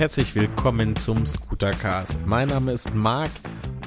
[0.00, 2.24] herzlich willkommen zum Scootercast.
[2.24, 3.30] Mein Name ist Marc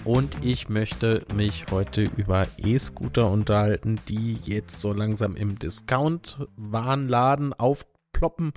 [0.06, 8.54] und ich möchte mich heute über E-Scooter unterhalten, die jetzt so langsam im Discount-Warenladen aufploppen.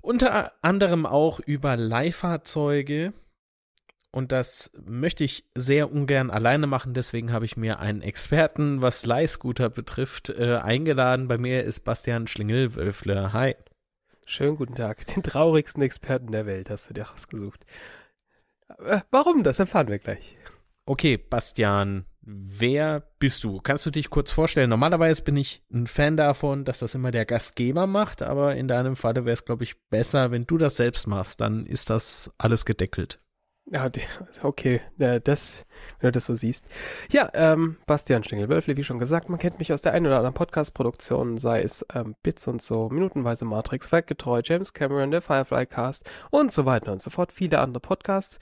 [0.00, 3.12] Unter anderem auch über Leihfahrzeuge.
[4.10, 6.94] Und das möchte ich sehr ungern alleine machen.
[6.94, 11.28] Deswegen habe ich mir einen Experten, was Leihscooter betrifft, äh, eingeladen.
[11.28, 13.34] Bei mir ist Bastian Schlingel-Wölfle.
[13.34, 13.54] Hi.
[14.26, 15.06] Schönen guten Tag.
[15.06, 17.64] Den traurigsten Experten der Welt hast du dir ausgesucht.
[18.78, 19.42] Äh, warum?
[19.42, 20.36] Das erfahren wir gleich.
[20.86, 23.60] Okay, Bastian, wer bist du?
[23.60, 24.70] Kannst du dich kurz vorstellen?
[24.70, 28.96] Normalerweise bin ich ein Fan davon, dass das immer der Gastgeber macht, aber in deinem
[28.96, 31.40] Falle wäre es, glaube ich, besser, wenn du das selbst machst.
[31.40, 33.21] Dann ist das alles gedeckelt.
[33.70, 33.88] Ja,
[34.42, 35.66] okay, das,
[36.00, 36.66] wenn du das so siehst.
[37.10, 40.34] Ja, ähm, Bastian Stengel-Wölfle, wie schon gesagt, man kennt mich aus der einen oder anderen
[40.34, 46.10] Podcast-Produktion, sei es ähm, Bits und so, minutenweise Matrix, Faktgetreu, James Cameron, der Firefly Cast
[46.30, 48.40] und so weiter und so fort, viele andere Podcasts.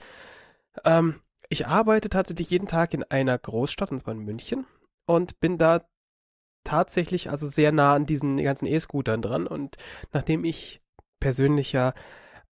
[0.83, 4.65] Ähm, ich arbeite tatsächlich jeden Tag in einer Großstadt, und zwar in München,
[5.05, 5.85] und bin da
[6.63, 9.47] tatsächlich also sehr nah an diesen ganzen E-Scootern dran.
[9.47, 9.77] Und
[10.13, 10.81] nachdem ich
[11.19, 11.93] persönlich ja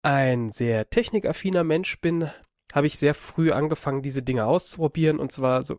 [0.02, 2.30] ein sehr technikaffiner Mensch bin,
[2.72, 5.78] habe ich sehr früh angefangen, diese Dinge auszuprobieren und zwar so,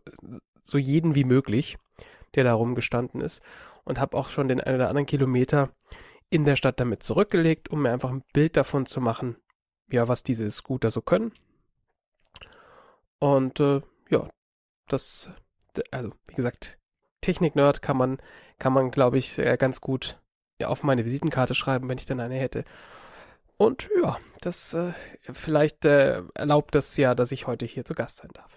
[0.62, 1.76] so jeden wie möglich,
[2.34, 3.42] der da rumgestanden ist
[3.84, 5.70] und habe auch schon den einen oder anderen Kilometer
[6.30, 9.36] in der Stadt damit zurückgelegt, um mir einfach ein Bild davon zu machen,
[9.90, 11.32] ja, was diese Scooter so können.
[13.18, 14.28] Und äh, ja,
[14.88, 15.30] das,
[15.90, 16.78] also wie gesagt,
[17.20, 18.18] Technik-Nerd kann man,
[18.58, 20.20] kann man, glaube ich, ganz gut
[20.60, 22.64] ja, auf meine Visitenkarte schreiben, wenn ich dann eine hätte.
[23.58, 28.18] Und ja, das äh, vielleicht äh, erlaubt das ja, dass ich heute hier zu Gast
[28.18, 28.56] sein darf.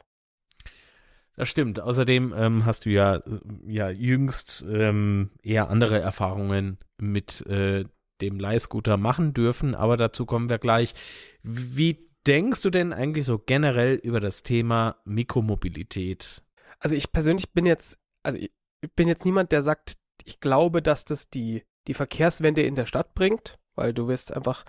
[1.36, 1.80] Das stimmt.
[1.80, 7.86] Außerdem ähm, hast du ja, äh, ja jüngst ähm, eher andere Erfahrungen mit äh,
[8.22, 10.94] dem Leihscooter machen dürfen, aber dazu kommen wir gleich.
[11.42, 16.44] Wie denkst du denn eigentlich so generell über das Thema Mikromobilität?
[16.78, 18.52] Also ich persönlich bin jetzt, also ich
[18.96, 23.16] bin jetzt niemand, der sagt, ich glaube, dass das die, die Verkehrswende in der Stadt
[23.16, 24.66] bringt weil du wirst einfach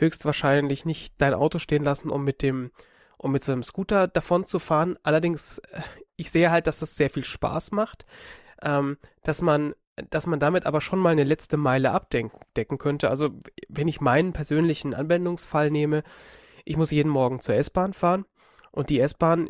[0.00, 2.70] höchstwahrscheinlich nicht dein Auto stehen lassen, um mit dem,
[3.18, 4.98] um mit so einem Scooter davon zu fahren.
[5.02, 5.82] Allerdings, äh,
[6.16, 8.06] ich sehe halt, dass das sehr viel Spaß macht,
[8.62, 9.74] ähm, dass man,
[10.10, 13.10] dass man damit aber schon mal eine letzte Meile abdecken könnte.
[13.10, 13.30] Also,
[13.68, 16.02] wenn ich meinen persönlichen Anwendungsfall nehme,
[16.64, 18.24] ich muss jeden Morgen zur S-Bahn fahren
[18.70, 19.48] und die S-Bahn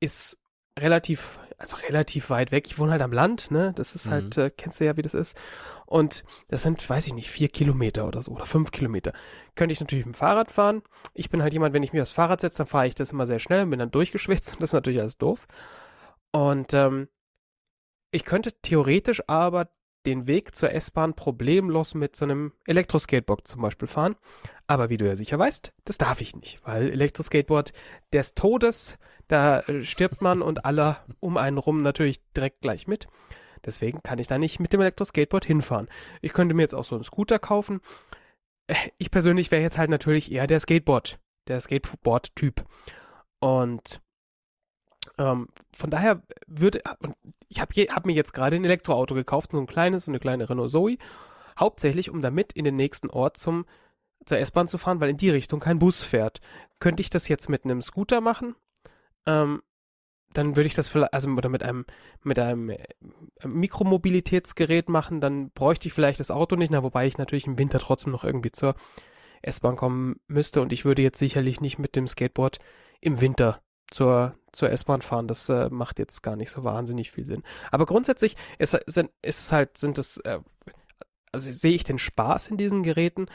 [0.00, 0.36] ist
[0.78, 2.66] relativ, also relativ weit weg.
[2.66, 3.72] Ich wohne halt am Land, ne?
[3.74, 4.44] Das ist halt, mhm.
[4.44, 5.36] äh, kennst du ja, wie das ist.
[5.86, 9.12] Und das sind, weiß ich nicht, vier Kilometer oder so oder fünf Kilometer.
[9.54, 10.82] Könnte ich natürlich mit dem Fahrrad fahren.
[11.12, 13.26] Ich bin halt jemand, wenn ich mir das Fahrrad setze, dann fahre ich das immer
[13.26, 15.46] sehr schnell und bin dann durchgeschwitzt und das ist natürlich alles doof.
[16.30, 17.08] Und ähm,
[18.10, 19.68] ich könnte theoretisch aber
[20.06, 24.16] den Weg zur S-Bahn problemlos mit so einem Elektroskateboard zum Beispiel fahren.
[24.66, 27.72] Aber wie du ja sicher weißt, das darf ich nicht, weil Elektroskateboard
[28.12, 28.96] des Todes,
[29.32, 33.08] da äh, stirbt man und alle um einen rum natürlich direkt gleich mit.
[33.64, 35.88] Deswegen kann ich da nicht mit dem Elektroskateboard hinfahren.
[36.20, 37.80] Ich könnte mir jetzt auch so einen Scooter kaufen.
[38.98, 42.64] Ich persönlich wäre jetzt halt natürlich eher der Skateboard, der Skateboard-Typ.
[43.38, 44.00] Und
[45.18, 46.82] ähm, von daher würde,
[47.48, 50.48] ich habe hab mir jetzt gerade ein Elektroauto gekauft, so ein kleines, so eine kleine
[50.48, 50.98] Renault Zoe,
[51.58, 53.64] hauptsächlich um damit in den nächsten Ort zum
[54.24, 56.40] zur S-Bahn zu fahren, weil in die Richtung kein Bus fährt.
[56.78, 58.54] Könnte ich das jetzt mit einem Scooter machen?
[59.26, 59.62] Ähm,
[60.32, 61.84] dann würde ich das vielleicht, also oder mit einem,
[62.22, 62.78] mit einem äh,
[63.44, 67.78] Mikromobilitätsgerät machen, dann bräuchte ich vielleicht das Auto nicht, na, wobei ich natürlich im Winter
[67.78, 68.74] trotzdem noch irgendwie zur
[69.42, 72.58] S-Bahn kommen müsste und ich würde jetzt sicherlich nicht mit dem Skateboard
[73.00, 73.60] im Winter
[73.90, 75.28] zur, zur S-Bahn fahren.
[75.28, 77.42] Das äh, macht jetzt gar nicht so wahnsinnig viel Sinn.
[77.70, 80.40] Aber grundsätzlich ist, sind, ist halt, sind es, äh,
[81.32, 83.26] also sehe ich den Spaß in diesen Geräten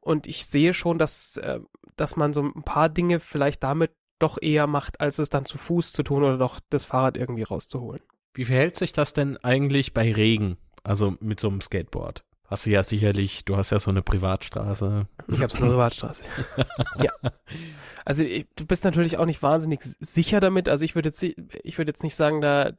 [0.00, 1.60] und ich sehe schon, dass, äh,
[1.96, 5.58] dass man so ein paar Dinge vielleicht damit doch eher macht, als es dann zu
[5.58, 8.02] Fuß zu tun oder doch das Fahrrad irgendwie rauszuholen.
[8.34, 10.56] Wie verhält sich das denn eigentlich bei Regen?
[10.82, 12.22] Also mit so einem Skateboard?
[12.48, 15.08] Hast du ja sicherlich, du hast ja so eine Privatstraße.
[15.32, 16.24] Ich habe so eine Privatstraße.
[17.02, 17.10] ja.
[18.04, 20.68] Also du bist natürlich auch nicht wahnsinnig sicher damit.
[20.68, 22.70] Also ich würde jetzt, ich würde jetzt nicht sagen, da,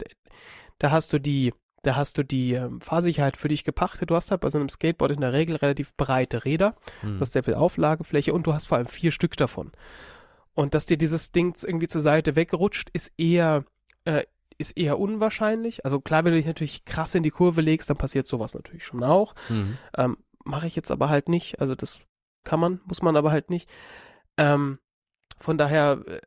[0.79, 1.53] da hast du die,
[1.83, 4.09] da hast du die ähm, Fahrsicherheit für dich gepachtet.
[4.09, 6.75] Du hast halt bei so einem Skateboard in der Regel relativ breite Räder.
[7.01, 7.15] Hm.
[7.15, 9.73] Du hast sehr viel Auflagefläche und du hast vor allem vier Stück davon.
[10.57, 13.63] Und dass dir dieses Ding irgendwie zur Seite wegrutscht, ist eher,
[14.05, 14.23] äh,
[14.57, 15.85] ist eher unwahrscheinlich.
[15.85, 18.83] Also klar, wenn du dich natürlich krass in die Kurve legst, dann passiert sowas natürlich
[18.83, 19.35] schon auch.
[19.49, 19.77] Mhm.
[19.95, 21.61] Ähm, Mache ich jetzt aber halt nicht.
[21.61, 21.99] Also das
[22.43, 23.69] kann man, muss man aber halt nicht.
[24.37, 24.79] Ähm,
[25.37, 26.21] von daher, äh,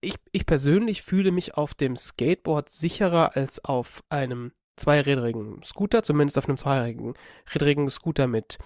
[0.00, 6.36] ich, ich persönlich fühle mich auf dem Skateboard sicherer als auf einem zweirädrigen Scooter, zumindest
[6.36, 8.58] auf einem zweirädrigen Scooter mit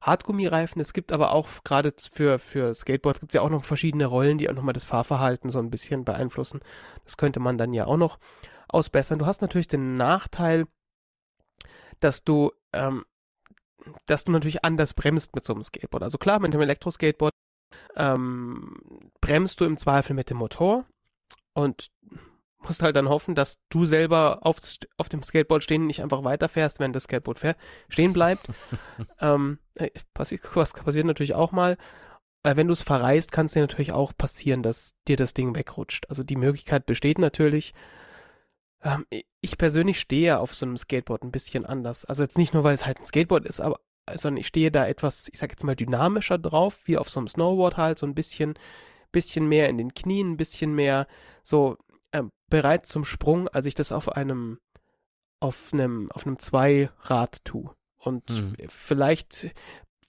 [0.00, 0.80] Hartgummireifen.
[0.80, 4.38] Es gibt aber auch gerade für, für Skateboards gibt es ja auch noch verschiedene Rollen,
[4.38, 6.60] die auch nochmal das Fahrverhalten so ein bisschen beeinflussen.
[7.04, 8.18] Das könnte man dann ja auch noch
[8.68, 9.18] ausbessern.
[9.18, 10.66] Du hast natürlich den Nachteil,
[12.00, 13.04] dass du, ähm,
[14.06, 16.02] dass du natürlich anders bremst mit so einem Skateboard.
[16.02, 17.32] Also klar, mit dem Elektroskateboard
[17.96, 18.76] ähm,
[19.20, 20.84] bremst du im Zweifel mit dem Motor
[21.54, 21.90] und
[22.60, 24.58] musst halt dann hoffen, dass du selber auf,
[24.96, 27.40] auf dem Skateboard stehen nicht einfach weiterfährst, wenn das Skateboard
[27.88, 28.48] stehen bleibt.
[29.20, 31.76] ähm, äh, passi was passiert natürlich auch mal.
[32.42, 35.54] Äh, wenn du es verreist, kann es dir natürlich auch passieren, dass dir das Ding
[35.54, 36.08] wegrutscht.
[36.08, 37.74] Also die Möglichkeit besteht natürlich.
[38.82, 39.06] Ähm,
[39.40, 42.04] ich persönlich stehe auf so einem Skateboard ein bisschen anders.
[42.04, 43.80] Also jetzt nicht nur, weil es halt ein Skateboard ist, aber
[44.14, 47.28] sondern ich stehe da etwas, ich sag jetzt mal dynamischer drauf, wie auf so einem
[47.28, 48.54] Snowboard halt, so ein bisschen,
[49.12, 51.06] bisschen mehr in den Knien, ein bisschen mehr
[51.42, 51.76] so
[52.48, 54.58] bereit zum Sprung, als ich das auf einem
[55.40, 57.74] auf einem auf einem Zweirad tue.
[57.96, 58.54] Und hm.
[58.68, 59.54] vielleicht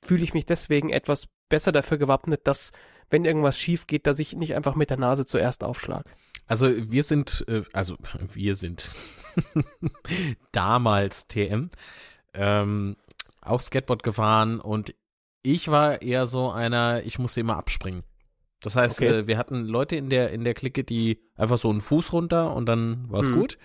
[0.02, 2.72] fühle ich mich deswegen etwas besser dafür gewappnet, dass
[3.10, 6.06] wenn irgendwas schief geht, dass ich nicht einfach mit der Nase zuerst aufschlag.
[6.46, 7.96] Also wir sind, äh, also
[8.34, 8.96] wir sind
[10.52, 11.70] damals TM
[12.34, 12.96] ähm,
[13.42, 14.96] auch Skateboard gefahren und
[15.42, 18.04] ich war eher so einer, ich musste immer abspringen.
[18.62, 19.20] Das heißt, okay.
[19.20, 22.54] äh, wir hatten Leute in der, in der Clique, die einfach so einen Fuß runter
[22.56, 23.36] und dann war es hm.
[23.36, 23.58] gut.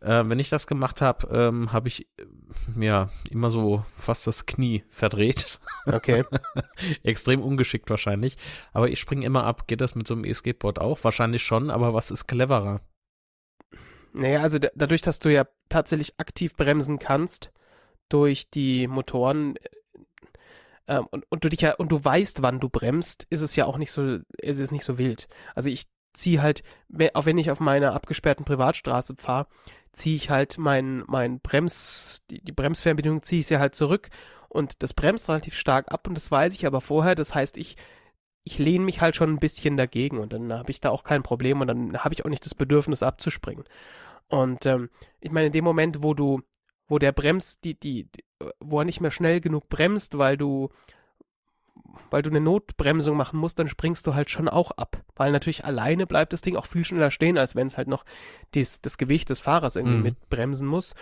[0.00, 4.46] Äh, wenn ich das gemacht habe, ähm, habe ich äh, ja immer so fast das
[4.46, 5.60] Knie verdreht.
[5.86, 6.24] Okay.
[7.02, 8.36] Extrem ungeschickt wahrscheinlich.
[8.72, 9.66] Aber ich springe immer ab.
[9.66, 11.02] Geht das mit so einem E-Skateboard auch?
[11.02, 12.82] Wahrscheinlich schon, aber was ist cleverer?
[14.12, 17.52] Naja, also dadurch, dass du ja tatsächlich aktiv bremsen kannst
[18.08, 19.54] durch die Motoren,
[20.88, 23.66] ähm, und, und du dich ja, und du weißt, wann du bremst, ist es ja
[23.66, 25.28] auch nicht so, ist es nicht so wild.
[25.54, 26.62] Also ich ziehe halt,
[27.14, 29.46] auch wenn ich auf meiner abgesperrten Privatstraße fahre,
[29.92, 34.08] ziehe ich halt mein, mein Brems, die, die Bremsfernbedienung ziehe ich sie halt zurück
[34.48, 37.14] und das bremst relativ stark ab und das weiß ich aber vorher.
[37.14, 37.76] Das heißt, ich,
[38.44, 41.22] ich lehne mich halt schon ein bisschen dagegen und dann habe ich da auch kein
[41.22, 43.64] Problem und dann habe ich auch nicht das Bedürfnis abzuspringen.
[44.28, 44.90] Und ähm,
[45.20, 46.42] ich meine, in dem Moment, wo du,
[46.88, 48.24] wo der Brems, die, die, die
[48.60, 50.70] wo er nicht mehr schnell genug bremst, weil du
[52.10, 55.02] weil du eine Notbremsung machen musst, dann springst du halt schon auch ab.
[55.16, 58.04] Weil natürlich alleine bleibt das Ding auch viel schneller stehen, als wenn es halt noch
[58.54, 60.02] dies, das Gewicht des Fahrers irgendwie mhm.
[60.02, 60.94] mitbremsen muss.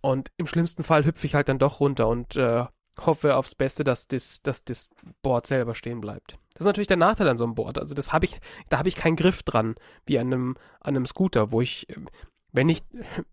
[0.00, 2.64] Und im schlimmsten Fall hüpfe ich halt dann doch runter und äh,
[2.98, 4.90] hoffe aufs Beste, dass das, dass das
[5.22, 6.38] Board selber stehen bleibt.
[6.52, 7.78] Das ist natürlich der Nachteil an so einem Board.
[7.78, 9.76] Also das habe ich, da habe ich keinen Griff dran,
[10.06, 11.86] wie an einem, an einem Scooter, wo ich
[12.58, 12.82] wenn ich,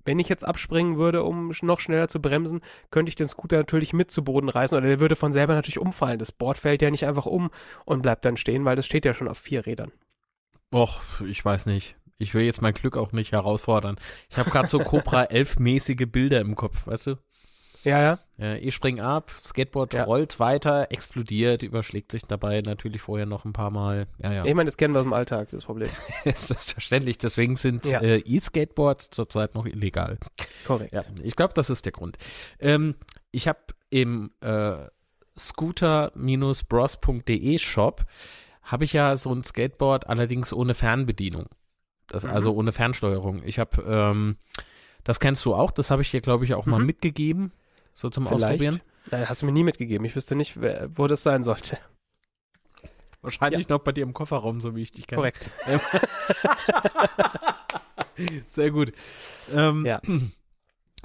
[0.03, 2.61] wenn ich jetzt abspringen würde, um noch schneller zu bremsen,
[2.91, 5.79] könnte ich den Scooter natürlich mit zu Boden reißen oder der würde von selber natürlich
[5.79, 6.19] umfallen.
[6.19, 7.49] Das Board fällt ja nicht einfach um
[7.85, 9.91] und bleibt dann stehen, weil das steht ja schon auf vier Rädern.
[10.71, 11.95] Och, ich weiß nicht.
[12.19, 13.95] Ich will jetzt mein Glück auch nicht herausfordern.
[14.29, 17.15] Ich habe gerade so Cobra 11 mäßige Bilder im Kopf, weißt du?
[17.85, 18.19] Ja, ja.
[18.39, 20.03] Äh, ich spring ab, Skateboard ja.
[20.03, 24.07] rollt weiter, explodiert, überschlägt sich dabei natürlich vorher noch ein paar Mal.
[24.21, 24.43] Ja, ja.
[24.43, 25.87] Ich meine, das kennen wir aus dem Alltag, das Problem.
[26.25, 28.01] Selbstverständlich, deswegen sind ja.
[28.01, 30.17] äh, E-Skateboards zurzeit noch illegal.
[30.65, 30.93] Korrekt.
[30.93, 32.17] Ja, ich glaube, das ist der Grund.
[32.59, 32.95] Ähm,
[33.31, 33.59] ich habe
[33.89, 34.87] im äh,
[35.37, 38.05] scooter-bros.de Shop
[38.63, 41.45] habe ich ja so ein Skateboard, allerdings ohne Fernbedienung.
[42.07, 42.31] Das, mhm.
[42.31, 43.43] Also ohne Fernsteuerung.
[43.45, 44.37] Ich habe, ähm,
[45.03, 46.71] das kennst du auch, das habe ich dir, glaube ich, auch mhm.
[46.71, 47.51] mal mitgegeben
[47.95, 48.43] so zum Vielleicht.
[48.43, 48.81] Ausprobieren?
[49.09, 50.05] Nein, hast du mir nie mitgegeben.
[50.05, 51.79] Ich wüsste nicht, wer, wo das sein sollte.
[53.21, 53.75] Wahrscheinlich ja.
[53.75, 55.17] noch bei dir im Kofferraum, so wie ich dich kenne.
[55.17, 55.49] Korrekt.
[58.47, 58.91] Sehr gut.
[59.55, 59.99] Ähm, ja.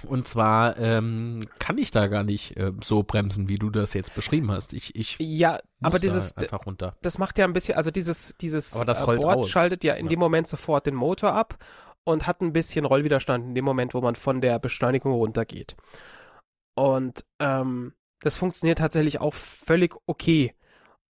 [0.07, 4.15] Und zwar ähm, kann ich da gar nicht äh, so bremsen, wie du das jetzt
[4.15, 4.73] beschrieben hast.
[4.73, 6.97] Ich, ich ja, aber dieses da einfach runter.
[7.03, 9.51] Das macht ja ein bisschen, also dieses dieses aber das äh, rollt Board aus.
[9.51, 10.11] schaltet ja in ja.
[10.11, 11.63] dem Moment sofort den Motor ab
[12.05, 15.77] und hat ein bisschen Rollwiderstand in dem Moment, wo man von der Beschleunigung runtergeht.
[16.75, 20.55] Und ähm, das funktioniert tatsächlich auch völlig okay.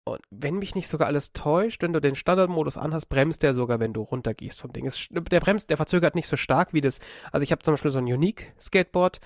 [0.04, 3.80] Und wenn mich nicht sogar alles täuscht, wenn du den Standardmodus anhast, bremst der sogar,
[3.80, 4.86] wenn du runtergehst vom Ding.
[4.86, 7.00] Es, der bremst, der verzögert nicht so stark wie das.
[7.32, 9.20] Also ich habe zum Beispiel so ein Unique Skateboard,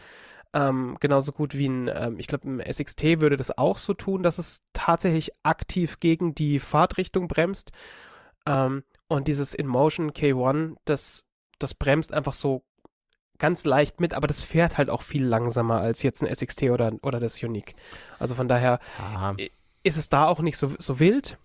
[0.53, 4.23] ähm, genauso gut wie ein, ähm, ich glaube, ein SXT würde das auch so tun,
[4.23, 7.71] dass es tatsächlich aktiv gegen die Fahrtrichtung bremst.
[8.45, 11.25] Ähm, und dieses InMotion K1, das,
[11.59, 12.63] das bremst einfach so
[13.43, 16.93] ganz leicht mit, aber das fährt halt auch viel langsamer als jetzt ein SXT oder,
[17.01, 17.75] oder das Unique.
[18.17, 19.35] Also von daher Aha.
[19.83, 21.37] ist es da auch nicht so, so wild.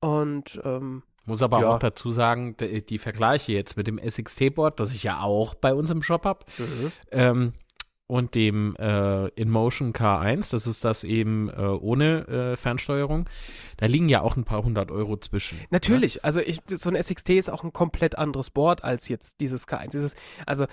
[0.00, 1.70] Und ähm, muss aber ja.
[1.70, 5.72] auch dazu sagen, die, die, Vergleiche jetzt mit dem SXT-Board, das ich ja auch bei
[5.72, 6.92] uns im Shop habe, mhm.
[7.10, 7.52] ähm,
[8.06, 13.30] und dem äh, InMotion K1, das ist das eben äh, ohne äh, Fernsteuerung,
[13.78, 15.58] da liegen ja auch ein paar hundert Euro zwischen.
[15.70, 16.24] Natürlich, ne?
[16.24, 19.92] also ich, so ein SXT ist auch ein komplett anderes Board als jetzt dieses K1.
[19.92, 20.66] Dieses, also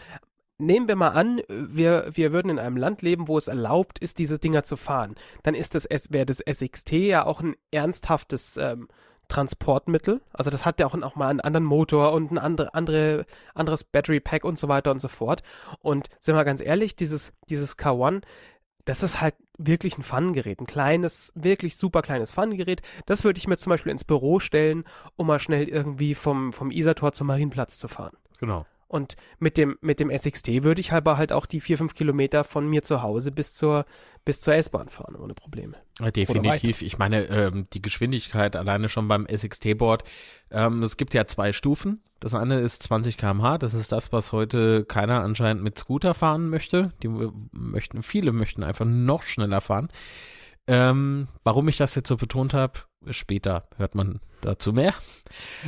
[0.61, 4.19] nehmen wir mal an, wir, wir würden in einem Land leben, wo es erlaubt ist,
[4.19, 5.15] diese Dinger zu fahren.
[5.43, 8.87] Dann ist das, wäre das SXT ja auch ein ernsthaftes ähm,
[9.27, 10.21] Transportmittel.
[10.33, 13.25] Also das hat ja auch, auch mal einen anderen Motor und ein andere, andere,
[13.55, 15.41] anderes Battery Pack und so weiter und so fort.
[15.79, 18.23] Und sind wir ganz ehrlich, dieses, dieses K1,
[18.85, 22.81] das ist halt wirklich ein Fun-Gerät, ein kleines, wirklich super kleines Fun-Gerät.
[23.05, 24.83] Das würde ich mir zum Beispiel ins Büro stellen,
[25.15, 28.17] um mal schnell irgendwie vom, vom Isartor zum Marienplatz zu fahren.
[28.39, 28.65] Genau.
[28.91, 32.43] Und mit dem, mit dem SXT würde ich aber halt auch die vier, fünf Kilometer
[32.43, 33.85] von mir zu Hause bis zur,
[34.25, 35.77] bis zur S-Bahn fahren, ohne Probleme.
[36.01, 36.81] Ja, definitiv.
[36.81, 40.03] Ich meine, ähm, die Geschwindigkeit alleine schon beim SXT-Board.
[40.51, 42.01] Ähm, es gibt ja zwei Stufen.
[42.19, 43.59] Das eine ist 20 km/h.
[43.59, 46.91] Das ist das, was heute keiner anscheinend mit Scooter fahren möchte.
[47.01, 47.07] Die
[47.53, 49.87] möchten, viele möchten einfach noch schneller fahren.
[50.67, 52.79] Ähm, warum ich das jetzt so betont habe,
[53.09, 54.93] später hört man dazu mehr.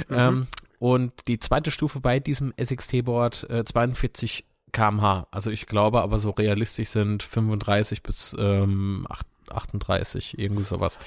[0.09, 0.15] Mhm.
[0.15, 0.47] Ähm,
[0.83, 5.27] und die zweite Stufe bei diesem SXT-Board äh, 42 kmh.
[5.31, 9.07] Also ich glaube aber so realistisch sind 35 bis ähm,
[9.49, 10.99] 38, irgendwie sowas.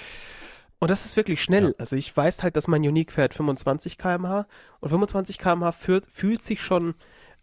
[0.79, 1.65] Und das ist wirklich schnell.
[1.65, 1.75] Ja.
[1.77, 4.47] Also ich weiß halt, dass mein Unique fährt 25 kmh
[4.81, 6.95] und 25 kmh fühlt, fühlt sich schon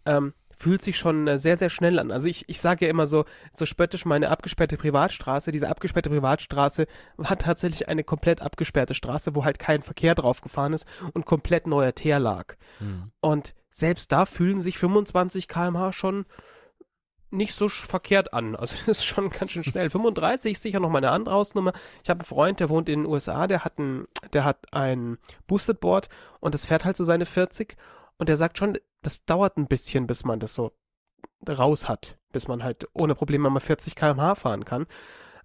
[0.04, 2.10] ähm, fühlt sich schon äh, sehr, sehr schnell an.
[2.10, 6.86] Also ich, ich sage ja immer so, so spöttisch, meine abgesperrte Privatstraße, diese abgesperrte Privatstraße
[7.16, 11.66] war tatsächlich eine komplett abgesperrte Straße, wo halt kein Verkehr drauf gefahren ist und komplett
[11.66, 12.54] neuer Teer lag.
[12.80, 13.10] Mhm.
[13.20, 16.26] Und selbst da fühlen sich 25 km/h schon
[17.34, 18.56] nicht so verkehrt an.
[18.56, 19.90] Also das ist schon ganz schön schnell.
[19.90, 21.72] 35 ist sicher noch mal eine andere Hausnummer.
[22.02, 25.18] Ich habe einen Freund, der wohnt in den USA, der hat ein, der hat ein
[25.46, 26.08] Boosted Board
[26.40, 27.76] und das fährt halt so seine 40
[28.18, 30.72] und der sagt schon, das dauert ein bisschen, bis man das so
[31.48, 34.86] raus hat, bis man halt ohne Probleme mal 40 km/h fahren kann.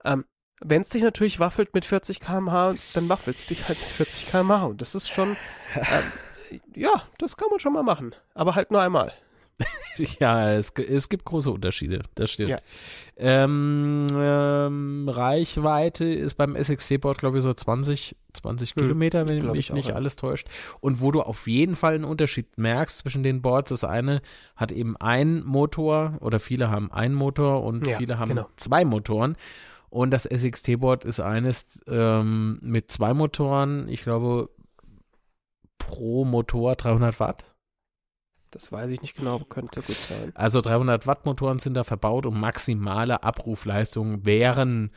[0.03, 0.25] Ähm,
[0.61, 4.29] wenn es dich natürlich waffelt mit 40 km/h, dann waffelt es dich halt mit 40
[4.29, 4.65] km/h.
[4.65, 5.38] Und das ist schon,
[5.75, 8.15] ähm, ja, das kann man schon mal machen.
[8.33, 9.13] Aber halt nur einmal.
[10.20, 12.50] ja, es, es gibt große Unterschiede, das stimmt.
[12.50, 12.60] Ja.
[13.18, 19.74] Ähm, ähm, Reichweite ist beim SXC-Board, glaube ich, so 20, 20 hm, Kilometer, wenn mich
[19.74, 19.96] nicht ja.
[19.96, 20.48] alles täuscht.
[20.80, 24.22] Und wo du auf jeden Fall einen Unterschied merkst zwischen den Boards, das eine
[24.56, 28.48] hat eben einen Motor oder viele haben einen Motor und ja, viele haben genau.
[28.56, 29.36] zwei Motoren.
[29.89, 34.50] Und das SXT-Board ist eines ähm, mit zwei Motoren, ich glaube,
[35.78, 37.46] pro Motor 300 Watt.
[38.51, 40.32] Das weiß ich nicht genau, könnte gut sein.
[40.36, 44.91] Also 300 Watt Motoren sind da verbaut und maximale Abrufleistung wären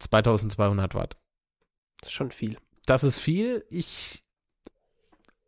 [0.00, 1.16] 2200 Watt.
[2.00, 2.58] Das ist schon viel.
[2.86, 3.64] Das ist viel.
[3.70, 4.24] Ich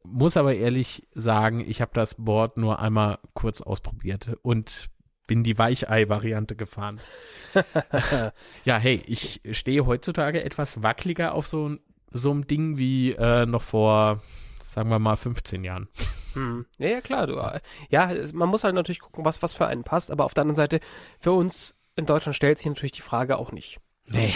[0.02, 4.88] muss aber ehrlich sagen, ich habe das Board nur einmal kurz ausprobiert und
[5.26, 7.00] bin die Weichei-Variante gefahren.
[8.64, 11.76] ja, hey, ich stehe heutzutage etwas wackeliger auf so,
[12.12, 14.22] so einem Ding wie äh, noch vor,
[14.76, 15.88] sagen wir mal, 15 Jahren.
[16.34, 16.66] Hm.
[16.76, 17.26] Ja, ja, klar.
[17.26, 20.42] Du, ja, man muss halt natürlich gucken, was, was für einen passt, aber auf der
[20.42, 20.80] anderen Seite,
[21.18, 23.80] für uns in Deutschland stellt sich natürlich die Frage auch nicht.
[24.06, 24.34] Nee.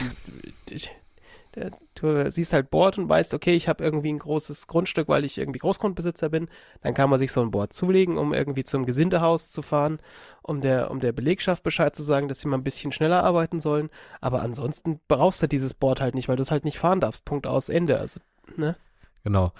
[1.52, 5.26] Du, du siehst halt Board und weißt, okay, ich habe irgendwie ein großes Grundstück, weil
[5.26, 6.48] ich irgendwie Großgrundbesitzer bin.
[6.80, 9.98] Dann kann man sich so ein Board zulegen, um irgendwie zum Gesindehaus zu fahren,
[10.42, 13.60] um der, um der Belegschaft Bescheid zu sagen, dass sie mal ein bisschen schneller arbeiten
[13.60, 13.90] sollen.
[14.22, 17.26] Aber ansonsten brauchst du dieses Board halt nicht, weil du es halt nicht fahren darfst.
[17.26, 17.98] Punkt aus Ende.
[17.98, 18.20] Also,
[18.56, 18.76] ne?
[19.22, 19.52] Genau.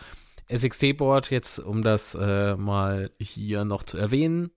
[0.50, 4.50] SXT-Board, jetzt um das äh, mal hier noch zu erwähnen,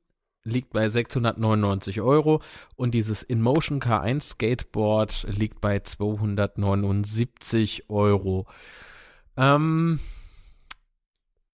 [0.43, 2.41] liegt bei 699 Euro
[2.75, 8.47] und dieses InMotion K1 Skateboard liegt bei 279 Euro.
[9.37, 9.99] Ähm,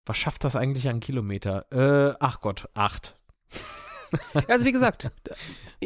[0.05, 1.71] was schafft das eigentlich an Kilometer?
[1.71, 3.15] Äh, ach Gott, acht.
[4.47, 5.11] also wie gesagt,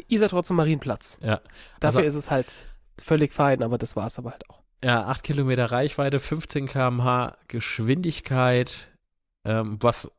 [0.07, 1.17] Isar zum Marienplatz.
[1.21, 1.41] Ja.
[1.81, 2.67] Dafür also, ist es halt
[3.01, 4.62] völlig fein, aber das war es aber halt auch.
[4.83, 8.89] Ja, 8 Kilometer Reichweite, 15 km/h Geschwindigkeit,
[9.45, 10.11] ähm, was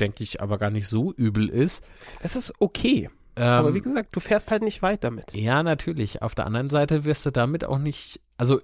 [0.00, 1.84] denke ich aber gar nicht so übel ist.
[2.20, 3.10] Es ist okay.
[3.36, 5.34] Ähm, aber wie gesagt, du fährst halt nicht weit damit.
[5.34, 6.22] Ja, natürlich.
[6.22, 8.60] Auf der anderen Seite wirst du damit auch nicht, also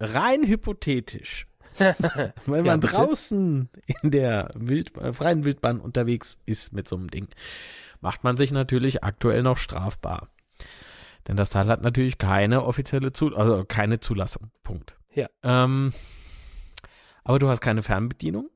[0.00, 1.46] rein hypothetisch,
[1.78, 3.68] wenn man ja, draußen
[4.02, 7.28] in der Wild, äh, freien Wildbahn unterwegs ist mit so einem Ding,
[8.00, 10.28] macht man sich natürlich aktuell noch strafbar.
[11.26, 14.50] Denn das Teil hat natürlich keine offizielle Zulassung, also keine Zulassung.
[14.62, 14.98] Punkt.
[15.14, 15.28] Ja.
[15.42, 15.92] Ähm,
[17.22, 18.50] aber du hast keine Fernbedienung.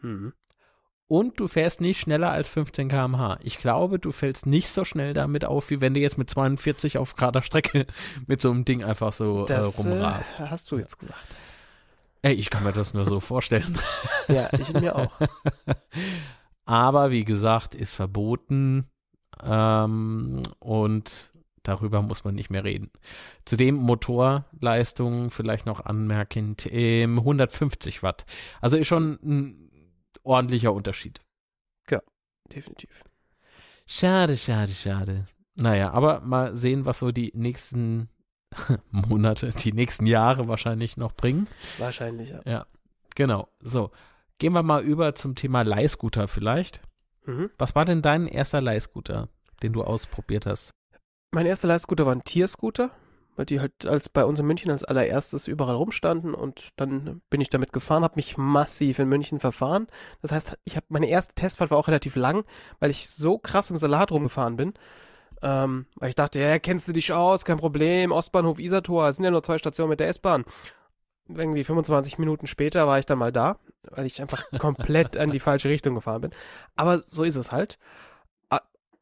[0.00, 0.32] Mhm.
[1.10, 3.40] Und du fährst nicht schneller als 15 km/h.
[3.42, 6.98] Ich glaube, du fällst nicht so schnell damit auf, wie wenn du jetzt mit 42
[6.98, 7.86] auf gerader Strecke
[8.28, 10.38] mit so einem Ding einfach so äh, das, äh, rumrast.
[10.38, 11.18] Äh, hast du jetzt gesagt.
[12.22, 13.76] Ey, ich kann mir das nur so vorstellen.
[14.28, 15.10] ja, ich mir auch.
[16.64, 18.88] Aber wie gesagt, ist verboten.
[19.42, 21.32] Ähm, und
[21.70, 22.90] Darüber muss man nicht mehr reden.
[23.44, 28.26] Zudem Motorleistung vielleicht noch anmerkend, ähm, 150 Watt.
[28.60, 29.70] Also ist schon ein
[30.24, 31.20] ordentlicher Unterschied.
[31.88, 32.02] Ja,
[32.52, 33.04] definitiv.
[33.86, 35.28] Schade, schade, schade.
[35.54, 38.08] Naja, aber mal sehen, was so die nächsten
[38.90, 41.46] Monate, die nächsten Jahre wahrscheinlich noch bringen.
[41.78, 42.40] Wahrscheinlich, ja.
[42.46, 42.66] Ja,
[43.14, 43.46] genau.
[43.60, 43.92] So,
[44.38, 46.80] gehen wir mal über zum Thema Leihscooter vielleicht.
[47.26, 47.48] Mhm.
[47.58, 49.28] Was war denn dein erster Leihscooter,
[49.62, 50.72] den du ausprobiert hast?
[51.32, 52.90] Mein erster Leihscooter war ein Tierscooter,
[53.36, 57.40] weil die halt als bei uns in München als allererstes überall rumstanden und dann bin
[57.40, 59.86] ich damit gefahren, habe mich massiv in München verfahren.
[60.22, 62.44] Das heißt, ich habe meine erste Testfahrt war auch relativ lang,
[62.80, 64.74] weil ich so krass im Salat rumgefahren bin.
[65.42, 69.30] Ähm, weil ich dachte, ja, kennst du dich aus, kein Problem, Ostbahnhof Isartor, sind ja
[69.30, 70.44] nur zwei Stationen mit der S-Bahn.
[71.28, 75.40] Irgendwie 25 Minuten später war ich dann mal da, weil ich einfach komplett in die
[75.40, 76.30] falsche Richtung gefahren bin.
[76.76, 77.78] Aber so ist es halt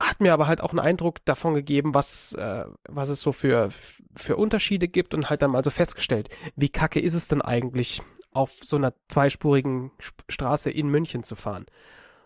[0.00, 3.68] hat mir aber halt auch einen Eindruck davon gegeben, was, äh, was es so für,
[4.16, 8.00] für Unterschiede gibt und halt dann mal so festgestellt, wie kacke ist es denn eigentlich,
[8.32, 11.66] auf so einer zweispurigen Sp Straße in München zu fahren.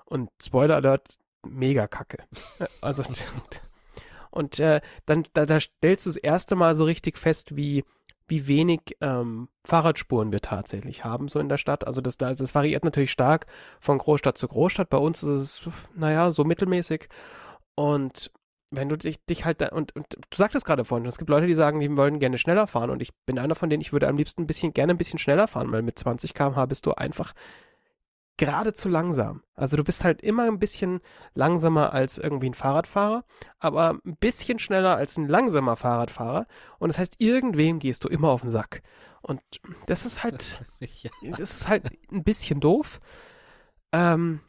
[0.04, 2.18] Und Spoiler Alert, mega kacke.
[2.80, 3.02] Also,
[4.30, 7.84] und äh, dann, da, da stellst du das erste Mal so richtig fest, wie,
[8.28, 11.86] wie wenig ähm, Fahrradspuren wir tatsächlich haben, so in der Stadt.
[11.86, 13.46] Also das, das variiert natürlich stark
[13.80, 14.90] von Großstadt zu Großstadt.
[14.90, 17.08] Bei uns ist es, naja, so mittelmäßig.
[17.74, 18.30] Und
[18.70, 21.46] wenn du dich, dich halt da, und, und du sagtest gerade vorhin, es gibt Leute,
[21.46, 24.08] die sagen, die wollen gerne schneller fahren und ich bin einer von denen, ich würde
[24.08, 26.92] am liebsten ein bisschen, gerne ein bisschen schneller fahren, weil mit 20 km/h bist du
[26.92, 27.34] einfach
[28.38, 29.42] geradezu langsam.
[29.54, 31.00] Also du bist halt immer ein bisschen
[31.34, 33.24] langsamer als irgendwie ein Fahrradfahrer,
[33.58, 36.46] aber ein bisschen schneller als ein langsamer Fahrradfahrer
[36.78, 38.82] und das heißt, irgendwem gehst du immer auf den Sack.
[39.20, 39.40] Und
[39.86, 41.10] das ist halt, ja.
[41.36, 43.00] das ist halt ein bisschen doof.
[43.92, 44.40] Ähm,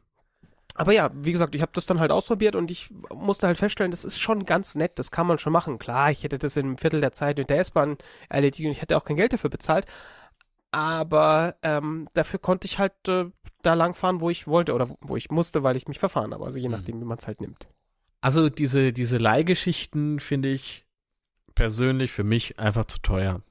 [0.76, 3.92] aber ja, wie gesagt, ich habe das dann halt ausprobiert und ich musste halt feststellen,
[3.92, 5.78] das ist schon ganz nett, das kann man schon machen.
[5.78, 7.98] Klar, ich hätte das in einem Viertel der Zeit mit der S-Bahn
[8.30, 9.86] erledigt und ich hätte auch kein Geld dafür bezahlt.
[10.72, 13.26] Aber ähm, dafür konnte ich halt äh,
[13.62, 16.44] da langfahren, wo ich wollte oder wo ich musste, weil ich mich verfahren habe.
[16.44, 16.74] Also je mhm.
[16.74, 17.68] nachdem, wie man es halt nimmt.
[18.22, 20.86] Also diese, diese Leihgeschichten finde ich
[21.54, 23.42] persönlich für mich einfach zu teuer.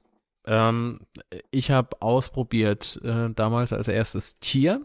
[0.45, 0.99] Ähm,
[1.51, 4.81] ich habe ausprobiert äh, damals als erstes Tier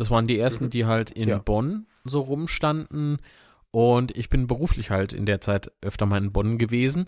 [0.00, 0.70] das waren die ersten, mhm.
[0.70, 1.38] die halt in ja.
[1.38, 3.18] Bonn so rumstanden.
[3.70, 7.04] Und ich bin beruflich halt in der Zeit öfter mal in Bonn gewesen.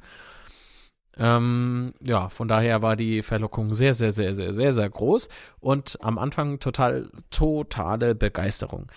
[1.16, 5.98] Ähm, ja, von daher war die Verlockung sehr, sehr, sehr, sehr, sehr, sehr groß und
[6.02, 8.92] am Anfang total, totale Begeisterung.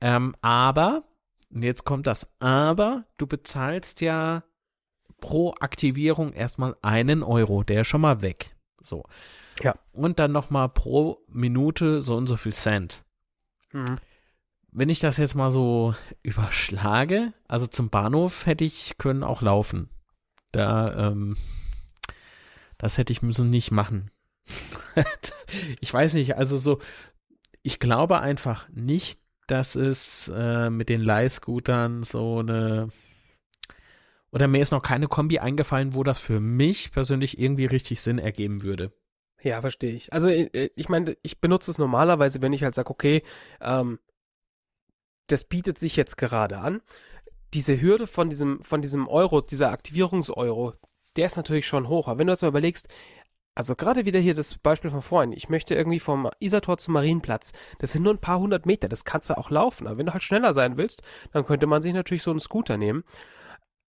[0.00, 1.02] Ähm, aber,
[1.52, 4.44] und jetzt kommt das Aber, du bezahlst ja
[5.20, 8.56] pro Aktivierung erstmal einen Euro, der ist schon mal weg.
[8.80, 9.02] So.
[9.60, 9.74] Ja.
[9.92, 13.04] Und dann nochmal pro Minute so und so viel Cent.
[13.72, 13.98] Mhm.
[14.72, 19.88] Wenn ich das jetzt mal so überschlage, also zum Bahnhof hätte ich können auch laufen.
[20.52, 21.36] Da, ähm,
[22.78, 24.10] das hätte ich müssen nicht machen.
[25.80, 26.78] ich weiß nicht, also so,
[27.62, 32.88] ich glaube einfach nicht, dass es äh, mit den Leihscootern so eine
[34.32, 38.18] oder mir ist noch keine Kombi eingefallen, wo das für mich persönlich irgendwie richtig Sinn
[38.18, 38.92] ergeben würde.
[39.42, 40.12] Ja, verstehe ich.
[40.12, 43.22] Also äh, ich meine, ich benutze es normalerweise, wenn ich halt sage, okay,
[43.60, 43.98] ähm,
[45.28, 46.82] das bietet sich jetzt gerade an.
[47.54, 50.74] Diese Hürde von diesem, von diesem Euro, dieser Aktivierungseuro,
[51.16, 52.08] der ist natürlich schon hoch.
[52.08, 52.88] Aber wenn du jetzt mal überlegst,
[53.54, 57.52] also gerade wieder hier das Beispiel von vorhin, ich möchte irgendwie vom Isartor zum Marienplatz,
[57.78, 59.86] das sind nur ein paar hundert Meter, das kannst du auch laufen.
[59.86, 62.76] Aber wenn du halt schneller sein willst, dann könnte man sich natürlich so einen Scooter
[62.76, 63.04] nehmen.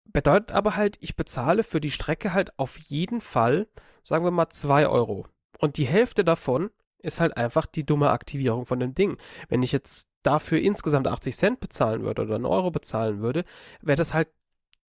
[0.06, 3.68] Bedeutet aber halt, ich bezahle für die Strecke halt auf jeden Fall,
[4.04, 5.28] sagen wir mal, zwei Euro.
[5.60, 9.18] Und die Hälfte davon ist halt einfach die dumme Aktivierung von dem Ding.
[9.48, 13.46] Wenn ich jetzt dafür insgesamt 80 Cent bezahlen würde oder einen Euro bezahlen würde,
[13.82, 14.30] wäre das halt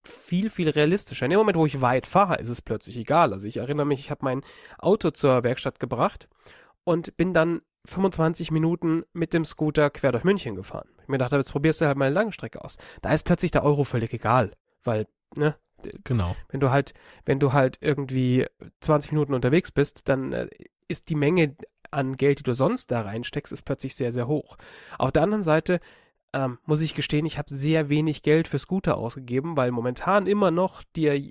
[0.02, 1.26] viel, viel realistischer.
[1.26, 3.32] In dem Moment, wo ich weit fahre, ist es plötzlich egal.
[3.32, 4.42] Also ich erinnere mich, ich habe mein
[4.78, 6.28] Auto zur Werkstatt gebracht
[6.84, 10.88] und bin dann 25 Minuten mit dem Scooter quer durch München gefahren.
[11.02, 12.76] Ich mir dachte, jetzt probierst du halt mal eine lange Strecke aus.
[13.02, 14.52] Da ist plötzlich der Euro völlig egal,
[14.84, 15.56] weil, ne,
[16.04, 16.36] Genau.
[16.48, 18.46] Wenn du halt, wenn du halt irgendwie
[18.80, 20.48] 20 Minuten unterwegs bist, dann äh,
[20.88, 21.56] ist die Menge
[21.90, 24.56] an Geld, die du sonst da reinsteckst, ist plötzlich sehr, sehr hoch.
[24.98, 25.80] Auf der anderen Seite
[26.32, 30.50] ähm, muss ich gestehen, ich habe sehr wenig Geld für Scooter ausgegeben, weil momentan immer
[30.50, 31.30] noch dir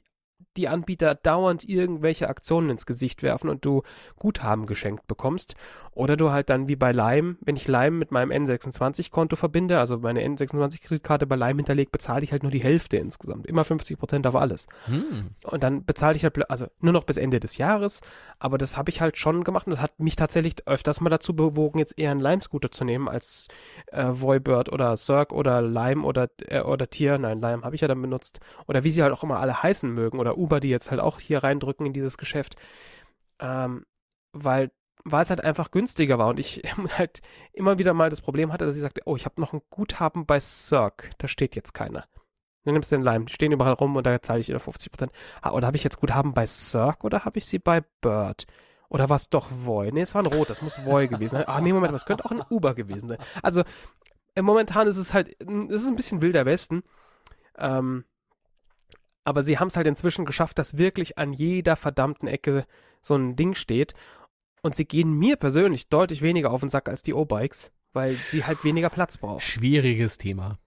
[0.58, 3.84] die Anbieter dauernd irgendwelche Aktionen ins Gesicht werfen und du
[4.18, 5.56] Guthaben geschenkt bekommst.
[5.92, 9.98] Oder du halt dann wie bei Lime, wenn ich Lime mit meinem N26-Konto verbinde, also
[9.98, 13.48] meine N26-Kreditkarte bei Lime hinterlegt, bezahle ich halt nur die Hälfte insgesamt.
[13.48, 14.68] Immer 50% auf alles.
[14.86, 15.32] Hm.
[15.44, 18.02] Und dann bezahle ich halt, also nur noch bis Ende des Jahres.
[18.38, 21.36] Aber das habe ich halt schon gemacht und das hat mich tatsächlich öfters mal dazu
[21.36, 23.48] bewogen, jetzt eher einen Lime-Scooter zu nehmen als
[23.88, 27.18] äh, Voibird oder Cirque oder Lime oder, äh, oder Tier.
[27.18, 28.40] Nein, Lime habe ich ja dann benutzt.
[28.68, 31.20] Oder wie sie halt auch immer alle heißen mögen oder Uber, die jetzt halt auch
[31.20, 32.56] hier reindrücken in dieses Geschäft.
[33.40, 33.86] Ähm,
[34.34, 34.72] weil
[35.06, 36.62] weil es halt einfach günstiger war und ich
[36.98, 37.22] halt
[37.54, 40.26] immer wieder mal das Problem hatte, dass ich sagte, oh, ich habe noch ein Guthaben
[40.26, 42.06] bei Cirque, da steht jetzt keiner.
[42.66, 43.26] Dann nimmst du den Lime.
[43.26, 45.10] Die stehen überall rum und da zahle ich wieder 50%.
[45.42, 48.46] Ah, oder habe ich jetzt Guthaben bei Cirque oder habe ich sie bei Bird?
[48.90, 49.92] Oder war es doch Voy?
[49.92, 51.48] Nee, es war ein Rot, das muss Voy gewesen sein.
[51.48, 53.20] Ah, nee, Moment, das könnte auch ein Uber gewesen sein.
[53.42, 53.64] Also,
[54.36, 56.84] äh, momentan ist es halt, es ist ein bisschen wilder Westen.
[57.58, 58.06] Ähm,
[59.30, 62.66] aber sie haben es halt inzwischen geschafft, dass wirklich an jeder verdammten Ecke
[63.00, 63.94] so ein Ding steht.
[64.64, 68.44] Und sie gehen mir persönlich deutlich weniger auf den Sack als die O-Bikes, weil sie
[68.44, 69.40] halt weniger Platz brauchen.
[69.40, 70.58] Schwieriges Thema.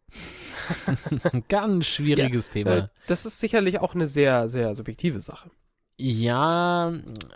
[1.48, 2.76] Ganz schwieriges ja, Thema.
[2.76, 5.50] Äh, das ist sicherlich auch eine sehr, sehr subjektive Sache.
[5.98, 6.92] Ja,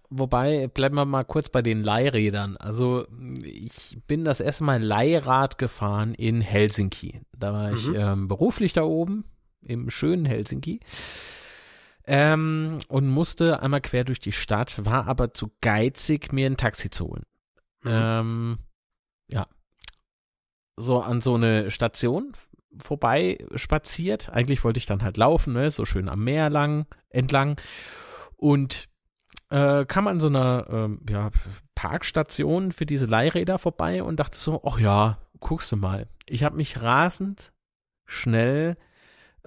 [0.09, 2.57] wobei, bleiben wir mal kurz bei den Leihrädern.
[2.57, 3.07] Also,
[3.43, 7.21] ich bin das erste Mal Leihrad gefahren in Helsinki.
[7.37, 7.77] Da war mhm.
[7.77, 9.25] ich ähm, beruflich da oben,
[9.66, 10.81] im schönen Helsinki.
[12.09, 16.88] Ähm, und musste einmal quer durch die Stadt, war aber zu geizig, mir ein Taxi
[16.88, 17.24] zu holen.
[17.83, 17.90] Mhm.
[17.92, 18.59] Ähm,
[19.29, 19.46] ja.
[20.76, 22.33] So an so eine Station
[22.79, 24.29] vorbei spaziert.
[24.31, 25.70] Eigentlich wollte ich dann halt laufen, ne?
[25.70, 27.61] so schön am Meer lang, entlang.
[28.37, 28.88] Und
[29.50, 31.31] äh, kam an so einer ähm, ja,
[31.74, 36.09] Parkstation für diese Leihräder vorbei und dachte so, ach ja, guckst du mal.
[36.29, 37.52] Ich habe mich rasend
[38.05, 38.76] schnell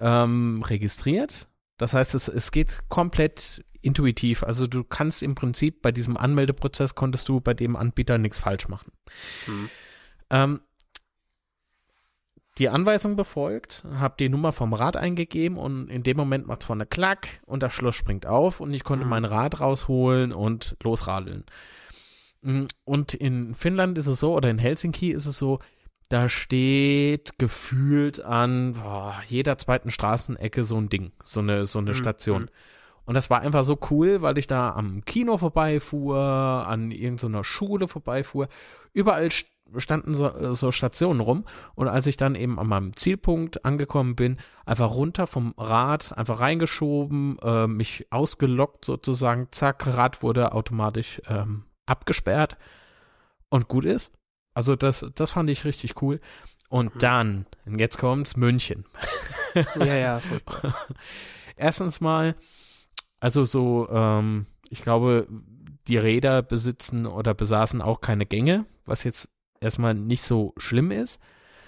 [0.00, 1.48] ähm, registriert.
[1.76, 4.42] Das heißt, es, es geht komplett intuitiv.
[4.42, 8.68] Also du kannst im Prinzip bei diesem Anmeldeprozess konntest du bei dem Anbieter nichts falsch
[8.68, 8.92] machen.
[9.46, 9.70] Hm.
[10.30, 10.60] Ähm,
[12.58, 16.66] die Anweisung befolgt, habe die Nummer vom Rad eingegeben und in dem Moment macht es
[16.66, 19.10] vorne Klack und das Schloss springt auf und ich konnte mhm.
[19.10, 21.44] mein Rad rausholen und losradeln.
[22.42, 25.60] Mm, und in Finnland ist es so, oder in Helsinki ist es so,
[26.10, 31.90] da steht gefühlt an boah, jeder zweiten Straßenecke so ein Ding, so eine, so eine
[31.90, 31.94] mhm.
[31.94, 32.42] Station.
[32.42, 32.48] Mhm.
[33.04, 37.86] Und das war einfach so cool, weil ich da am Kino vorbeifuhr, an irgendeiner Schule
[37.86, 38.48] vorbeifuhr.
[38.92, 39.30] Überall
[39.76, 41.44] standen so, so, Stationen rum
[41.76, 46.40] und als ich dann eben an meinem Zielpunkt angekommen bin, einfach runter vom Rad, einfach
[46.40, 52.56] reingeschoben, äh, mich ausgelockt sozusagen, zack, Rad wurde automatisch ähm, abgesperrt
[53.48, 54.12] und gut ist.
[54.60, 56.20] Also das, das fand ich richtig cool.
[56.68, 56.98] Und mhm.
[56.98, 58.84] dann, jetzt kommt's, München.
[59.76, 60.20] ja, ja.
[61.56, 62.36] Erstens mal,
[63.20, 65.26] also so, ähm, ich glaube,
[65.86, 69.30] die Räder besitzen oder besaßen auch keine Gänge, was jetzt
[69.62, 71.20] erstmal nicht so schlimm ist.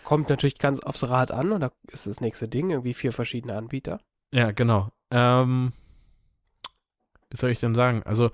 [0.05, 3.57] Kommt natürlich ganz aufs Rad an und da ist das nächste Ding, irgendwie vier verschiedene
[3.57, 4.01] Anbieter.
[4.35, 4.91] Ja, genau.
[5.11, 5.73] Ähm,
[7.31, 8.03] wie soll ich denn sagen?
[8.03, 8.33] Also,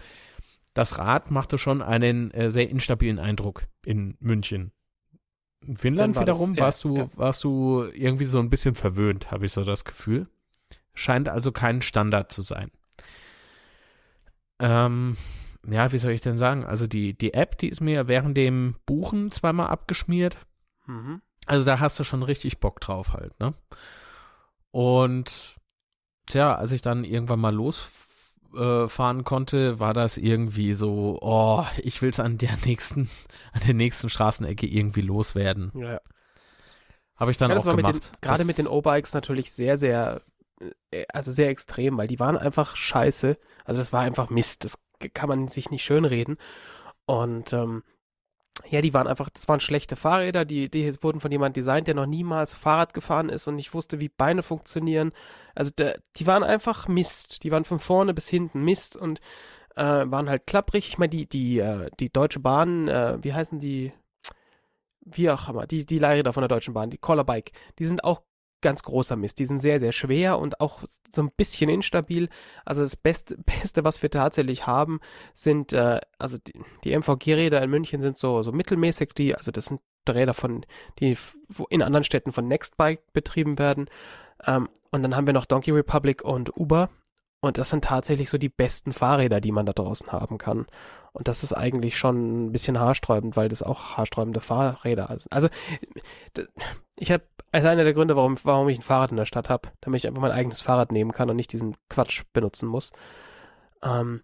[0.79, 4.71] das Rad machte schon einen äh, sehr instabilen Eindruck in München.
[5.61, 7.09] In Finnland war wiederum das, warst, ja, du, ja.
[7.17, 10.29] warst du irgendwie so ein bisschen verwöhnt, habe ich so das Gefühl.
[10.95, 12.71] Scheint also kein Standard zu sein.
[14.61, 15.17] Ähm,
[15.69, 16.65] ja, wie soll ich denn sagen?
[16.65, 20.39] Also die, die App, die ist mir während dem Buchen zweimal abgeschmiert.
[20.87, 21.23] Mhm.
[21.47, 23.53] Also da hast du schon richtig Bock drauf halt, ne?
[24.71, 25.57] Und
[26.27, 28.08] tja, als ich dann irgendwann mal losfahren
[28.55, 33.11] äh, konnte, war das irgendwie so, oh, ich will es an der nächsten,
[33.53, 35.73] an der nächsten Straßenecke irgendwie loswerden.
[35.75, 36.01] Ja.
[37.17, 38.13] Habe ich dann ja, auch gemacht.
[38.21, 40.23] Gerade mit den O-Bikes natürlich sehr, sehr,
[40.91, 43.37] äh, also sehr extrem, weil die waren einfach scheiße.
[43.65, 44.65] Also das war einfach Mist.
[44.65, 44.79] Das
[45.15, 46.37] kann man sich nicht schönreden.
[47.07, 47.83] Und ähm,
[48.67, 51.95] ja, die waren einfach, das waren schlechte Fahrräder, die, die wurden von jemandem designt, der
[51.95, 55.13] noch niemals Fahrrad gefahren ist und nicht wusste, wie Beine funktionieren.
[55.55, 57.43] Also der, die waren einfach Mist.
[57.45, 59.21] Die waren von vorne bis hinten Mist und
[59.77, 60.89] äh, waren halt klapprig.
[60.89, 63.93] Ich meine, die, die, äh, die Deutsche Bahn, äh, wie heißen die?
[65.01, 68.21] Wie auch immer, die, die Leihräder von der Deutschen Bahn, die Collerbike, die sind auch
[68.61, 69.39] ganz großer Mist.
[69.39, 72.29] Die sind sehr, sehr schwer und auch so ein bisschen instabil.
[72.65, 75.01] Also das Beste, Beste was wir tatsächlich haben,
[75.33, 79.67] sind, äh, also die, die MVG-Räder in München sind so, so mittelmäßig, die, also das
[79.67, 80.65] sind Räder von,
[81.01, 81.17] die
[81.69, 83.89] in anderen Städten von Nextbike betrieben werden.
[84.45, 86.89] Ähm, und dann haben wir noch Donkey Republic und Uber.
[87.41, 90.67] Und das sind tatsächlich so die besten Fahrräder, die man da draußen haben kann.
[91.13, 95.33] Und das ist eigentlich schon ein bisschen haarsträubend, weil das auch haarsträubende Fahrräder sind.
[95.33, 95.49] Also
[96.97, 99.71] ich habe, also einer der Gründe, warum, warum ich ein Fahrrad in der Stadt habe,
[99.81, 102.93] damit ich einfach mein eigenes Fahrrad nehmen kann und nicht diesen Quatsch benutzen muss.
[103.83, 104.23] Ähm,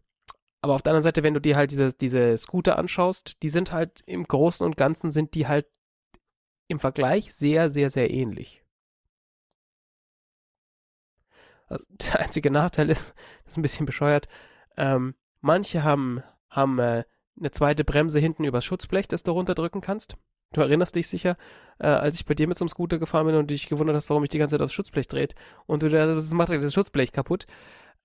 [0.61, 3.73] aber auf der anderen Seite, wenn du dir halt diese, diese Scooter anschaust, die sind
[3.73, 5.67] halt im Großen und Ganzen sind die halt
[6.69, 8.65] im Vergleich sehr, sehr, sehr ähnlich.
[11.67, 14.29] Also, der einzige Nachteil ist, das ist ein bisschen bescheuert,
[14.77, 17.05] ähm, manche haben, haben äh,
[17.39, 20.17] eine zweite Bremse hinten übers Schutzblech, das du runterdrücken kannst.
[20.55, 21.37] Du erinnerst dich sicher,
[21.79, 24.09] äh, als ich bei dir mit so einem Scooter gefahren bin und dich gewundert hast,
[24.11, 25.35] warum ich die ganze Zeit aufs Schutzblech dreht
[25.67, 27.47] und du das macht das Schutzblech kaputt.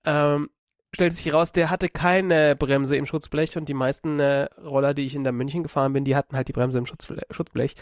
[0.04, 0.50] Ähm,
[0.94, 5.06] stellt sich raus, der hatte keine Bremse im Schutzblech und die meisten äh, Roller, die
[5.06, 7.74] ich in der München gefahren bin, die hatten halt die Bremse im Schutzble Schutzblech.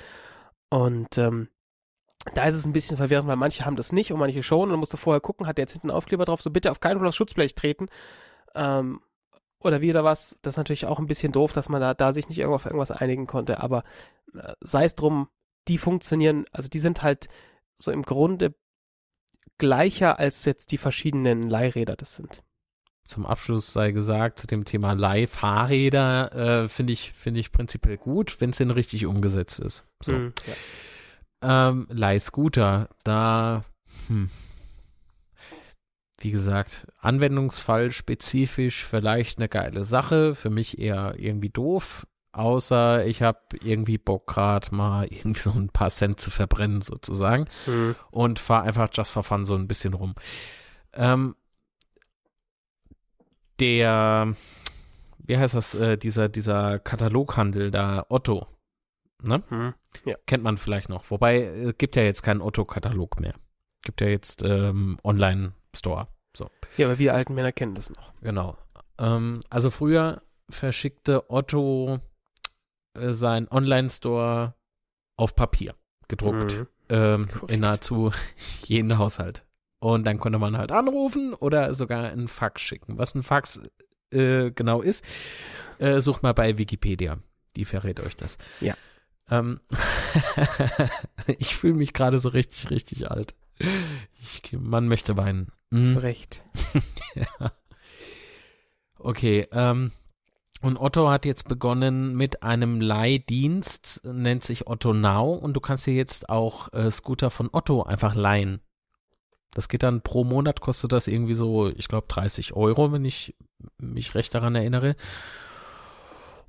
[0.71, 1.49] Und ähm,
[2.35, 4.71] Da ist es ein bisschen verwirrend, weil manche haben das nicht und manche schon.
[4.71, 6.99] Und musst du vorher gucken, hat der jetzt hinten Aufkleber drauf, so bitte auf keinen
[6.99, 7.87] Fall aufs Schutzblech treten.
[8.55, 9.01] Ähm,
[9.61, 10.38] oder wieder was.
[10.42, 12.90] Das ist natürlich auch ein bisschen doof, dass man da, da sich nicht auf irgendwas
[12.90, 13.61] einigen konnte.
[13.61, 13.85] Aber
[14.35, 15.29] äh, sei es drum,
[15.68, 17.29] die funktionieren, also die sind halt
[17.75, 18.55] so im Grunde
[19.59, 22.42] gleicher als jetzt die verschiedenen Leihräder das sind.
[23.05, 28.40] Zum Abschluss sei gesagt, zu dem Thema Leih-Fahrräder äh, finde ich, finde ich prinzipiell gut,
[28.40, 29.87] wenn es denn richtig umgesetzt ist.
[30.01, 30.12] So.
[30.12, 31.68] Mhm, ja.
[31.71, 33.64] Ähm, Leih-Scooter, da,
[34.09, 34.29] hm.
[36.19, 43.23] Wie gesagt, Anwendungsfall spezifisch vielleicht eine geile Sache, für mich eher irgendwie doof, außer ich
[43.23, 47.95] habe irgendwie Bock gerade mal irgendwie so ein paar Cent zu verbrennen sozusagen Mhm.
[48.11, 50.15] und fahre einfach just for fun so ein bisschen rum.
[50.93, 51.37] Ähm,
[53.61, 54.35] der,
[55.19, 58.47] wie heißt das, äh, dieser, dieser Kataloghandel da, Otto,
[59.23, 59.43] ne?
[59.51, 59.75] Mhm.
[60.27, 61.11] Kennt man vielleicht noch.
[61.11, 63.35] Wobei, es gibt ja jetzt keinen Otto-Katalog mehr.
[63.83, 64.99] Gibt ja jetzt ähm,
[65.79, 66.09] Online-Store.
[66.37, 68.12] So, Ja, aber wir alten Männer kennen das noch.
[68.21, 68.57] genau.
[68.99, 72.01] Ähm, also früher verschickte Otto
[72.95, 74.55] äh, seinen Online-Store
[75.17, 75.75] auf Papier
[76.09, 76.57] gedruckt.
[76.59, 76.67] Mhm.
[76.91, 78.12] ähm, in nahezu
[78.64, 79.45] jeden Haushalt.
[79.81, 82.99] Und dann konnte man halt anrufen oder sogar einen Fax schicken.
[82.99, 83.61] Was ein Fax
[84.11, 85.05] äh, genau ist,
[85.79, 87.19] äh, sucht mal bei Wikipedia.
[87.57, 88.38] Die verrät euch das.
[88.61, 88.75] Ja.
[89.31, 89.61] Ähm,
[91.38, 93.35] ich fühle mich gerade so richtig, richtig alt.
[94.21, 95.53] Ich, man möchte weinen.
[95.71, 95.85] Mhm.
[95.85, 96.45] Zu Recht.
[97.15, 97.53] Ja.
[98.99, 99.93] Okay, ähm,
[100.61, 105.87] und Otto hat jetzt begonnen mit einem Leihdienst, nennt sich Otto Now und du kannst
[105.87, 108.61] dir jetzt auch äh, Scooter von Otto einfach leihen.
[109.53, 113.35] Das geht dann pro Monat, kostet das irgendwie so, ich glaube, 30 Euro, wenn ich
[113.79, 114.97] mich recht daran erinnere.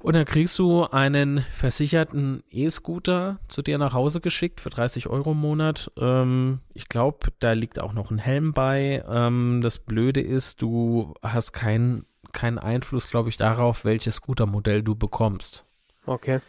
[0.02, 5.32] Und dann kriegst du einen versicherten E-Scooter zu dir nach Hause geschickt für 30 Euro
[5.32, 5.92] im Monat.
[5.98, 9.04] Ähm, ich glaube, da liegt auch noch ein Helm bei.
[9.08, 14.96] Ähm, das Blöde ist, du hast keinen keinen Einfluss, glaube ich, darauf, welches Scootermodell du
[14.96, 15.66] bekommst.
[16.06, 16.42] Okay.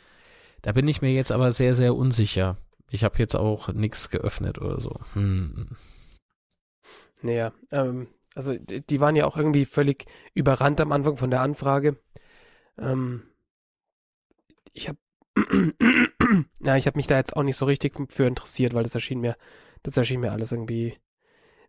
[0.62, 2.56] Da bin ich mir jetzt aber sehr, sehr unsicher.
[2.90, 5.00] Ich habe jetzt auch nichts geöffnet oder so.
[5.14, 5.68] Hm.
[7.22, 11.40] Naja, ähm, also die, die waren ja auch irgendwie völlig überrannt am Anfang von der
[11.40, 11.96] Anfrage.
[12.78, 13.22] Ähm,
[14.72, 14.98] ich habe,
[16.60, 19.20] ja, ich habe mich da jetzt auch nicht so richtig für interessiert, weil das erschien
[19.20, 19.36] mir,
[19.82, 20.96] das erschien mir alles irgendwie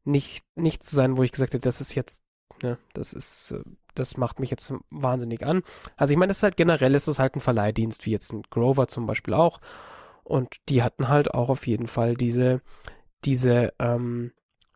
[0.04, 2.24] nicht, nicht zu sein, wo ich gesagt hätte, das ist jetzt,
[2.62, 5.64] ne, das ist, äh, das macht mich jetzt wahnsinnig an.
[5.98, 8.44] Also ich meine, das ist halt generell, ist es halt ein Verleihdienst, wie jetzt ein
[8.50, 9.60] Grover zum Beispiel auch.
[10.24, 12.62] Und die hatten halt auch auf jeden Fall diese,
[13.26, 14.32] diese, ähm,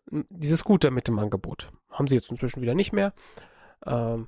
[0.08, 1.72] diese Scooter mit dem Angebot.
[1.90, 3.14] Haben sie jetzt inzwischen wieder nicht mehr.
[3.86, 4.28] Ähm,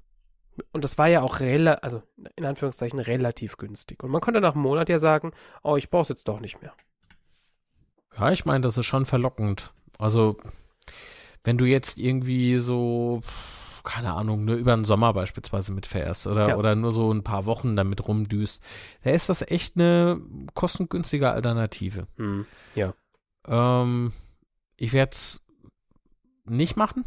[0.71, 2.01] und das war ja auch rela also
[2.35, 4.03] in Anführungszeichen relativ günstig.
[4.03, 5.31] Und man konnte nach einem Monat ja sagen,
[5.63, 6.73] oh, ich brauche es jetzt doch nicht mehr.
[8.17, 9.71] Ja, ich meine, das ist schon verlockend.
[9.99, 10.37] Also,
[11.43, 13.21] wenn du jetzt irgendwie so,
[13.83, 16.55] keine Ahnung, nur über den Sommer beispielsweise mitfährst oder, Ja.
[16.57, 18.61] oder nur so ein paar Wochen damit rumdüst,
[19.03, 20.19] da ist das echt eine
[20.55, 22.07] kostengünstige Alternative.
[22.75, 22.93] Ja.
[23.47, 24.13] Ähm,
[24.77, 25.41] ich werde es
[26.45, 27.05] nicht machen.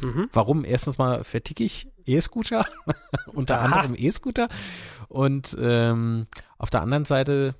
[0.00, 0.28] Mhm.
[0.32, 0.64] Warum?
[0.64, 2.64] Erstens mal verticke ich E-Scooter,
[3.34, 3.64] unter Aha.
[3.64, 4.48] anderem E-Scooter.
[5.08, 6.26] Und ähm,
[6.58, 7.54] auf der anderen Seite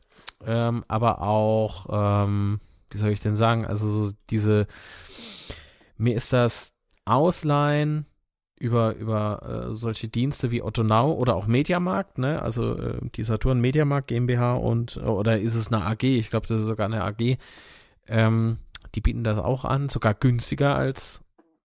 [0.46, 4.66] ähm, aber auch, ähm, wie soll ich denn sagen, also so diese,
[5.96, 6.74] mir ist das
[7.04, 8.06] Ausleihen
[8.58, 12.40] über, über äh, solche Dienste wie Otto Now oder auch Mediamarkt, ne?
[12.42, 16.04] Also äh, die Saturn Mediamarkt GmbH und oder ist es eine AG?
[16.04, 17.38] Ich glaube, das ist sogar eine AG.
[18.06, 18.58] Ähm,
[18.94, 21.22] die bieten das auch an, sogar günstiger als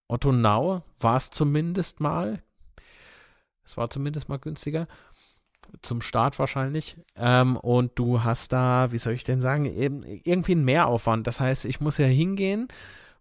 [0.08, 2.42] Otto Now war es zumindest mal.
[3.68, 4.88] Es war zumindest mal günstiger.
[5.82, 6.96] Zum Start wahrscheinlich.
[7.16, 11.26] Ähm, und du hast da, wie soll ich denn sagen, eben irgendwie einen Mehraufwand.
[11.26, 12.68] Das heißt, ich muss ja hingehen,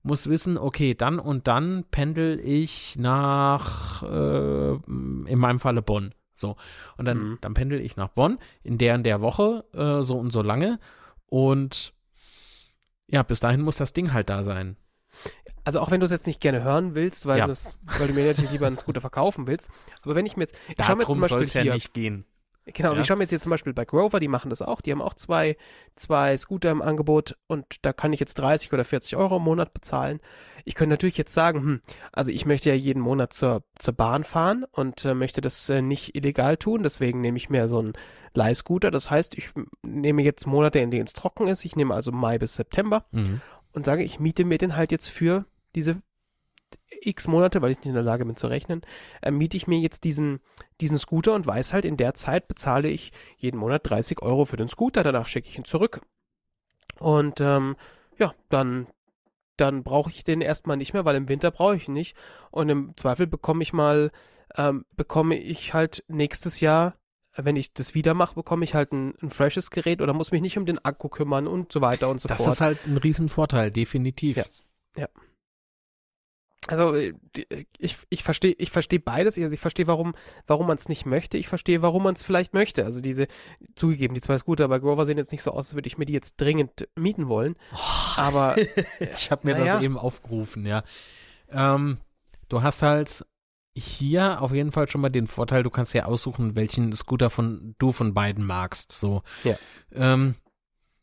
[0.04, 6.14] muss wissen, okay, dann und dann pendel ich nach, äh, in meinem Falle Bonn.
[6.34, 6.56] So.
[6.96, 7.38] Und dann, Mhm.
[7.42, 10.80] dann pendel ich nach Bonn in der in der Woche, äh, so und so lange.
[11.26, 11.94] Und
[13.08, 14.78] ja, bis dahin muss das Ding halt da sein.
[15.64, 17.48] Also auch wenn du es jetzt nicht gerne hören willst, weil, Ja.
[17.50, 19.70] weil du mir natürlich lieber einen Scooter verkaufen willst.
[20.04, 21.62] Aber wenn ich mir jetzt, ich schau mir jetzt zum Darum soll Beispiel es ja
[21.62, 22.26] hier, nicht gehen.
[22.74, 23.00] Genau, Ja.
[23.00, 24.82] ich schaue mir jetzt hier zum Beispiel bei Grover, die machen das auch.
[24.82, 25.56] Die haben auch zwei,
[25.96, 29.74] zwei Scooter im Angebot und da kann ich jetzt 30 oder 40 Euro im Monat
[29.74, 30.20] bezahlen.
[30.66, 34.26] Ich könnte natürlich jetzt sagen, hm, also ich möchte ja jeden Monat zur, zur Bahn
[34.26, 37.94] fahren und äh, möchte das äh, nicht illegal tun, deswegen nehme ich mir so einen
[38.34, 38.92] Leihscooter.
[38.92, 39.50] Das heißt, ich
[39.82, 41.64] nehme jetzt Monate, in denen es trocken ist.
[41.64, 43.40] Ich nehme also Mai bis September Mhm.
[43.78, 46.02] Und sage, ich miete mir den halt jetzt für diese
[46.90, 48.82] x Monate, weil ich nicht in der Lage bin zu rechnen,
[49.22, 50.40] äh, miete ich mir jetzt diesen,
[50.82, 54.58] diesen Scooter und weiß halt, in der Zeit bezahle ich jeden Monat 30 Euro für
[54.58, 56.02] den Scooter, danach schicke ich ihn zurück.
[57.00, 57.76] Und ähm,
[58.18, 58.88] ja, dann,
[59.58, 62.18] dann brauche ich den erstmal nicht mehr, weil im Winter brauche ich ihn nicht.
[62.50, 64.10] Und im Zweifel bekomme ich mal,
[64.56, 66.96] ähm, bekomme ich halt nächstes Jahr,
[67.38, 70.42] wenn ich das wieder mache, bekomme ich halt ein, ein freshes Gerät oder muss mich
[70.42, 72.48] nicht um den Akku kümmern und so weiter und so das fort.
[72.48, 74.38] Das ist halt ein Riesenvorteil, definitiv.
[74.38, 74.46] Ja.
[74.98, 75.08] Ja.
[76.68, 77.14] Also äh,
[77.78, 79.38] ich, ich verstehe ich verstehe beides.
[79.38, 80.16] Also ich verstehe, warum,
[80.48, 81.38] warum man es nicht möchte.
[81.38, 82.84] Ich verstehe, warum man es vielleicht möchte.
[82.84, 83.28] Also diese,
[83.76, 86.06] zugegeben, die zwei Scooter bei Grover sehen jetzt nicht so aus, als würde ich mir
[86.06, 87.56] die jetzt dringend mieten wollen.
[87.74, 87.78] Oh,
[88.18, 88.56] Aber
[89.00, 89.76] ich habe mir naja.
[89.76, 90.84] das eben aufgerufen, ja.
[91.52, 92.00] Ähm,
[92.50, 93.26] du hast halt
[93.78, 97.76] hier auf jeden Fall schon mal den Vorteil, du kannst ja aussuchen, welchen Scooter von
[97.78, 98.92] du von beiden magst.
[98.92, 99.22] So.
[99.44, 99.56] Ja.
[99.94, 100.36] Ähm,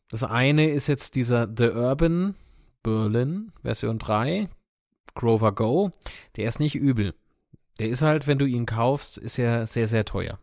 [0.09, 2.35] das eine ist jetzt dieser The Urban
[2.83, 4.47] Berlin Version 3
[5.15, 5.91] Grover Go.
[6.35, 7.13] Der ist nicht übel.
[7.79, 10.39] Der ist halt, wenn du ihn kaufst, ist er sehr, sehr teuer.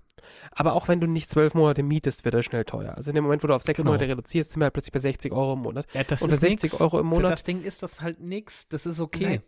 [0.52, 2.94] Aber auch wenn du nicht zwölf Monate mietest, wird er schnell teuer.
[2.96, 3.90] Also in dem Moment, wo du auf sechs Genau.
[3.90, 5.86] Monate reduzierst, sind wir halt plötzlich bei 60 Euro im Monat.
[5.94, 7.32] Ja, das Unter 60 Euro im Für Monat.
[7.32, 8.68] das Ding ist das halt nix.
[8.68, 9.24] Das ist okay.
[9.24, 9.42] Nein.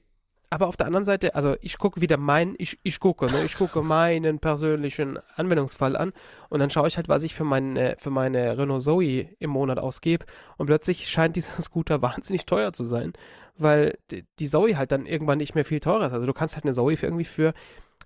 [0.55, 3.57] Aber auf der anderen Seite, also ich gucke wieder mein, ich, ich gucke, ne, ich
[3.57, 6.12] gucke meinen persönlichen Anwendungsfall an
[6.49, 9.81] und dann schaue ich halt, was ich für meine, für meine Renault Zoe im Monat
[9.81, 13.14] ausgebe und plötzlich scheint dieser Scooter wahnsinnig teuer zu sein,
[13.57, 16.12] weil die, Zoe halt dann irgendwann nicht mehr viel teurer ist.
[16.12, 17.53] Also du kannst halt eine Zoe für irgendwie für,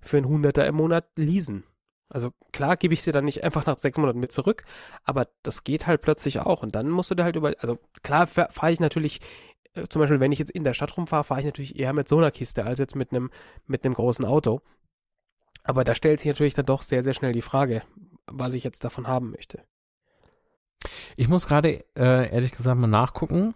[0.00, 1.64] für einen Hunderter im Monat leasen.
[2.08, 4.64] Also klar gebe ich sie dann nicht einfach nach sechs Monaten mit zurück,
[5.04, 8.26] aber das geht halt plötzlich auch und dann musst du da halt über, also klar
[8.26, 9.57] fahre fahr ich natürlich äh,
[9.88, 12.18] zum Beispiel, wenn ich jetzt in der Stadt rumfahre, fahre ich natürlich eher mit so
[12.18, 13.30] einer Kiste als jetzt mit einem
[13.66, 14.60] mit einem großen Auto.
[15.64, 17.82] Aber da stellt sich natürlich dann doch sehr, sehr schnell die Frage,
[18.26, 19.62] was ich jetzt davon haben möchte.
[21.16, 23.54] Ich muss gerade äh, ehrlich gesagt mal nachgucken,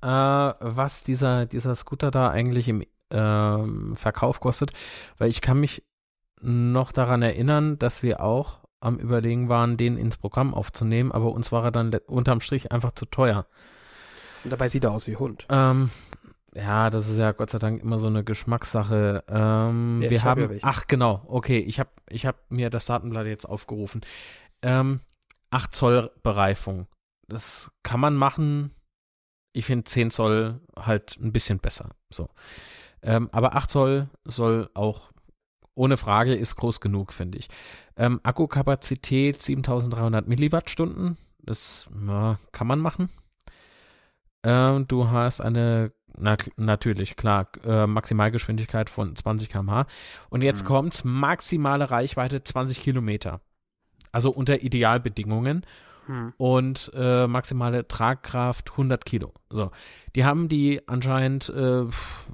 [0.00, 4.72] äh, was dieser, dieser Scooter da eigentlich im ähm, Verkauf kostet,
[5.18, 5.82] weil ich kann mich
[6.40, 11.50] noch daran erinnern, dass wir auch am Überlegen waren, den ins Programm aufzunehmen, aber uns
[11.50, 13.46] war er dann unterm Strich einfach zu teuer.
[14.44, 15.46] Und dabei sieht er aus wie Hund.
[15.48, 15.90] Ähm,
[16.54, 19.24] ja, das ist ja Gott sei Dank immer so eine Geschmackssache.
[19.28, 20.66] Ähm, Ja, wir hab haben, welche.
[20.66, 24.00] ach genau, okay, ich habe ich hab mir das Datenblatt jetzt aufgerufen.
[24.62, 25.00] Ähm,
[25.50, 26.86] 8 Zoll Bereifung.
[27.28, 28.72] Das kann man machen.
[29.52, 31.90] Ich finde 10 Zoll halt ein bisschen besser.
[32.10, 32.28] So.
[33.02, 35.12] Ähm, aber 8 Zoll soll auch
[35.74, 37.48] ohne Frage ist groß genug, finde ich.
[37.96, 41.16] Ähm, Akkukapazität 7300 Milliwattstunden.
[41.38, 43.10] Das ja, kann man machen.
[44.48, 49.86] Ähm, du hast eine, na, natürlich, klar, äh, Maximalgeschwindigkeit von 20 km/h.
[50.30, 50.66] Und jetzt Mhm.
[50.68, 53.40] kommt's, maximale Reichweite 20 Kilometer.
[54.10, 55.66] Also unter Idealbedingungen
[56.06, 56.32] Hm.
[56.38, 59.34] und äh, maximale Tragkraft 100 Kilo.
[59.50, 59.70] So,
[60.16, 61.84] die haben die anscheinend äh,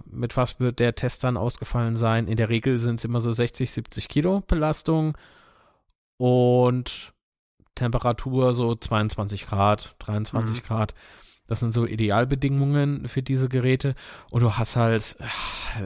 [0.07, 2.29] mit was wird der Test dann ausgefallen sein?
[2.29, 5.17] In der Regel sind es immer so 60, 70 Kilo Belastung
[6.17, 7.13] und
[7.75, 10.67] Temperatur so 22 Grad, 23 Mhm.
[10.67, 10.95] Grad.
[11.47, 13.95] Das sind so Idealbedingungen für diese Geräte.
[14.31, 15.17] Und du hast halt,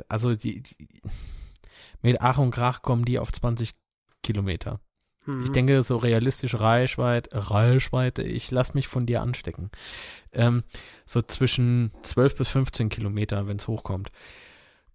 [0.08, 0.76] also die, die
[2.02, 3.74] mit Ach und Krach kommen die auf 20
[4.22, 4.80] Kilometer.
[5.24, 5.42] Hm.
[5.44, 9.70] Ich denke, so realistische Reichweite, Reichweite, ich lass mich von dir anstecken.
[10.32, 10.62] Ähm,
[11.04, 14.10] so zwischen 12 bis 15 Kilometer, wenn es hochkommt.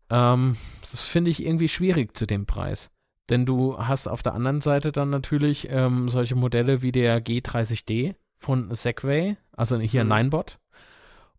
[0.09, 2.89] Ähm, das finde ich irgendwie schwierig zu dem Preis.
[3.29, 8.15] Denn du hast auf der anderen Seite dann natürlich ähm, solche Modelle wie der G30D
[8.43, 10.09] von Segway, also hier Mhm.
[10.11, 10.59] Ninebot.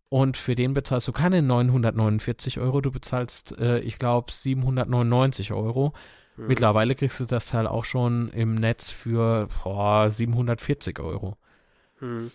[0.09, 5.93] Und für den bezahlst du keine 949 Euro, du bezahlst, äh, ich glaube, 799 Euro.
[6.35, 6.47] Hm.
[6.47, 11.37] Mittlerweile kriegst du das Teil auch schon im Netz für boah, 740 Euro.
[11.99, 12.31] Hm.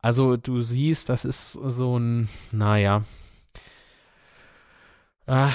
[0.00, 3.02] Also du siehst, das ist so ein, naja.
[5.26, 5.50] Ah,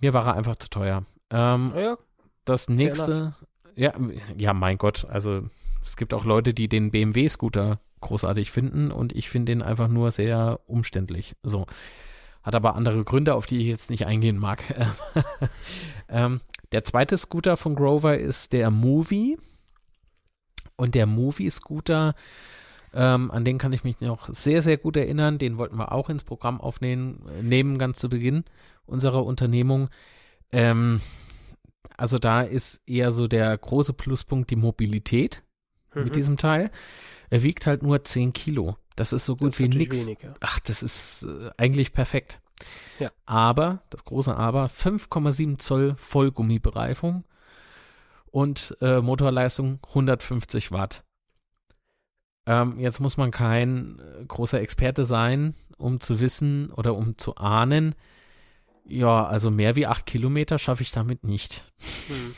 [0.00, 1.04] mir war er einfach zu teuer.
[1.30, 1.96] Ähm, ja,
[2.44, 3.34] das nächste,
[3.76, 3.92] ja,
[4.36, 5.42] ja, mein Gott, also
[5.84, 10.10] es gibt auch Leute, die den BMW-Scooter großartig finden und ich finde den einfach nur
[10.10, 11.36] sehr umständlich.
[11.42, 11.66] So.
[12.42, 14.62] Hat aber andere Gründe, auf die ich jetzt nicht eingehen mag.
[16.08, 16.40] ähm,
[16.72, 19.38] der zweite Scooter von Grover ist der Movie.
[20.76, 22.14] Und der Movie-Scooter,
[22.92, 25.38] ähm, an den kann ich mich noch sehr, sehr gut erinnern.
[25.38, 28.44] Den wollten wir auch ins Programm aufnehmen, nehmen ganz zu Beginn
[28.84, 29.88] unserer Unternehmung.
[30.50, 31.00] Ähm,
[31.96, 35.43] also da ist eher so der große Pluspunkt die Mobilität
[35.94, 36.04] Mhm.
[36.04, 36.70] mit diesem Teil.
[37.30, 38.76] Er wiegt halt nur 10 Kilo.
[38.96, 40.06] Das ist so gut Das wie nix.
[40.06, 40.34] weniger.
[40.40, 42.40] Ach, das ist äh, eigentlich perfekt.
[43.00, 43.10] Ja.
[43.26, 47.24] Aber, das große Aber, 5,7 Zoll Vollgummibereifung
[48.30, 51.04] und äh, Motorleistung 150 Watt.
[52.46, 57.36] Ähm, jetzt muss man kein äh, großer Experte sein, um zu wissen oder um zu
[57.36, 57.94] ahnen,
[58.86, 61.72] ja, also mehr wie 8 Kilometer schaffe ich damit nicht.
[62.08, 62.34] Hm.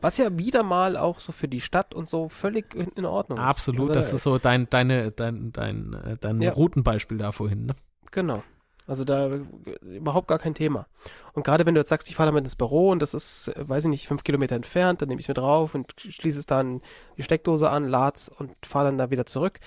[0.00, 3.38] Was ja wieder mal auch so für die Stadt und so völlig in, in Ordnung
[3.38, 3.44] ist.
[3.44, 6.52] Absolut, Also, das ist so dein, deine, dein, dein, äh, dein Ja.
[6.52, 7.76] Routenbeispiel da vorhin, ne?
[8.10, 8.42] Genau.
[8.86, 9.40] Also da äh,
[9.82, 10.86] überhaupt gar kein Thema.
[11.32, 13.68] Und gerade wenn du jetzt sagst, ich fahre damit ins Büro und das ist, äh,
[13.68, 16.46] weiß ich nicht, fünf Kilometer entfernt, dann nehme ich es mir drauf und schließe es
[16.46, 16.82] dann
[17.16, 19.58] die Steckdose an, lad's und fahre dann da wieder zurück.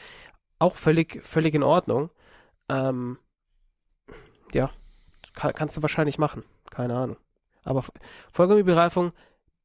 [0.59, 2.09] Auch völlig, völlig in Ordnung.
[2.70, 3.18] Ähm,
[4.53, 4.70] ja,
[5.34, 6.43] kann, kannst du wahrscheinlich machen.
[6.70, 7.18] Keine Ahnung.
[7.63, 7.84] Aber
[8.32, 9.11] Vollgummibereifung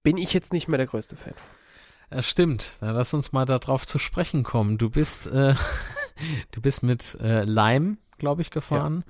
[0.03, 1.51] bin ich jetzt nicht mehr der größte Fan von.
[2.11, 2.77] Ja, stimmt.
[2.81, 4.79] Dann lass uns mal darauf zu sprechen kommen.
[4.79, 5.55] Du bist, äh,
[6.51, 9.05] du bist mit äh, Leim, glaube ich, gefahren.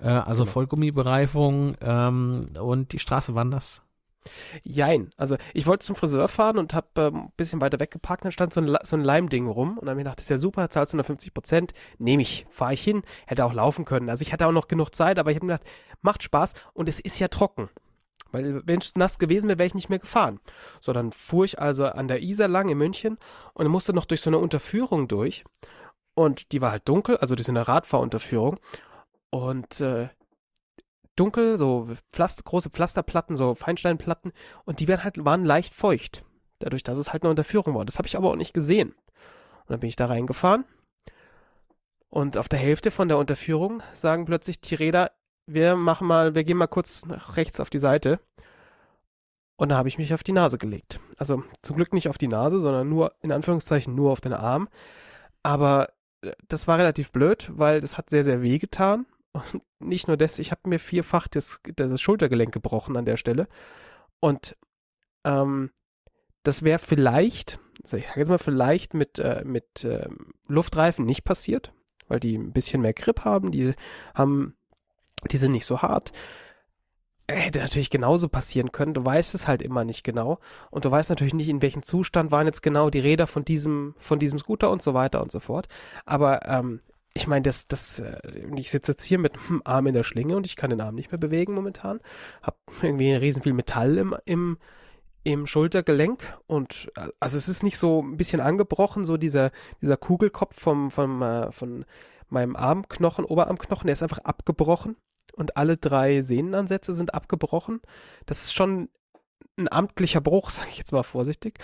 [0.00, 0.20] Ja.
[0.20, 0.52] Äh, also genau.
[0.52, 3.82] Vollgummibereifung ähm, und die Straße waren das?
[4.62, 5.10] Jein.
[5.16, 8.52] Also ich wollte zum Friseur fahren und habe ähm, ein bisschen weiter weggeparkt, dann stand
[8.52, 10.68] so ein, so ein Leimding rum und dann habe ich gedacht, das ist ja super,
[10.68, 14.10] zahlst du 150 Prozent, nehme ich, fahre ich hin, hätte auch laufen können.
[14.10, 15.70] Also ich hatte auch noch genug Zeit, aber ich habe mir gedacht,
[16.02, 17.68] macht Spaß und es ist ja trocken.
[18.32, 20.40] Weil wenn es nass gewesen wäre, wäre ich nicht mehr gefahren.
[20.80, 23.18] So, dann fuhr ich also an der Isar lang in München
[23.54, 25.44] und musste noch durch so eine Unterführung durch.
[26.14, 28.58] Und die war halt dunkel, also durch so eine Radfahrunterführung.
[29.30, 30.08] Und äh,
[31.14, 34.32] dunkel, so Pflaster, große Pflasterplatten, so Feinsteinplatten.
[34.64, 36.24] Und die waren halt, waren leicht feucht.
[36.58, 37.84] Dadurch, dass es halt eine Unterführung war.
[37.84, 38.90] Das habe ich aber auch nicht gesehen.
[38.90, 40.64] Und dann bin ich da reingefahren.
[42.08, 45.10] Und auf der Hälfte von der Unterführung sagen plötzlich die Räder,
[45.46, 48.20] wir machen mal, wir gehen mal kurz nach rechts auf die Seite.
[49.56, 51.00] Und da habe ich mich auf die Nase gelegt.
[51.16, 54.68] Also zum Glück nicht auf die Nase, sondern nur, in Anführungszeichen, nur auf den Arm.
[55.42, 55.88] Aber
[56.20, 59.06] äh, das war relativ blöd, weil das hat sehr, sehr weh getan.
[59.32, 63.48] Und nicht nur das, ich habe mir vierfach das, das Schultergelenk gebrochen an der Stelle.
[64.20, 64.56] Und
[65.24, 65.70] ähm,
[66.42, 70.08] das wäre vielleicht, ich sage jetzt mal vielleicht mit, äh, mit äh,
[70.48, 71.72] Luftreifen nicht passiert,
[72.08, 73.52] weil die ein bisschen mehr Grip haben.
[73.52, 73.74] Die
[74.14, 74.54] haben
[75.30, 76.12] die sind nicht so hart.
[77.28, 78.94] Hätte natürlich genauso passieren können.
[78.94, 80.38] Du weißt es halt immer nicht genau.
[80.70, 83.94] Und du weißt natürlich nicht, in welchem Zustand waren jetzt genau die Räder von diesem,
[83.98, 85.66] von diesem Scooter und so weiter und so fort.
[86.04, 86.80] Aber ähm,
[87.16, 88.20] ich meine, das, das, äh,
[88.56, 90.94] ich sitze jetzt hier mit dem Arm in der Schlinge und ich kann den Arm
[90.94, 92.00] nicht mehr bewegen momentan.
[92.42, 94.58] Hab irgendwie riesen viel Metall im, im,
[95.24, 99.50] im Schultergelenk und äh, also es ist nicht so ein bisschen angebrochen, so dieser,
[99.82, 101.84] dieser Kugelkopf vom, vom, äh, von
[102.28, 104.96] meinem Armknochen, Oberarmknochen, der ist einfach abgebrochen
[105.34, 107.80] und alle drei Sehnenansätze sind abgebrochen.
[108.26, 108.88] Das ist schon
[109.56, 111.58] ein amtlicher Bruch, sage ich jetzt mal vorsichtig.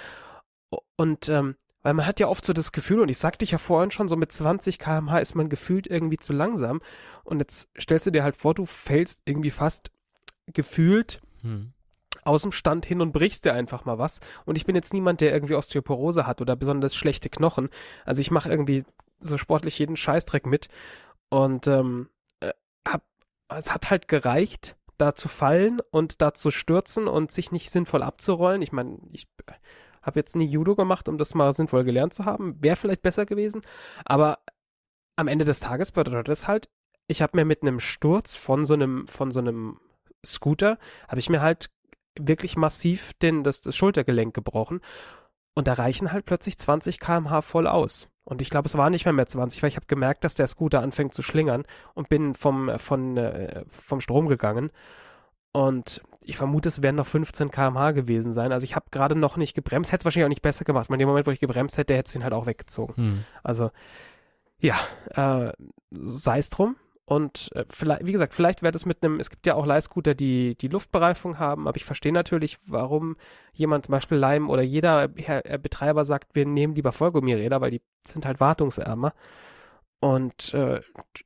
[0.97, 3.91] Und ähm, weil man hat ja oft so das Gefühl, und ich sagte ja vorhin
[3.91, 6.81] schon, so mit 20 km/h ist man gefühlt irgendwie zu langsam.
[7.25, 9.91] Und jetzt stellst du dir halt vor, du fällst irgendwie fast
[10.47, 11.73] gefühlt hm.
[12.25, 14.21] aus dem Stand hin und brichst dir einfach mal was.
[14.45, 17.69] Und ich bin jetzt niemand, der irgendwie Osteoporose hat oder besonders schlechte Knochen.
[18.05, 18.85] Also ich mache irgendwie
[19.23, 20.69] so sportlich jeden Scheißdreck mit.
[21.31, 22.09] Und ähm,
[22.41, 22.53] äh,
[22.87, 23.03] hab
[23.49, 28.03] es hat halt gereicht, da zu fallen und da zu stürzen und sich nicht sinnvoll
[28.03, 28.63] abzurollen.
[28.63, 29.27] Ich meine, ich
[30.03, 32.63] habe jetzt nie Judo gemacht, um das mal sinnvoll gelernt zu haben.
[32.63, 33.63] Wäre vielleicht besser gewesen.
[34.05, 34.39] Aber
[35.17, 36.69] am Ende des Tages bedeutet das halt,
[37.09, 39.81] ich habe mir mit einem Sturz von so einem, von so einem
[40.25, 41.71] Scooter, habe ich mir halt
[42.19, 44.81] wirklich massiv den, das, das Schultergelenk gebrochen.
[45.55, 48.09] Und da reichen halt plötzlich 20 km/h voll aus.
[48.25, 50.47] Und ich glaube, es war nicht mehr mehr 20, weil ich habe gemerkt, dass der
[50.47, 51.65] Scooter anfängt zu schlingern
[51.95, 54.71] und bin vom, äh, von, äh, vom Strom gegangen.
[55.53, 58.53] Und ich vermute, es werden noch 15 km/h gewesen sein.
[58.53, 59.93] Also ich habe gerade noch nicht gebremst.
[59.93, 60.89] Hätte es wahrscheinlich auch nicht besser gemacht.
[60.89, 62.97] In dem Moment, wo ich gebremst hätte, hätte es ihn halt auch weggezogen.
[62.97, 63.25] Hm.
[63.43, 63.71] Also
[64.59, 64.77] ja,
[65.15, 65.53] äh,
[65.91, 66.77] sei es drum.
[67.13, 70.15] Und äh, vielleicht, wie gesagt, vielleicht wäre das mit einem, es gibt ja auch Leihscooter,
[70.15, 73.17] die die Luftbereifung haben, aber ich verstehe natürlich, warum
[73.53, 77.83] jemand zum Beispiel Leim oder jeder Herr, Betreiber sagt, wir nehmen lieber Vollgummiräder, weil die
[78.01, 79.13] sind halt wartungsärmer.
[80.01, 80.81] Und äh,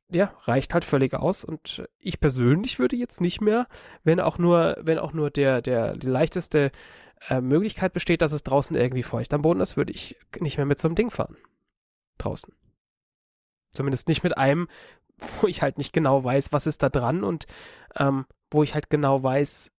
[0.09, 1.45] ja, reicht halt völlig aus.
[1.45, 3.65] Und ich persönlich würde jetzt nicht mehr,
[4.03, 6.71] wenn auch nur, wenn auch nur der, der die leichteste
[7.29, 10.65] äh, Möglichkeit besteht, dass es draußen irgendwie feucht am Boden ist, würde ich nicht mehr
[10.65, 11.37] mit so einem Ding fahren.
[12.17, 12.53] Draußen.
[13.71, 14.67] Zumindest nicht mit einem,
[15.41, 17.45] wo ich halt nicht genau weiß, was ist da dran und
[17.97, 19.71] ähm, wo ich halt genau weiß,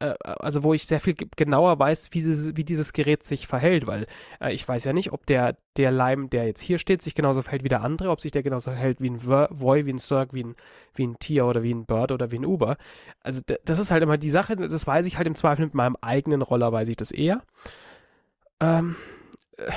[0.00, 3.86] äh, also wo ich sehr viel genauer weiß, wie, sie, wie dieses Gerät sich verhält,
[3.86, 4.06] weil
[4.40, 7.42] äh, ich weiß ja nicht, ob der, der Leim, der jetzt hier steht, sich genauso
[7.42, 10.34] verhält wie der andere, ob sich der genauso verhält wie ein Voy, wie ein Cirque,
[10.34, 10.56] wie ein,
[10.94, 12.76] wie ein Tier oder wie ein Bird oder wie ein Uber.
[13.20, 15.96] Also das ist halt immer die Sache, das weiß ich halt im Zweifel mit meinem
[16.00, 17.42] eigenen Roller, weiß ich das eher.
[18.60, 18.96] Ähm,
[19.56, 19.70] äh,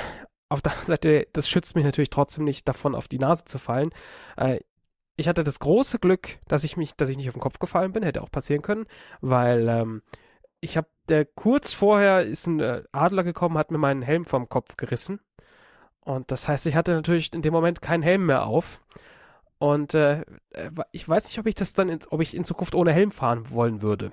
[0.48, 3.58] auf der anderen Seite, das schützt mich natürlich trotzdem nicht davon, auf die Nase zu
[3.58, 3.90] fallen.
[4.36, 4.60] Äh,
[5.22, 7.92] ich hatte das große Glück, dass ich mich, dass ich nicht auf den Kopf gefallen
[7.92, 8.86] bin, hätte auch passieren können,
[9.20, 10.02] weil ähm,
[10.60, 14.48] ich habe der kurz vorher ist ein äh, Adler gekommen, hat mir meinen Helm vom
[14.48, 15.20] Kopf gerissen.
[16.00, 18.80] Und das heißt, ich hatte natürlich in dem Moment keinen Helm mehr auf.
[19.58, 22.74] Und äh, äh ich weiß nicht, ob ich das dann, in, ob ich in Zukunft
[22.74, 24.10] ohne Helm fahren wollen würde,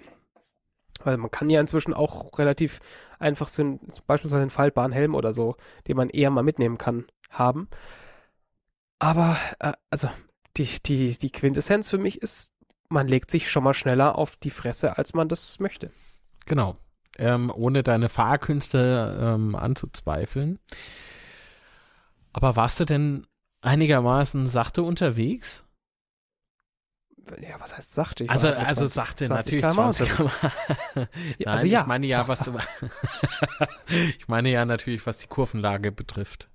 [1.03, 2.81] weil man kann ja inzwischen auch relativ
[3.17, 5.55] einfach so ein, beispielsweise einen faltbaren Helm oder so,
[5.87, 7.67] den man eher mal mitnehmen kann, haben.
[8.99, 10.09] Aber äh, also
[10.59, 12.51] die, die, die Quintessenz für mich ist,
[12.89, 15.91] man legt sich schon mal schneller auf die Fresse, als man das möchte.
[16.45, 16.77] Genau.
[17.17, 20.59] Ähm, ohne deine Fahrkünste ähm, anzuzweifeln.
[22.33, 23.27] Aber warst du denn
[23.61, 25.65] einigermaßen sachte unterwegs?
[27.41, 28.23] Ja, was heißt sachte?
[28.23, 30.29] Ich also, also 20 sachte 20 natürlich km/h 20 km.
[30.95, 31.07] Nein,
[31.45, 32.57] also ja, ich meine ja, was du,
[33.87, 36.49] ich meine ja natürlich, was die Kurvenlage betrifft.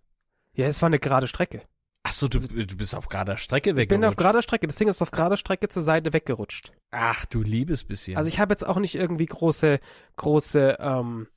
[0.54, 1.62] Ja, es war eine gerade Strecke.
[2.06, 4.66] Ach so, du, du bist auf gerader Strecke Ich bin auf gerader Strecke.
[4.66, 6.70] Das Ding ist auf gerader Strecke zur Seite weggerutscht.
[6.90, 8.16] Ach, du liebes bisschen.
[8.16, 9.80] Also ich habe jetzt auch nicht irgendwie große,
[10.16, 11.28] große, ähm,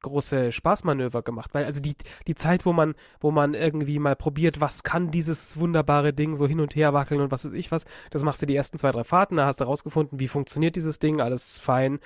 [0.00, 1.94] große Spaßmanöver gemacht, weil also die,
[2.26, 6.46] die Zeit, wo man, wo man irgendwie mal probiert, was kann dieses wunderbare Ding so
[6.46, 8.92] hin und her wackeln und was weiß ich was, das machst du die ersten zwei,
[8.92, 12.00] drei Fahrten, da hast du rausgefunden, wie funktioniert dieses Ding, alles fein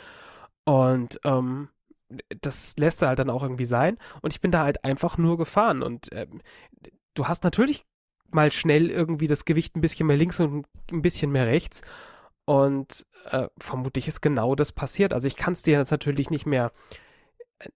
[0.65, 1.69] und ähm,
[2.41, 5.39] das lässt du halt dann auch irgendwie sein und ich bin da halt einfach nur
[5.39, 6.41] gefahren und ähm,
[7.15, 7.85] du hast natürlich
[8.31, 11.83] mal schnell irgendwie das Gewicht ein bisschen mehr links und ein bisschen mehr rechts
[12.45, 15.13] und äh, vermutlich ist genau das passiert.
[15.13, 16.73] Also ich kann es dir jetzt natürlich nicht mehr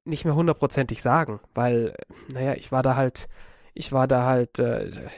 [0.05, 1.95] nicht mehr hundertprozentig sagen, weil,
[2.32, 3.28] naja, ich war da halt,
[3.74, 5.09] ich war da halt, äh,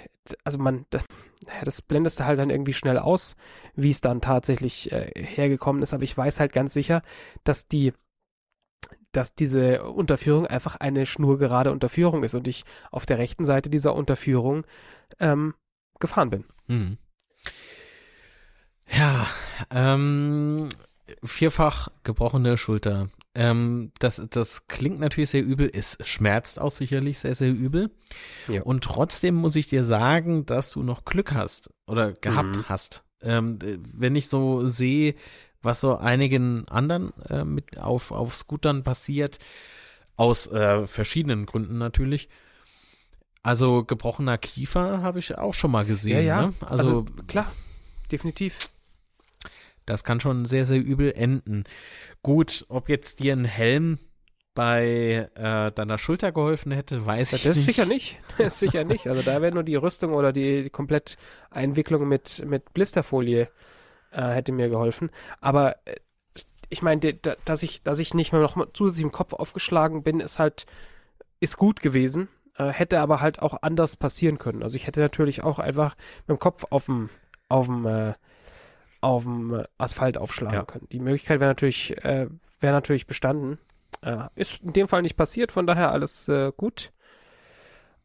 [0.44, 1.04] also man, das,
[1.64, 3.36] das blendest du halt dann irgendwie schnell aus,
[3.74, 7.02] wie es dann tatsächlich äh, hergekommen ist, aber ich weiß halt ganz sicher,
[7.44, 7.92] dass die,
[9.12, 13.94] dass diese Unterführung einfach eine schnurgerade Unterführung ist und ich auf der rechten Seite dieser
[13.94, 14.64] Unterführung
[15.18, 15.54] ähm,
[15.98, 16.44] gefahren bin.
[16.66, 16.98] Hm.
[18.92, 19.26] Ja,
[19.70, 20.68] ähm,
[21.22, 23.08] vierfach gebrochene Schulter.
[23.34, 27.90] Ähm, das, das klingt natürlich sehr übel, es schmerzt auch sicherlich sehr, sehr übel.
[28.48, 28.62] Ja.
[28.62, 32.68] Und trotzdem muss ich dir sagen, dass du noch Glück hast oder gehabt Mhm.
[32.68, 33.04] hast.
[33.22, 35.14] Ähm, wenn ich so sehe,
[35.62, 39.38] was so einigen anderen äh, mit auf, auf Scootern passiert,
[40.16, 42.28] aus äh, verschiedenen Gründen natürlich.
[43.42, 46.16] Also gebrochener Kiefer habe ich auch schon mal gesehen.
[46.18, 46.46] Ja, ja.
[46.48, 46.54] Ne?
[46.60, 47.50] Also, klar,
[48.12, 48.58] definitiv.
[49.86, 51.64] das kann schon sehr, sehr übel enden.
[52.22, 53.98] Gut, ob jetzt dir ein Helm
[54.54, 57.66] bei äh, deiner Schulter geholfen hätte, weiß ich Das nicht.
[57.66, 58.18] sicher nicht.
[58.36, 59.06] Das ist sicher nicht.
[59.06, 61.16] Also da wäre nur die Rüstung oder die, die komplett
[61.50, 63.48] Einwicklung mit, mit Blisterfolie
[64.10, 65.10] äh, hätte mir geholfen.
[65.40, 65.96] Aber äh,
[66.68, 70.20] ich meine, dass ich, dass ich nicht mehr noch mal zusätzlich im Kopf aufgeschlagen bin,
[70.20, 70.66] ist halt,
[71.40, 72.28] ist gut gewesen.
[72.56, 74.62] Äh, hätte aber halt auch anders passieren können.
[74.62, 75.96] Also ich hätte natürlich auch einfach
[76.26, 77.10] mit dem Kopf auf dem,
[77.48, 78.14] auf dem, äh,
[79.00, 80.64] auf dem Asphalt aufschlagen Ja.
[80.64, 80.86] können.
[80.92, 82.28] Die Möglichkeit wäre natürlich, äh,
[82.60, 83.58] wäre natürlich bestanden.
[84.02, 86.92] Äh, ist in dem Fall nicht passiert, von daher alles äh, gut.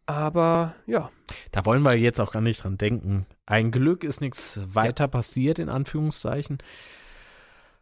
[0.08, 1.10] Aber ja,
[1.52, 3.26] Da wollen wir jetzt auch gar nicht dran denken.
[3.46, 6.60] Ein Glück ist nichts weiter passiert, in Anführungszeichen.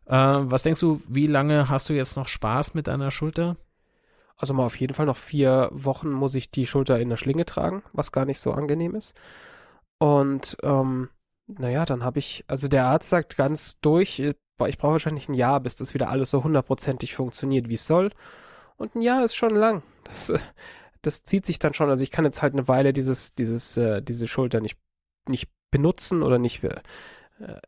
[0.05, 3.57] Äh, was denkst du, wie lange hast du jetzt noch Spaß mit deiner Schulter?
[4.38, 7.45] also mal auf jeden Fall noch vier Wochen muss ich die Schulter in der Schlinge
[7.45, 9.15] tragen, was gar nicht so angenehm ist.
[9.99, 11.09] Und ähm,
[11.47, 14.34] naja, dann habe ich, also der Arzt sagt ganz durch, äh,
[14.67, 18.11] ich brauche wahrscheinlich ein Jahr, bis das wieder alles so hundertprozentig funktioniert, wie es soll.
[18.76, 19.84] Und ein Jahr ist schon lang.
[20.03, 20.39] Das, äh,
[21.04, 21.89] das zieht sich dann schon.
[21.89, 24.78] Also ich kann jetzt halt eine Weile dieses, dieses, äh, diese Schulter nicht,
[25.28, 26.82] nicht benutzen oder nicht, äh,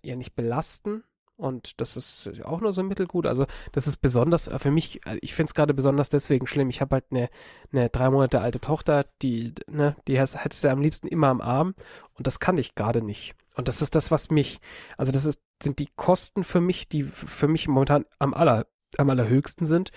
[0.03, 1.03] ja, nicht belasten.
[1.37, 3.25] Und das ist auch nur so mittelgut.
[3.25, 6.69] Also das ist besonders äh, für mich, äh, ich finde es gerade besonders deswegen schlimm.
[6.69, 7.29] Ich habe halt eine,
[7.73, 11.75] eine drei Monate alte Tochter, die, ne, die hättest du am liebsten immer am Arm
[12.13, 13.35] und das kann ich gerade nicht.
[13.55, 14.59] Und das ist das, was mich,
[14.97, 18.65] also das ist, sind die Kosten für mich, die für mich momentan am aller,
[18.97, 19.91] am allerhöchsten sind.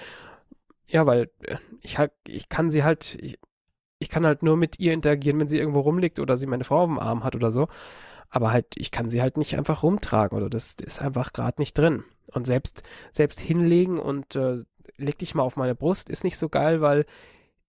[0.89, 3.39] Ja, weil äh, ich ich kann sie halt, ich,
[3.99, 6.83] ich kann halt nur mit ihr interagieren, wenn sie irgendwo rumliegt oder sie meine Frau
[6.83, 7.69] auf dem Arm hat oder so.
[8.31, 11.77] Aber halt, ich kann sie halt nicht einfach rumtragen oder das ist einfach gerade nicht
[11.79, 12.05] drin.
[12.33, 12.83] Und selbst,
[13.13, 14.65] selbst hinlegen und äh,
[14.97, 17.07] leg dich mal auf meine Brust ist nicht so geil, weil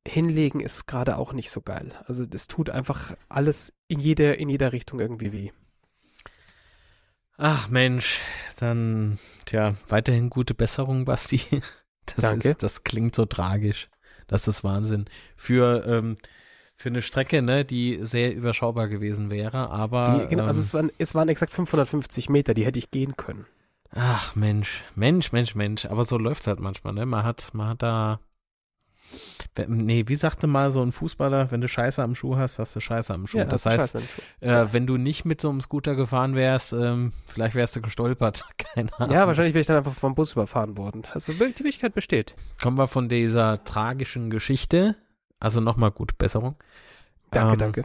[0.08, 1.92] hinlegen ist gerade auch nicht so geil.
[2.06, 5.52] Also das tut einfach alles in jeder, in jeder Richtung irgendwie weh.
[7.38, 8.20] Ach Mensch,
[8.60, 11.42] dann, tja, weiterhin gute Besserung, Basti.
[12.16, 12.50] Das, Danke.
[12.50, 13.90] Ist, das klingt so tragisch.
[14.28, 15.06] Das ist Wahnsinn.
[15.36, 16.16] Für, ähm,
[16.76, 20.06] für eine Strecke, ne, die sehr überschaubar gewesen wäre, aber.
[20.06, 23.18] Die, genau, also ähm, es waren, es waren exakt 550 Meter, die hätte ich gehen
[23.18, 23.46] können.
[23.92, 25.86] Ach Mensch, Mensch, Mensch, Mensch.
[25.86, 27.06] Aber so läuft's halt manchmal, ne?
[27.06, 28.20] Man hat, man hat da.
[29.68, 32.80] Nee, wie sagte mal so ein Fußballer, wenn du Scheiße am Schuh hast, hast du
[32.80, 33.44] Scheiße am Schuh.
[33.44, 34.06] das heißt, scheiße.
[34.42, 38.46] äh, wenn du nicht mit so einem Scooter gefahren wärst, ähm, vielleicht wärst du gestolpert.
[38.58, 39.14] Keine Ahnung.
[39.14, 41.04] ja, wahrscheinlich wäre ich dann einfach vom Bus überfahren worden.
[41.14, 42.36] Also die Möglichkeit besteht.
[42.62, 44.96] Kommen wir von dieser tragischen Geschichte.
[45.40, 46.56] Also nochmal gute Besserung.
[47.32, 47.84] Danke, Ähm, danke.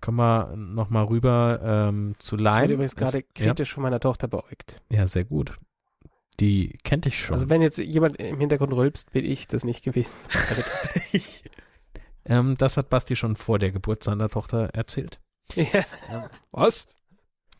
[0.00, 2.56] Kommen wir nochmal rüber ähm, zu Ich Lime.
[2.62, 4.76] werde übrigens gerade kritisch von meiner Tochter beäugt.
[4.90, 5.52] Ja, ja, sehr gut.
[6.40, 7.34] Die kennt ich schon.
[7.34, 10.28] Also wenn jetzt jemand im Hintergrund rülpst, bin ich das nicht gewesen.
[12.24, 15.20] ähm, das hat Basti schon vor der Geburt seiner Tochter erzählt.
[15.54, 15.84] Ja.
[16.50, 16.86] Was?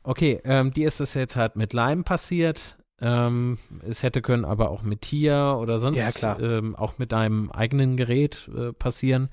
[0.02, 2.78] Okay, ähm, dir ist es jetzt halt mit Leim passiert.
[3.00, 6.38] Ähm, es hätte können aber auch mit Tier oder sonst Ja.
[6.38, 9.28] Ähm, auch mit deinem eigenen Gerät äh, passieren.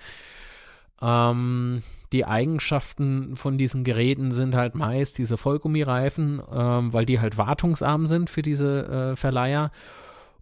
[1.01, 7.37] Ähm, die Eigenschaften von diesen Geräten sind halt meist diese Vollgummireifen, ähm, weil die halt
[7.37, 9.71] wartungsarm sind für diese äh, Verleiher.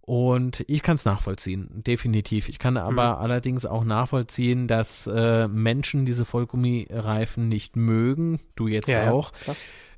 [0.00, 2.48] Und ich kann es nachvollziehen, definitiv.
[2.48, 3.22] Ich kann aber Mhm.
[3.22, 8.40] allerdings auch nachvollziehen, dass äh, Menschen diese Vollgummireifen nicht mögen.
[8.56, 9.32] Du jetzt Ja, ja, auch.
[9.32, 9.56] klar.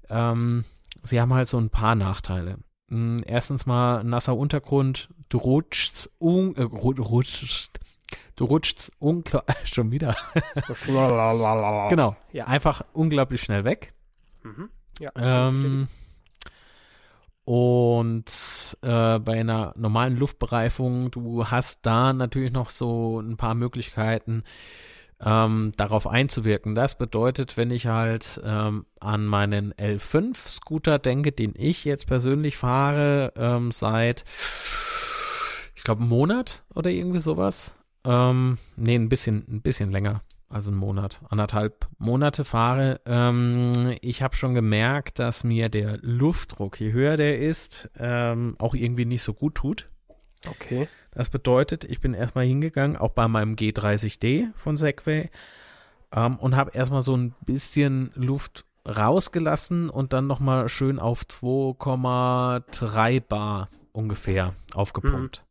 [0.09, 0.64] Ähm,
[1.05, 2.57] sie haben halt so ein paar Nachteile.
[2.89, 7.79] Mm, Erstens mal nasser Untergrund, du rutschst, un, äh, ru- rutschst,
[8.37, 8.93] du rutschst
[9.65, 10.17] schon wieder.
[11.91, 12.47] Genau, Ja.
[12.47, 13.93] einfach unglaublich schnell weg.
[14.43, 14.69] Mhm.
[14.99, 15.11] Ja.
[15.17, 15.89] Ähm,
[17.45, 24.45] und äh, bei einer normalen Luftbereifung, du hast da natürlich noch so ein paar Möglichkeiten,
[25.23, 26.75] ähm, darauf einzuwirken.
[26.75, 33.33] Das bedeutet, wenn ich halt ähm, an meinen L5-Scooter denke, den ich jetzt persönlich fahre,
[33.37, 34.25] ähm, seit,
[35.75, 37.75] ich glaube, einem Monat oder irgendwie sowas.
[38.05, 40.23] Ähm, nee, ein bisschen, ein bisschen länger.
[40.49, 43.01] Also einen Monat, anderthalb Monate fahre.
[43.07, 48.75] Ähm, ich habe schon gemerkt, dass mir der Luftdruck, je höher der ist, ähm, auch
[48.75, 49.89] irgendwie nicht so gut tut.
[50.49, 50.89] okay.
[51.13, 55.31] Das bedeutet, ich bin erstmal hingegangen, auch bei meinem G30D von Segway,
[56.13, 63.21] ähm, und habe erstmal so ein bisschen Luft rausgelassen und dann nochmal schön auf 2,3
[63.21, 65.45] Bar ungefähr aufgepumpt.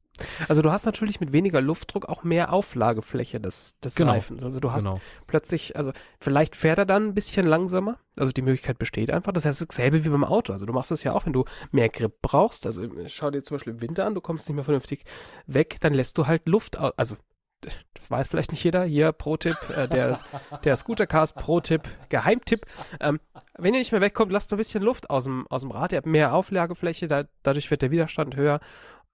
[0.47, 4.11] Also du hast natürlich mit weniger Luftdruck auch mehr Auflagefläche des, des Genau.
[4.13, 4.43] Reifens.
[4.43, 4.99] Also du hast Genau.
[5.27, 7.97] plötzlich, also vielleicht fährt er dann ein bisschen langsamer.
[8.15, 9.31] Also die Möglichkeit besteht einfach.
[9.31, 10.51] Das heißt, dasselbe wie beim Auto.
[10.53, 12.65] Also du machst das ja auch, wenn du mehr Grip brauchst.
[12.65, 15.03] Also schau dir zum Beispiel im Winter an, du kommst nicht mehr vernünftig
[15.47, 16.93] weg, dann lässt du halt Luft aus.
[16.97, 17.15] Also
[17.61, 18.85] das weiß vielleicht nicht jeder.
[18.85, 20.19] Hier Pro-Tipp, äh, der,
[20.63, 22.65] der Scootercast Pro-Tipp, Geheimtipp.
[23.01, 23.19] Ähm,
[23.57, 25.91] wenn ihr nicht mehr wegkommt, lasst mal ein bisschen Luft aus dem, aus dem Rad.
[25.91, 28.61] Ihr habt mehr Auflagefläche, da, dadurch wird der Widerstand höher.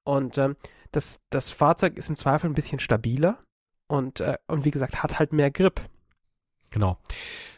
[0.04, 0.56] Und ähm,
[0.92, 3.38] das, das Fahrzeug ist im Zweifel ein bisschen stabiler
[3.88, 5.82] und, äh, und wie gesagt, hat halt mehr Grip.
[6.72, 6.98] Genau.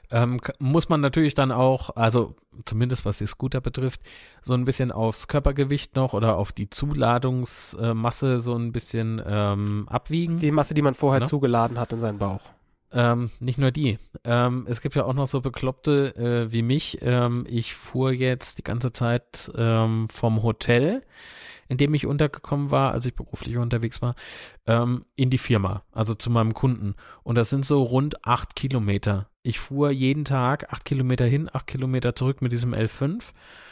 [0.10, 4.02] Ähm, muss man natürlich dann auch, also zumindest was die Scooter betrifft,
[4.42, 10.40] so ein bisschen aufs Körpergewicht noch oder auf die Zuladungsmasse so ein bisschen ähm, abwiegen.
[10.40, 11.26] Die Masse, die man vorher Ne?
[11.26, 12.42] zugeladen hat in seinen Bauch.
[12.94, 14.00] Ähm, nicht nur die.
[14.24, 17.00] Ähm, es gibt ja auch noch so Bekloppte äh, wie mich.
[17.02, 21.02] Ähm, ich fuhr jetzt die ganze Zeit ähm, vom Hotel,
[21.68, 24.16] in dem ich untergekommen war, als ich beruflich unterwegs war,
[24.66, 26.96] ähm, in die Firma, also zu meinem Kunden.
[27.24, 29.30] Und das sind so rund acht Kilometer.
[29.44, 33.32] Ich fuhr jeden Tag acht Kilometer hin, acht Kilometer zurück mit diesem L5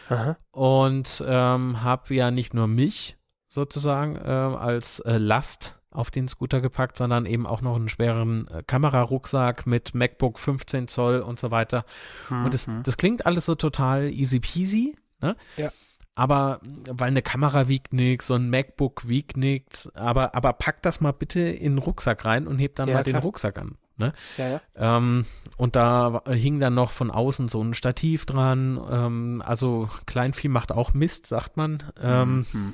[0.09, 0.37] Aha.
[0.51, 3.17] und ähm, habe ja nicht nur mich
[3.47, 8.47] sozusagen äh, als äh, Last auf den Scooter gepackt, sondern eben auch noch einen schweren
[8.49, 11.85] äh, Kamerarucksack mit MacBook 15 Zoll und so weiter.
[12.29, 12.83] Und das, Mhm.
[12.83, 15.37] das klingt alles so total easy peasy, ne?
[15.55, 15.71] Ja.
[16.15, 21.01] Aber weil eine Kamera wiegt nichts, so ein MacBook wiegt nichts, aber, aber pack das
[21.01, 23.23] mal bitte in den Rucksack rein und heb dann Ja, mal den klar.
[23.23, 23.77] Rucksack an.
[23.97, 24.13] Ne?
[24.37, 24.61] ja, ja.
[24.75, 25.25] Ähm,
[25.57, 28.79] und da hing dann noch von außen so ein Stativ dran.
[28.89, 31.83] Ähm, also Kleinvieh macht auch Mist, sagt man.
[32.01, 32.73] Ähm, Mhm.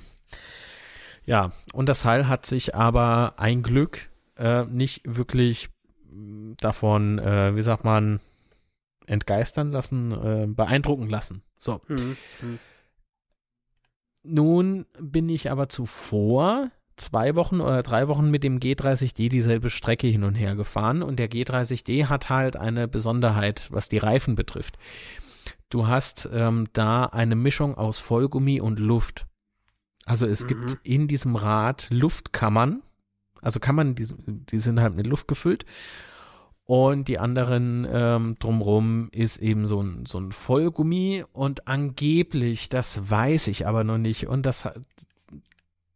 [1.25, 5.69] Ja, und das Teil hat sich aber ein Glück äh, nicht wirklich
[6.57, 8.19] davon, äh, wie sagt man,
[9.05, 11.43] entgeistern lassen, äh, beeindrucken lassen.
[11.57, 11.81] So.
[11.87, 12.17] Mhm.
[14.23, 20.07] Nun bin ich aber zuvor zwei Wochen oder drei Wochen mit dem G30D dieselbe Strecke
[20.07, 24.77] hin und her gefahren und der G30D hat halt eine Besonderheit, was die Reifen betrifft.
[25.69, 29.25] Du hast ähm, da eine Mischung aus Vollgummi und Luft.
[30.05, 30.47] Also es Mhm.
[30.47, 32.83] gibt in diesem Rad Luftkammern,
[33.41, 35.65] also Kammern, die, die sind halt mit Luft gefüllt
[36.71, 43.09] und die anderen ähm, drumrum ist eben so ein, so ein Vollgummi und angeblich, das
[43.09, 44.69] weiß ich aber noch nicht und das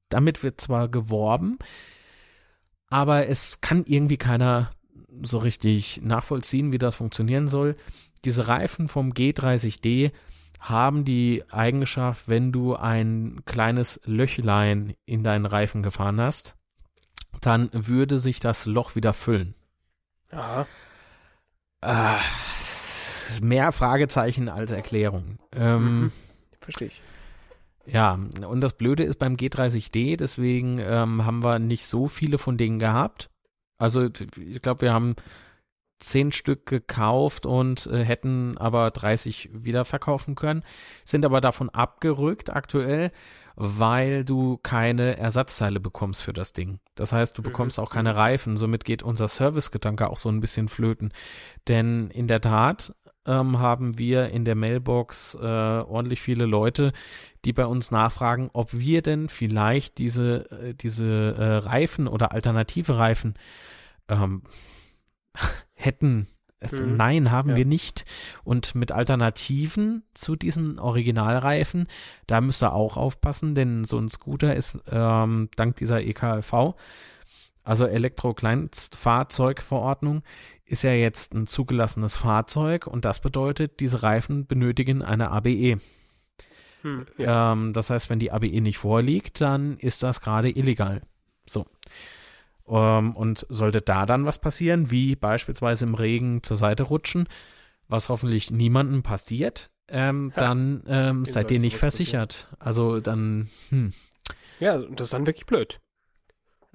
[0.09, 1.59] damit wird zwar geworben,
[2.89, 4.71] aber es kann irgendwie keiner
[5.21, 7.78] so richtig nachvollziehen, wie das funktionieren soll.
[8.26, 10.11] Diese Reifen vom G30D
[10.59, 16.57] haben die Eigenschaft, wenn du ein kleines Löchlein in deinen Reifen gefahren hast,
[17.39, 19.55] dann würde sich das Loch wieder füllen.
[20.32, 20.67] Aha.
[21.82, 22.19] Ah,
[23.41, 25.38] mehr Fragezeichen als Erklärung.
[25.55, 26.11] Ähm, Mhm.
[26.59, 27.01] Verstehe ich.
[27.86, 28.17] Ja,
[28.47, 32.80] und das Blöde ist beim G30D, deswegen ähm, haben wir nicht so viele von denen
[32.80, 33.30] gehabt.
[33.78, 35.15] Also ich glaube, wir haben
[35.99, 40.63] zehn Stück gekauft und äh, hätten aber 30 wieder verkaufen können,
[41.03, 43.11] sind aber davon abgerückt aktuell,
[43.56, 46.80] weil du keine Ersatzteile bekommst für das Ding.
[46.95, 48.58] Das heißt, du Mhm, bekommst auch keine Reifen.
[48.58, 51.14] Somit geht unser Servicegedanke auch so ein bisschen flöten.
[51.68, 52.93] Denn in der Tat
[53.26, 56.91] ähm, haben wir in der Mailbox äh, ordentlich viele Leute,
[57.45, 62.97] die bei uns nachfragen, ob wir denn vielleicht diese, äh, diese äh, Reifen oder alternative
[62.97, 63.36] Reifen
[64.10, 64.43] ähm,
[65.74, 66.28] hätten.
[66.72, 66.95] Mhm.
[66.97, 67.56] Nein, haben ja.
[67.58, 68.06] wir nicht.
[68.43, 71.88] Und mit Alternativen zu diesen Originalreifen,
[72.28, 76.76] da müsst ihr auch aufpassen, denn so ein Scooter ist ähm, dank dieser EKLV,
[77.64, 80.24] also Elektro-Kleinstfahrzeugverordnung,
[80.66, 85.80] ist ja jetzt ein zugelassenes Fahrzeug und das bedeutet, diese Reifen benötigen eine ABE.
[86.82, 87.53] Hm, ja.
[87.53, 91.01] ähm, das heißt, wenn die ABE nicht vorliegt, dann ist das gerade illegal.
[91.47, 91.66] So.
[92.68, 97.28] Ähm, und sollte da dann was passieren, wie beispielsweise im Regen zur Seite rutschen,
[97.88, 102.47] was hoffentlich niemandem passiert, ähm, dann ähm, seid ihr nicht versichert.
[102.59, 103.93] Also dann, hm.
[104.59, 105.80] Ja, das ist dann wirklich blöd.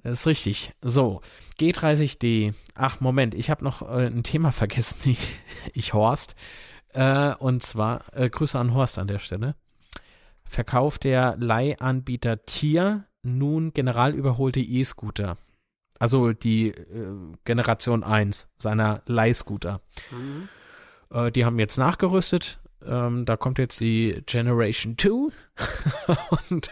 [0.03, 0.73] Das ist richtig.
[0.81, 1.21] So,
[1.59, 2.55] G30D.
[2.75, 5.11] Ach, Moment, ich habe noch äh, ein Thema vergessen.
[5.11, 5.41] Ich,
[5.75, 6.37] ich Horst.
[6.93, 9.57] Äh, und zwar, äh, Grüße an Horst an der Stelle.
[10.45, 15.37] Verkauft der Leihanbieter Tier nun general überholte E-Scooter.
[16.01, 19.81] Also die äh, Generation 1 seiner Leihscooter.
[20.11, 20.49] Mhm.
[21.13, 22.59] Äh, die haben jetzt nachgerüstet.
[22.85, 25.11] Ähm, da kommt jetzt die Generation 2
[26.49, 26.71] und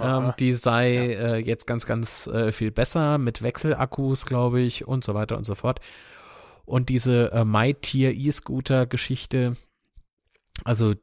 [0.00, 1.34] ähm, die sei ja.
[1.34, 5.44] äh, jetzt ganz, ganz äh, viel besser mit Wechselakkus, glaube ich, und so weiter und
[5.44, 5.80] so fort.
[6.64, 9.56] Und diese äh, MyTier E-Scooter-Geschichte,
[10.62, 10.94] also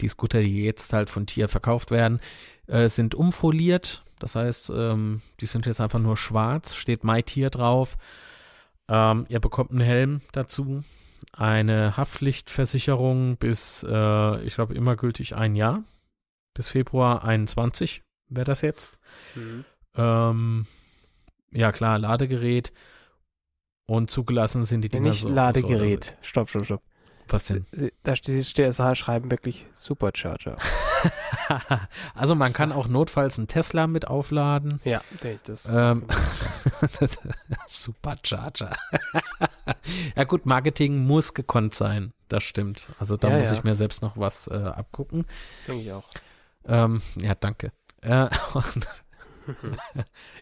[0.00, 2.20] die Scooter, die jetzt halt von Tier verkauft werden,
[2.66, 4.03] äh, sind umfoliert.
[4.18, 7.96] Das heißt, ähm, die sind jetzt einfach nur schwarz, steht MyTier drauf.
[8.88, 10.84] Ähm, ihr bekommt einen Helm dazu,
[11.32, 15.82] eine Haftpflichtversicherung bis, äh, ich glaube, immer gültig ein Jahr.
[16.54, 18.98] Bis Februar 21 wäre das jetzt.
[19.34, 19.64] Mhm.
[19.96, 20.66] Ähm,
[21.50, 22.72] ja, klar, Ladegerät.
[23.86, 26.04] Und zugelassen sind die Dinger Nicht so, Ladegerät.
[26.04, 26.82] So, stopp, stopp, stopp.
[27.28, 27.66] Was denn?
[28.02, 30.58] Da steht DSH schreiben wirklich Supercharger.
[32.14, 34.80] also man kann auch notfalls einen Tesla mit aufladen.
[34.84, 35.02] Ja,
[35.44, 36.06] das ähm,
[37.66, 38.76] Supercharger.
[40.16, 42.12] ja gut, Marketing muss gekonnt sein.
[42.28, 42.88] Das stimmt.
[42.98, 43.58] Also da ja, muss ja.
[43.58, 45.26] ich mir selbst noch was äh, abgucken.
[45.66, 46.08] Denke ich auch.
[46.66, 47.72] Ähm, ja, danke.
[48.02, 48.28] Äh,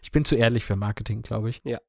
[0.01, 1.61] ich bin zu ehrlich für Marketing, glaube ich.
[1.63, 1.79] Ja.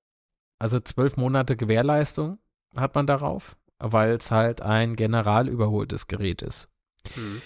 [0.59, 2.39] Also zwölf Monate Gewährleistung
[2.77, 3.57] hat man darauf
[3.93, 6.69] weil es halt ein general überholtes Gerät ist.
[7.17, 7.43] Mhm.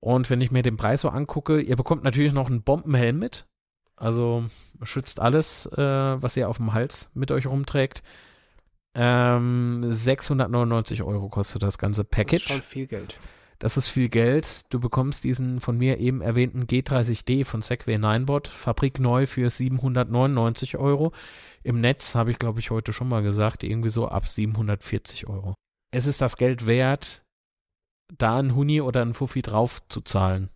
[0.00, 3.46] Und wenn ich mir den Preis so angucke, ihr bekommt natürlich noch einen Bombenhelm mit.
[3.96, 4.44] Also
[4.82, 8.02] schützt alles, äh, was ihr auf dem Hals mit euch rumträgt.
[8.94, 12.32] Ähm, 699 Euro kostet das ganze Package.
[12.32, 13.16] Das ist schon viel Geld.
[13.58, 14.62] Das ist viel Geld.
[14.70, 21.12] Du bekommst diesen von mir eben erwähnten G30D von Segway Ninebot, fabrikneu für 799 Euro.
[21.62, 25.54] Im Netz habe ich, glaube ich, heute schon mal gesagt, irgendwie so ab 740 Euro.
[25.92, 27.22] Es ist das Geld wert,
[28.16, 30.50] da ein Huni oder ein Fuffi drauf zu zahlen.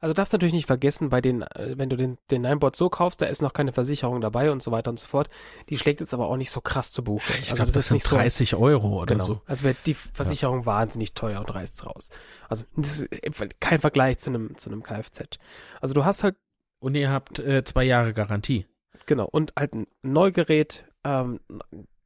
[0.00, 3.20] Also das natürlich nicht vergessen, bei den, äh, wenn du den, den Ninebot so kaufst,
[3.20, 5.28] da ist noch keine Versicherung dabei und so weiter und so fort.
[5.68, 7.32] Die schlägt jetzt aber auch nicht so krass zu Buche.
[7.32, 9.24] Ich also glaub, das, das sind 30 so, Euro oder genau.
[9.24, 9.40] so.
[9.46, 10.66] Also wird die Versicherung ja.
[10.66, 12.10] wahnsinnig teuer und reißt raus.
[12.48, 15.38] Also das ist kein Vergleich zu einem, zu einem Kfz.
[15.80, 16.36] Also du hast halt.
[16.80, 18.66] Und ihr habt äh, zwei Jahre Garantie.
[19.06, 21.40] Genau, und halt ein Neugerät, ähm,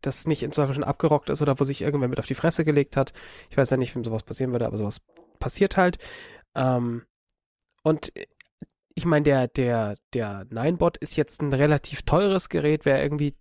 [0.00, 2.64] das nicht im Zweifel schon abgerockt ist oder wo sich irgendwer mit auf die Fresse
[2.64, 3.12] gelegt hat.
[3.50, 5.00] Ich weiß ja nicht, wem sowas passieren würde, aber sowas
[5.38, 5.98] passiert halt.
[6.54, 7.02] Ähm,
[7.82, 8.12] und
[8.94, 12.84] ich meine, der, der, der Ninebot ist jetzt ein relativ teures Gerät.
[12.84, 13.34] Wer irgendwie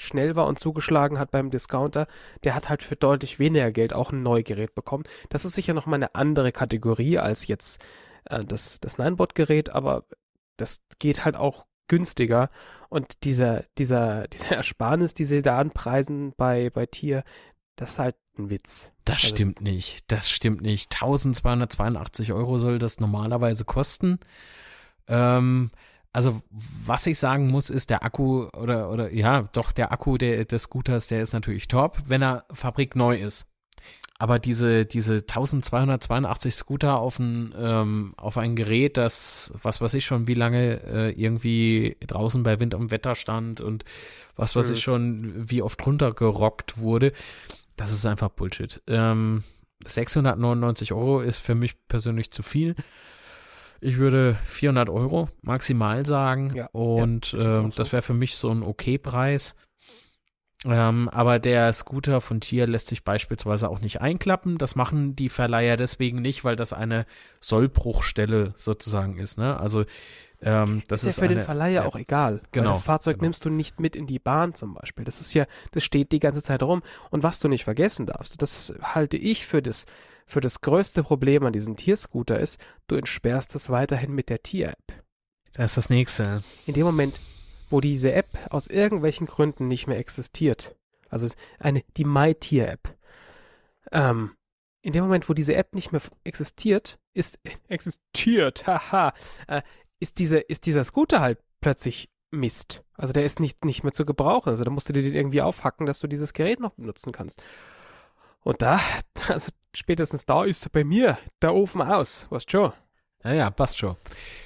[0.00, 2.06] schnell war und zugeschlagen hat beim Discounter,
[2.42, 5.04] der hat halt für deutlich weniger Geld auch ein Neugerät bekommen.
[5.30, 7.84] Das ist sicher nochmal eine andere Kategorie als jetzt
[8.26, 10.04] äh, das, das Ninebot-Gerät, aber
[10.56, 12.50] das geht halt auch günstiger.
[12.88, 17.24] Und dieser, dieser, dieser Ersparnis, die sie da anpreisen bei, bei Tier,
[17.76, 18.92] das ist halt ein Witz.
[19.04, 20.10] Das also, stimmt nicht.
[20.10, 20.94] Das stimmt nicht.
[20.94, 24.18] 1282 Euro soll das normalerweise kosten.
[25.08, 25.70] Ähm,
[26.12, 30.44] also, was ich sagen muss, ist der Akku oder, oder, ja, doch, der Akku der,
[30.44, 33.46] des Scooters, der ist natürlich top, wenn er fabrikneu ist.
[34.18, 40.04] Aber diese, diese 1282 Scooter auf ein, ähm, auf ein Gerät, das, was weiß ich
[40.04, 43.84] schon, wie lange äh, irgendwie draußen bei Wind und Wetter stand und
[44.36, 44.74] was weiß mhm.
[44.74, 47.12] ich schon, wie oft runtergerockt wurde,
[47.76, 48.80] das ist einfach Bullshit.
[48.86, 49.42] Ähm,
[49.84, 52.76] 699 Euro ist für mich persönlich zu viel.
[53.80, 56.52] Ich würde 400 Euro maximal sagen.
[56.54, 59.56] Ja, und ja, ähm, das wäre für mich so ein Okay-Preis.
[60.64, 64.58] Ähm, aber der Scooter von Tier lässt sich beispielsweise auch nicht einklappen.
[64.58, 67.04] Das machen die Verleiher deswegen nicht, weil das eine
[67.40, 69.36] Sollbruchstelle sozusagen ist.
[69.38, 69.58] Ne?
[69.58, 69.84] Also
[70.42, 72.42] Ähm, das ist, ist ja für eine, den Verleiher auch egal.
[72.52, 73.26] Genau, das Fahrzeug genau.
[73.26, 75.04] nimmst du nicht mit in die Bahn zum Beispiel.
[75.04, 76.82] Das ist ja, das steht die ganze Zeit rum.
[77.10, 79.86] Und was du nicht vergessen darfst, das halte ich für das,
[80.26, 82.58] für das größte Problem an diesem Tierscooter ist,
[82.88, 85.04] du entsperrst es weiterhin mit der Tier-App.
[85.54, 86.42] Das ist das nächste.
[86.66, 87.20] In dem Moment,
[87.70, 90.76] wo diese App aus irgendwelchen Gründen nicht mehr existiert,
[91.08, 92.96] also eine, die MyTier-App,
[93.92, 94.32] ähm,
[94.82, 97.38] in dem Moment, wo diese App nicht mehr existiert, ist,
[97.68, 99.14] existiert, haha,
[99.46, 99.62] äh,
[99.98, 102.82] ist, diese, ist dieser Scooter halt plötzlich Mist.
[102.94, 104.50] Also der ist nicht, nicht mehr zu gebrauchen.
[104.50, 107.42] Also da musst du dir den irgendwie aufhacken, dass du dieses Gerät noch benutzen kannst.
[108.40, 108.80] Und da,
[109.28, 112.72] also spätestens da ist bei mir der Ofen aus, weißt schon.
[113.24, 113.96] Ja, ja, passt schon.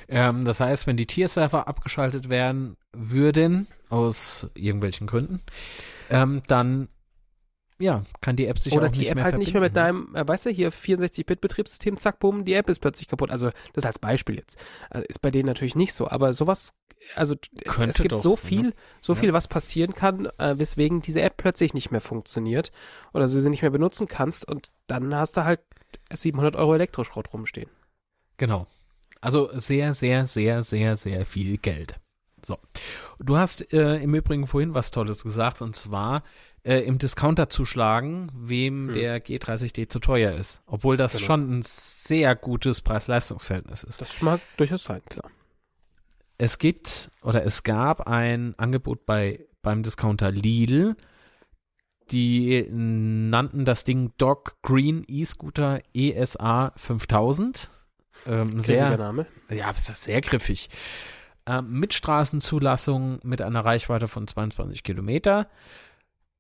[0.08, 5.42] Ähm, das heißt, wenn die Tierserver abgeschaltet werden würden, aus irgendwelchen Gründen,
[6.10, 6.88] ähm, dann
[7.80, 9.72] ja, kann die App sich Oder auch die nicht App mehr halt nicht mehr mit
[9.72, 10.12] verbinden.
[10.12, 13.30] deinem, äh, weißt du, hier 64-Bit-Betriebssystem, zack, bumm, die App ist plötzlich kaputt.
[13.30, 14.58] Also das als Beispiel jetzt.
[14.90, 16.74] Also, ist bei denen natürlich nicht so, aber sowas,
[17.14, 18.36] also Könnte es gibt doch, so ne?
[18.36, 19.20] viel, so Ja.
[19.20, 22.72] viel, was passieren kann, äh, weswegen diese App plötzlich nicht mehr funktioniert
[23.14, 25.60] oder du sie nicht mehr benutzen kannst und dann hast du halt
[26.12, 27.70] 700 Euro Elektroschrott rumstehen.
[28.38, 28.66] Genau.
[29.20, 31.94] Also sehr, sehr, sehr, sehr, sehr viel Geld.
[32.44, 32.56] So.
[33.18, 36.22] Du hast äh, im Übrigen vorhin was Tolles gesagt und zwar
[36.62, 38.94] äh, im Discounter zuschlagen, wem Hm.
[38.94, 40.62] der G30D zu teuer ist.
[40.66, 41.24] Obwohl das Genau.
[41.24, 44.00] schon ein sehr gutes Preis-Leistungs-Verhältnis ist.
[44.00, 45.30] Das mag durchaus sein, klar.
[46.38, 50.94] Es gibt oder es gab ein Angebot bei beim Discounter Lidl.
[52.12, 57.68] Die nannten das Ding Dog Green E-Scooter ESA 5000.
[58.26, 59.26] Ähm, sehr, Name.
[59.48, 60.68] ja, sehr griffig.
[61.46, 65.48] Ähm, mit Straßenzulassung mit einer Reichweite von 22 Kilometer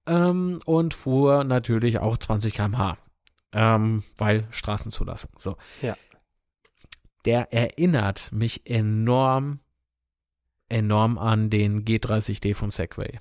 [0.06, 2.98] ähm, und fuhr natürlich auch 20 km/h,
[3.52, 5.30] ähm, weil Straßenzulassung.
[5.38, 5.56] So.
[5.80, 5.96] Ja.
[7.24, 9.60] Der erinnert mich enorm,
[10.68, 13.20] enorm an den G30D von Segway.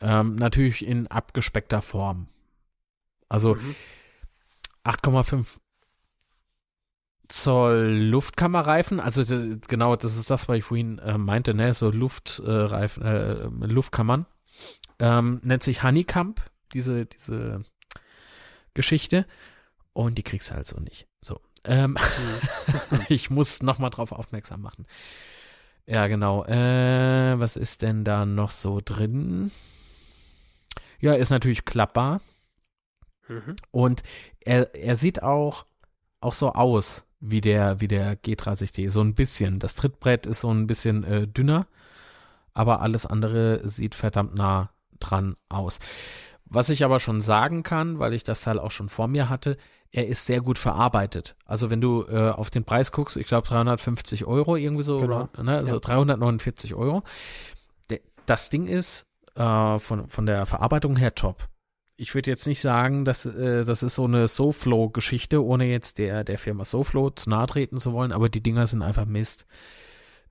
[0.00, 2.28] Ähm, natürlich in abgespeckter Form.
[3.28, 3.74] Also Mhm.
[4.84, 5.58] 8,5
[7.32, 9.22] Zoll Luftkammerreifen, also
[9.66, 14.26] genau, das ist das, was ich vorhin äh, meinte, ne, so Luftreifen, äh, Luftkammern.
[14.98, 16.42] Ähm, nennt sich Honeycomb,
[16.74, 17.64] diese, diese
[18.74, 19.26] Geschichte.
[19.94, 21.08] Und die kriegst du halt so nicht.
[21.22, 21.40] So.
[21.64, 21.96] Ähm,
[23.08, 24.86] ich muss nochmal drauf aufmerksam machen.
[25.86, 26.44] Ja, genau.
[26.44, 29.50] Äh, was ist denn da noch so drin?
[31.00, 32.20] Ja, ist natürlich klappbar.
[33.26, 33.56] Mhm.
[33.70, 34.02] Und
[34.40, 35.64] er, er sieht auch,
[36.20, 38.90] auch so aus wie der, wie der G30D.
[38.90, 39.58] So ein bisschen.
[39.60, 41.66] Das Trittbrett ist so ein bisschen äh, dünner,
[42.52, 45.78] aber alles andere sieht verdammt nah dran aus.
[46.44, 49.56] Was ich aber schon sagen kann, weil ich das Teil auch schon vor mir hatte,
[49.90, 51.36] er ist sehr gut verarbeitet.
[51.46, 55.28] Also wenn du äh, auf den Preis guckst, ich glaube 350 Euro irgendwie so, Genau.
[55.40, 55.54] ne?
[55.56, 55.80] also Ja.
[55.80, 57.02] 349 Euro.
[58.26, 61.48] Das Ding ist äh, von, von der Verarbeitung her top.
[62.02, 66.24] Ich würde jetzt nicht sagen, dass äh, das ist so eine SoFlo-Geschichte, ohne jetzt der,
[66.24, 69.46] der Firma SoFlo zu nahe treten zu wollen, aber die Dinger sind einfach Mist.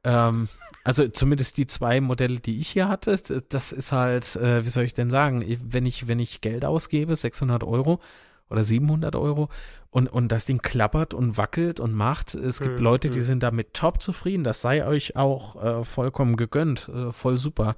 [0.03, 0.49] Ähm,
[0.83, 3.15] also zumindest die zwei Modelle, die ich hier hatte,
[3.47, 7.15] das ist halt, äh, wie soll ich denn sagen, wenn ich, wenn ich Geld ausgebe,
[7.15, 8.01] 600 Euro
[8.49, 9.47] oder 700 Euro
[9.91, 13.25] und, und das Ding klappert und wackelt und macht, es gibt Hm, Leute, die hm.
[13.25, 17.77] sind damit top zufrieden, das sei euch auch äh, vollkommen gegönnt, äh, voll super.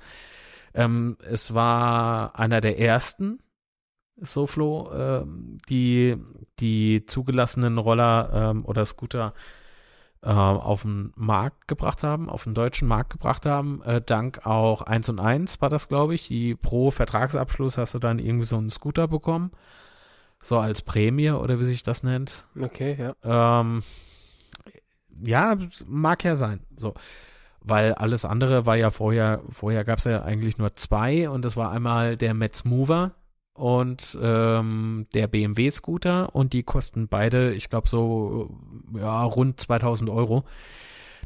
[0.74, 3.38] Ähm, es war einer der ersten
[4.22, 6.18] SoFlo, ähm, die
[6.60, 9.34] die zugelassenen Roller ähm, oder Scooter
[10.22, 13.82] äh, auf den Markt gebracht haben, auf den deutschen Markt gebracht haben.
[13.84, 16.28] Äh, dank auch 1 und 1 war das, glaube ich.
[16.28, 19.52] Die pro Vertragsabschluss hast du dann irgendwie so einen Scooter bekommen.
[20.42, 22.48] So als Prämie oder wie sich das nennt.
[22.60, 23.60] Okay, ja.
[23.62, 23.82] Ähm,
[25.22, 26.62] ja, mag ja sein.
[26.76, 26.94] So.
[27.62, 31.56] Weil alles andere war ja vorher, vorher gab es ja eigentlich nur zwei und das
[31.56, 33.12] war einmal der Metz Mover
[33.54, 38.58] und ähm, der BMW Scooter und die kosten beide, ich glaube so
[38.96, 40.44] ja, rund 2000 Euro.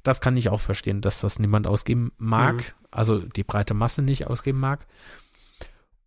[0.03, 2.85] Das kann ich auch verstehen, dass das niemand ausgeben mag, Mhm.
[2.91, 4.85] also die breite Masse nicht ausgeben mag.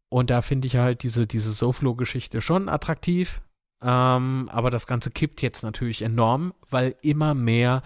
[0.08, 3.42] Und da finde ich halt diese, diese SoFlo-Geschichte schon attraktiv.
[3.82, 7.82] Ähm, aber das Ganze kippt jetzt natürlich enorm, weil immer mehr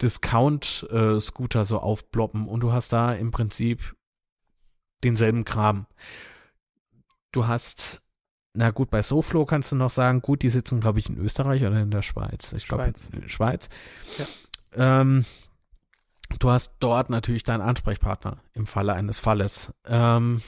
[0.00, 3.94] Discount-Scooter so aufploppen und du hast da im Prinzip
[5.02, 5.86] denselben Kram.
[7.34, 8.00] Du hast,
[8.52, 11.62] na gut, bei SoFlo kannst du noch sagen, gut, die sitzen, glaube ich, in Österreich
[11.64, 12.52] oder in der Schweiz.
[12.52, 13.10] Ich glaube, Schweiz.
[13.12, 13.68] in Schweiz.
[14.76, 15.00] Ja.
[15.00, 15.24] Ähm,
[16.38, 19.72] du hast dort natürlich deinen Ansprechpartner im Falle eines Falles.
[19.84, 20.42] Ähm,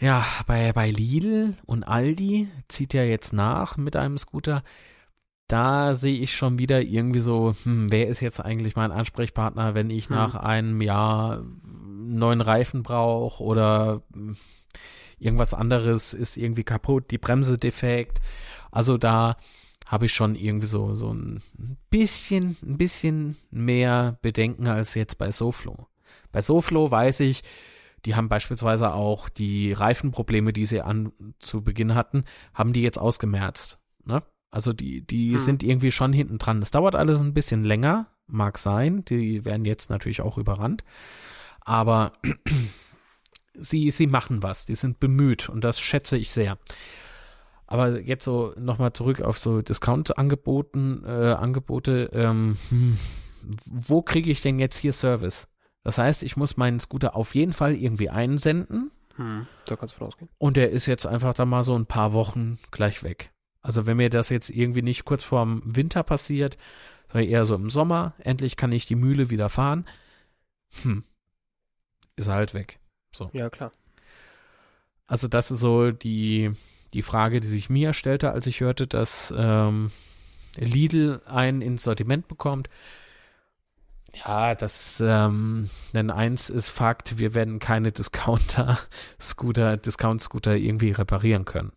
[0.00, 4.64] ja, bei, bei Lidl und Aldi zieht ja jetzt nach mit einem Scooter.
[5.46, 9.88] da sehe ich schon wieder irgendwie so, hm, wer ist jetzt eigentlich mein Ansprechpartner, wenn
[9.90, 10.16] ich hm.
[10.16, 11.44] nach einem Jahr
[12.16, 14.36] neuen Reifen brauche oder hm,
[15.18, 18.20] irgendwas anderes ist irgendwie kaputt, die Bremse defekt.
[18.70, 19.36] Also da
[19.86, 21.42] habe ich schon irgendwie so, so ein
[21.90, 25.88] bisschen, ein bisschen mehr Bedenken als jetzt bei SoFlo.
[26.30, 27.42] Bei SoFlo weiß ich,
[28.04, 32.98] die haben beispielsweise auch die Reifenprobleme, die sie an zu Beginn hatten, haben die jetzt
[32.98, 33.78] ausgemerzt.
[34.04, 34.22] Ne?
[34.50, 35.38] Also die, die hm.
[35.38, 36.60] sind irgendwie schon hinten dran.
[36.60, 39.04] Das dauert alles ein bisschen länger, mag sein.
[39.06, 40.84] Die werden jetzt natürlich auch überrannt.
[41.68, 42.14] Aber
[43.54, 46.56] sie, sie machen was, die sind bemüht und das schätze ich sehr.
[47.66, 52.98] Aber jetzt so nochmal zurück auf so Discount-Angeboten, äh, Angebote, ähm, hm,
[53.66, 55.46] wo kriege ich denn jetzt hier Service?
[55.84, 58.90] Das heißt, ich muss meinen Scooter auf jeden Fall irgendwie einsenden.
[59.16, 60.30] Hm, da kannst du von ausgehen.
[60.38, 63.30] Und der ist jetzt einfach da mal so ein paar Wochen gleich weg.
[63.60, 66.56] Also wenn mir das jetzt irgendwie nicht kurz vorm Winter passiert,
[67.12, 69.84] sondern eher so im Sommer, endlich kann ich die Mühle wieder fahren,
[70.82, 71.04] hm,
[72.18, 72.78] ist er halt weg.
[73.12, 73.30] So.
[73.32, 73.72] Ja, klar.
[75.06, 76.52] Also das ist so die,
[76.92, 79.90] die Frage, die sich mir stellte, als ich hörte, dass ähm,
[80.56, 82.68] Lidl ein ins Sortiment bekommt.
[84.14, 91.72] Ja, das, ähm, denn eins ist Fakt, wir werden keine Discounter-Scooter, Discount-Scooter irgendwie reparieren können.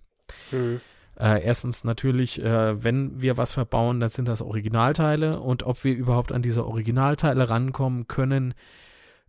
[0.52, 0.82] Mhm.
[1.20, 5.94] Äh, erstens natürlich, äh, wenn wir was verbauen, dann sind das Originalteile und ob wir
[5.94, 8.54] überhaupt an diese Originalteile rankommen können,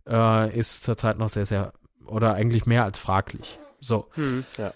[0.07, 1.73] äh, ist zurzeit noch sehr, sehr
[2.05, 3.59] oder eigentlich mehr als fraglich.
[3.79, 4.09] So.
[4.13, 4.73] Hm, ja.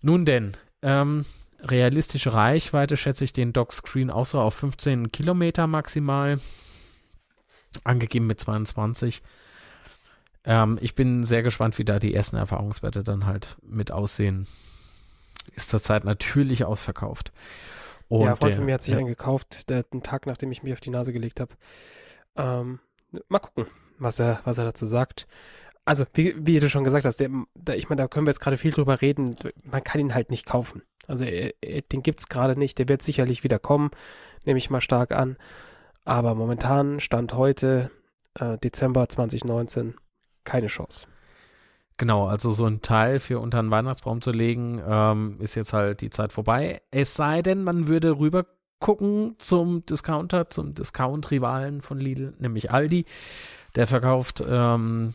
[0.00, 1.24] Nun denn, ähm,
[1.60, 6.40] realistische Reichweite schätze ich den Dockscreen auch so auf 15 Kilometer maximal.
[7.84, 9.22] Angegeben mit 22.
[10.44, 14.46] Ähm, ich bin sehr gespannt, wie da die ersten Erfahrungswerte dann halt mit aussehen.
[15.54, 17.32] Ist zurzeit natürlich ausverkauft.
[18.08, 18.98] Und ja, Freund von mir hat sich ja.
[18.98, 21.54] einen gekauft, der, den Tag, nachdem ich mich auf die Nase gelegt habe.
[22.36, 22.78] Ähm,
[23.28, 23.66] mal gucken,
[23.98, 25.26] was er, was er dazu sagt
[25.86, 28.40] also wie, wie du schon gesagt hast, der, der, ich meine, da können wir jetzt
[28.40, 29.36] gerade viel drüber reden.
[29.62, 30.82] Man kann ihn halt nicht kaufen.
[31.06, 32.78] Also er, er, den gibt's gerade nicht.
[32.78, 33.90] Der wird sicherlich wieder kommen,
[34.44, 35.36] nehme ich mal stark an.
[36.04, 37.90] Aber momentan stand heute
[38.34, 39.94] äh, Dezember 2019
[40.44, 41.06] keine Chance.
[41.98, 46.00] Genau, also so ein Teil für unter den Weihnachtsbaum zu legen, ähm, ist jetzt halt
[46.00, 46.82] die Zeit vorbei.
[46.90, 48.44] Es sei denn, man würde rüber
[48.80, 53.06] gucken zum Discounter, zum Discount-Rivalen von Lidl, nämlich Aldi.
[53.76, 55.14] Der verkauft ähm,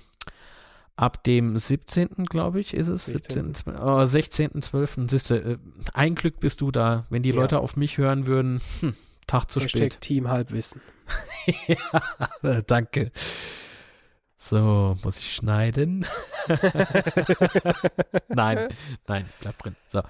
[0.96, 2.26] ab dem 17.
[2.26, 3.06] glaube ich, ist es.
[3.06, 3.56] 16.
[3.56, 5.10] 17, oh, 16.12.
[5.10, 5.58] Siehste, äh,
[5.94, 7.06] ein Glück bist du da.
[7.10, 7.36] Wenn die ja.
[7.36, 8.96] Leute auf mich hören würden, hm,
[9.28, 10.02] Tag zu Hashtag spät.
[10.02, 10.82] Team Halbwissen.
[11.68, 13.12] ja, danke.
[14.38, 16.06] So, muss ich schneiden?
[18.28, 18.70] nein,
[19.08, 19.76] nein, bleibt drin.
[19.92, 20.02] So.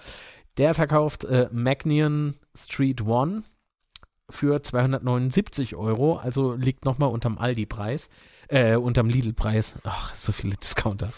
[0.57, 3.43] Der verkauft äh, Magnion Street One
[4.29, 8.09] für 279 Euro, also liegt nochmal unterm Aldi-Preis
[8.51, 9.73] äh, unterm Lidl-Preis.
[9.83, 11.11] Ach, so viele Discounter.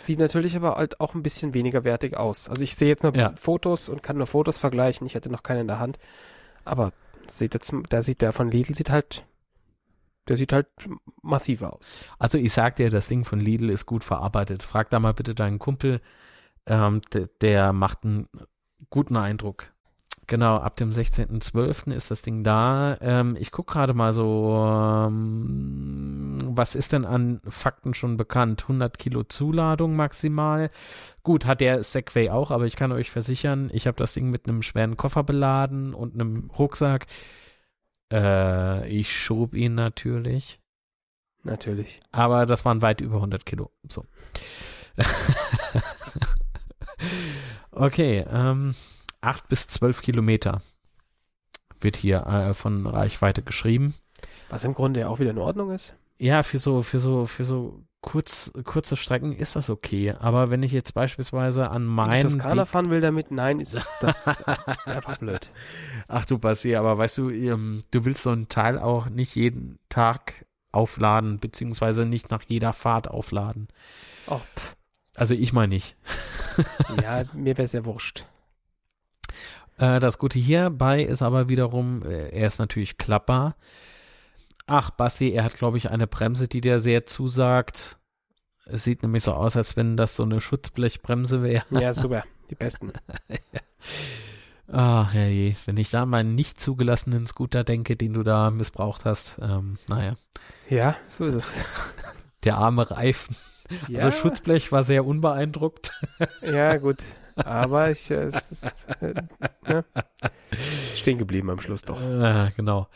[0.00, 2.48] Sieht natürlich aber halt auch ein bisschen weniger wertig aus.
[2.48, 3.32] Also ich sehe jetzt nur ja.
[3.36, 5.06] Fotos und kann nur Fotos vergleichen.
[5.06, 5.98] Ich hätte noch keine in der Hand.
[6.64, 6.92] Aber
[7.28, 9.24] sieht jetzt, da sieht der von Lidl sieht halt,
[10.28, 10.66] der sieht halt
[11.22, 11.92] massiver aus.
[12.18, 14.64] Also ich sag dir, das Ding von Lidl ist gut verarbeitet.
[14.64, 16.00] Frag da mal bitte deinen Kumpel.
[16.66, 17.00] Ähm,
[17.40, 18.28] der macht einen
[18.90, 19.71] guten Eindruck.
[20.32, 21.92] Genau, ab dem 16.12.
[21.92, 22.96] ist das Ding da.
[23.02, 28.62] Ähm, ich gucke gerade mal so, ähm, was ist denn an Fakten schon bekannt?
[28.62, 30.70] 100 Kilo Zuladung maximal.
[31.22, 34.48] Gut, hat der Segway auch, aber ich kann euch versichern, ich habe das Ding mit
[34.48, 37.04] einem schweren Koffer beladen und einem Rucksack.
[38.10, 40.62] Äh, ich schob ihn natürlich.
[41.42, 42.00] Natürlich.
[42.10, 43.70] Aber das waren weit über 100 Kilo.
[43.86, 44.06] So.
[47.72, 48.74] okay, ähm
[49.22, 50.62] 8 bis 12 Kilometer
[51.80, 53.94] wird hier äh, von Reichweite geschrieben.
[54.50, 55.94] Was im Grunde ja auch wieder in Ordnung ist.
[56.18, 60.14] Ja, für so, für so, für so kurz, kurze Strecken ist das okay.
[60.18, 62.12] Aber wenn ich jetzt beispielsweise an meinen.
[62.12, 64.44] Wenn Toskana fahren will damit, nein, ist das
[64.86, 65.50] einfach blöd.
[66.08, 69.78] Ach du Basti, aber weißt du, ähm, du willst so ein Teil auch nicht jeden
[69.88, 73.68] Tag aufladen, beziehungsweise nicht nach jeder Fahrt aufladen.
[74.26, 74.40] Oh,
[75.14, 75.96] also ich meine nicht.
[77.00, 78.26] ja, mir wäre es ja wurscht.
[79.78, 83.56] Äh, das Gute hierbei ist aber wiederum, äh, er ist natürlich klappbar.
[84.66, 87.98] Ach, Basti, er hat, glaube ich, eine Bremse, die dir sehr zusagt.
[88.64, 91.64] Es sieht nämlich so aus, als wenn das so eine Schutzblechbremse wäre.
[91.70, 92.24] Ja, super.
[92.48, 92.92] Die besten.
[94.72, 95.56] Ach, herrje.
[95.66, 100.14] Wenn ich da meinen nicht zugelassenen Scooter denke, den du da missbraucht hast, ähm, naja.
[100.70, 101.64] Ja, so ist es.
[102.44, 103.36] Der arme Reifen.
[103.88, 104.04] Ja.
[104.04, 105.92] Also Schutzblech war sehr unbeeindruckt.
[106.42, 107.02] Ja, gut.
[107.36, 109.14] Aber ich, äh, es ist äh,
[109.68, 109.84] ne?
[110.94, 112.00] stehen geblieben am Schluss doch.
[112.00, 112.88] Äh, genau.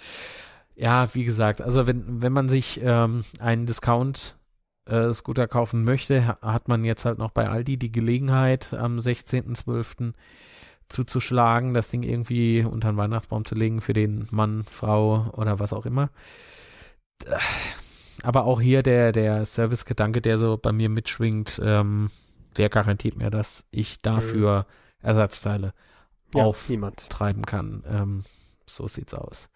[0.75, 4.37] Ja, wie gesagt, also wenn, wenn man sich ähm, einen Discount
[4.87, 8.99] äh, Scooter kaufen möchte, ha hat man jetzt halt noch bei Aldi die Gelegenheit, am
[8.99, 10.13] 16.12.
[10.89, 15.73] zuzuschlagen, das Ding irgendwie unter den Weihnachtsbaum zu legen für den Mann, Frau oder was
[15.73, 16.11] auch immer.
[18.23, 22.11] Aber auch hier der, der Service-Gedanke, der so bei mir mitschwingt, ähm,
[22.59, 24.67] wer garantiert mir, dass ich dafür
[25.01, 25.73] Ersatzteile
[26.35, 27.47] Ja, auftreiben niemand.
[27.47, 27.85] kann.
[27.89, 28.25] Ähm,
[28.67, 29.49] so sieht's aus.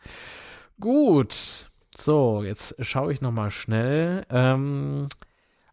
[0.78, 1.70] Gut.
[1.96, 4.24] So, jetzt schaue ich nochmal schnell.
[4.30, 5.08] Ähm,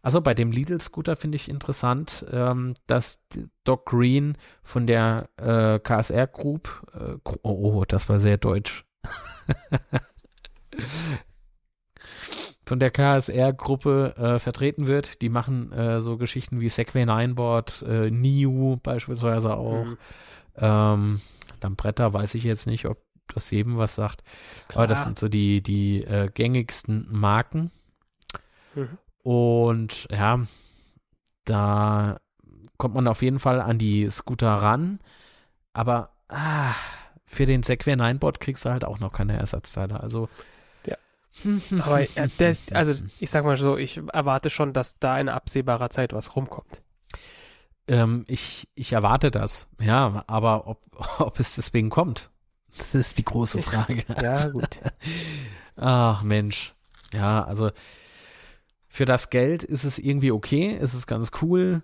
[0.02, 3.20] also bei dem Lidl-Scooter finde ich interessant, ähm, dass
[3.64, 8.84] Doc Green von der äh, KSR Group, äh, oh, oh, das war sehr deutsch.
[12.68, 15.22] von der KSR-Gruppe äh, vertreten wird.
[15.22, 19.86] Die machen äh, so Geschichten wie Segway Nineboard, äh, NIU beispielsweise auch.
[19.86, 19.98] Mhm.
[20.56, 21.20] Ähm,
[21.62, 22.98] Lambretta weiß ich jetzt nicht, ob
[23.28, 24.22] das jedem was sagt.
[24.74, 25.04] Aber das Klar.
[25.06, 27.70] sind so die, die äh, gängigsten Marken.
[28.74, 28.98] Mhm.
[29.22, 30.40] Und ja,
[31.46, 32.18] da
[32.76, 35.00] kommt man auf jeden Fall an die Scooter ran.
[35.72, 36.74] Aber ah,
[37.24, 40.00] für den Segway Nineboard kriegst du halt auch noch keine Ersatzteile.
[40.00, 40.28] Also.
[41.78, 45.90] Aber äh, ist, also ich sag mal so, ich erwarte schon, dass da in absehbarer
[45.90, 46.82] Zeit was rumkommt.
[47.86, 50.80] Ähm, ich, ich erwarte das, ja, aber ob,
[51.20, 52.30] ob es deswegen kommt,
[52.76, 54.04] das ist die große Frage.
[54.22, 54.80] Ja, gut.
[55.76, 56.74] Ach Mensch,
[57.14, 57.70] ja, also
[58.88, 61.82] für das Geld ist es irgendwie okay, ist es ganz cool.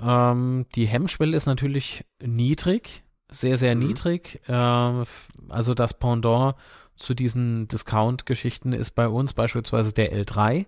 [0.00, 3.86] Ähm, die Hemmschwelle ist natürlich niedrig, sehr, sehr Mhm.
[3.86, 4.40] niedrig.
[4.48, 5.04] Ähm,
[5.48, 6.54] also das Pendant
[6.98, 10.66] zu diesen Discount-Geschichten ist bei uns beispielsweise der L3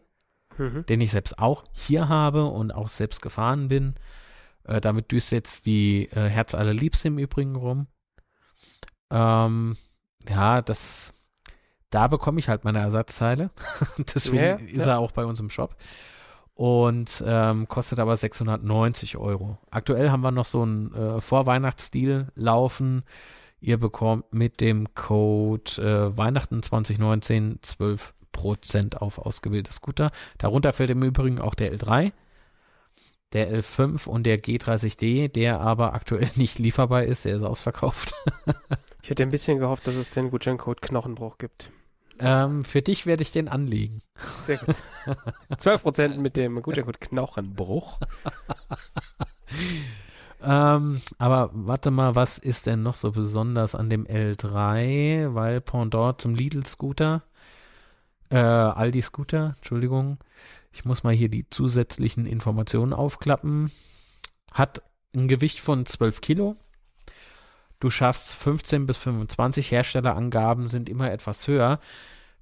[0.61, 0.85] Mhm.
[0.87, 3.95] den ich selbst auch hier habe und auch selbst gefahren bin.
[4.65, 7.87] Äh, damit düst jetzt die äh, Herz allerliebste im Übrigen rum.
[9.11, 9.77] Ähm,
[10.29, 11.15] ja, das,
[11.89, 13.51] da bekomme ich halt meine Ersatzteile.
[14.15, 14.93] Deswegen ja, ist ja.
[14.93, 15.77] er auch bei uns im Shop.
[16.55, 19.57] Und ähm, kostet aber 690 Euro.
[19.71, 23.03] Aktuell haben wir noch so einen äh, Vorweihnachtsdeal laufen.
[23.61, 25.71] Ihr bekommt mit dem Code
[26.13, 30.11] äh, Weihnachten 2019 12% auf ausgewählte Scooter.
[30.39, 32.13] Darunter fällt im Übrigen auch der L3,
[33.33, 37.25] der L5 und der G30D, der aber aktuell nicht lieferbar ist.
[37.25, 38.15] Der ist ausverkauft.
[39.03, 41.71] Ich hätte ein bisschen gehofft, dass es den Gutscheincode Knochenbruch gibt.
[42.21, 44.03] ähm, für dich werde ich den anlegen.
[44.43, 44.77] Sehr gut.
[45.51, 47.99] 12% mit dem Gutscheincode Knochenbruch.
[50.43, 55.35] Ähm, aber warte mal, was ist denn noch so besonders an dem L3?
[55.35, 57.23] Weil Pendant zum Lidl-Scooter,
[58.31, 60.19] äh, Aldi-Scooter, Entschuldigung,
[60.73, 63.71] ich muss mal hier die zusätzlichen Informationen aufklappen.
[64.53, 64.83] Hat
[65.15, 66.57] ein Gewicht von 12 Kilo.
[67.81, 69.71] Du schaffst 15 bis 25.
[69.71, 71.81] Herstellerangaben sind immer etwas höher.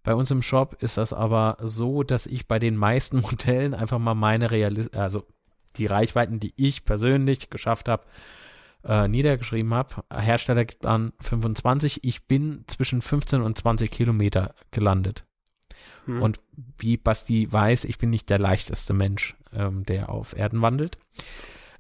[0.03, 3.99] Bei uns im Shop ist das aber so, dass ich bei den meisten Modellen einfach
[3.99, 5.27] mal meine Realis also
[5.77, 8.05] die Reichweiten, die ich persönlich geschafft habe,
[8.85, 10.05] äh, niedergeschrieben habe.
[10.13, 12.05] Hersteller gibt an 25.
[12.05, 15.25] Ich bin zwischen 15 und 20 Kilometer gelandet.
[16.07, 16.23] Mhm.
[16.23, 16.41] Und
[16.79, 20.99] wie Basti weiß, ich bin nicht der leichteste Mensch, ähm, der auf Erden wandelt.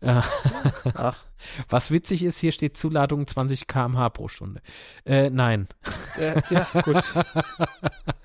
[0.01, 0.20] Äh,
[0.95, 1.24] Ach,
[1.68, 4.61] was witzig ist, hier steht Zuladung 20 km/h pro Stunde.
[5.05, 5.66] Äh, nein.
[6.18, 7.03] äh, ja, gut.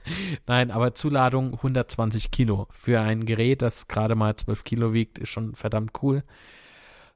[0.48, 2.68] Nein, aber Zuladung 120 Kilo.
[2.72, 6.24] Für ein Gerät, das gerade mal 12 Kilo wiegt, ist schon verdammt cool.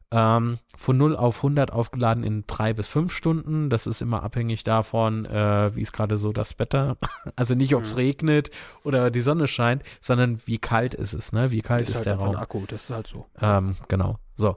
[0.09, 3.69] Ähm, von 0 auf 100 aufgeladen in drei bis fünf Stunden.
[3.69, 6.95] Das ist immer abhängig davon, äh, wie ist gerade so das Wetter.
[7.35, 7.97] Also nicht, ob es Mhm.
[7.99, 8.51] regnet
[8.85, 11.51] oder die Sonne scheint, sondern wie kalt ist es, ne?
[11.51, 12.29] Wie kalt ist, halt der Raum?
[12.29, 13.25] ein Akku, das ist halt so.
[13.41, 14.17] Ähm, genau.
[14.37, 14.55] So.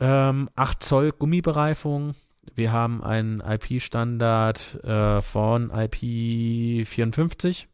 [0.00, 2.14] Ähm, 8 Zoll Gummibereifung.
[2.54, 7.66] Wir haben einen IP-Standard äh, von IP54.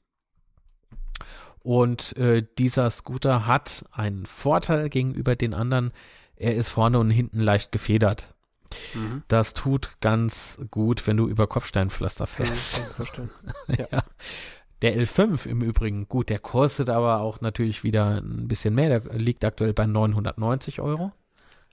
[1.60, 5.92] Und äh, dieser Scooter hat einen Vorteil gegenüber den anderen.
[6.36, 8.34] Er ist vorne und hinten leicht gefedert.
[8.94, 9.22] Mhm.
[9.28, 12.78] Das tut ganz gut, wenn du über Kopfsteinpflaster fährst.
[12.94, 13.30] verstehen.
[13.76, 14.04] Ja.
[14.82, 19.00] Der L5 im Übrigen, gut, der kostet aber auch natürlich wieder ein bisschen mehr.
[19.00, 21.12] Der liegt aktuell bei 990 Euro.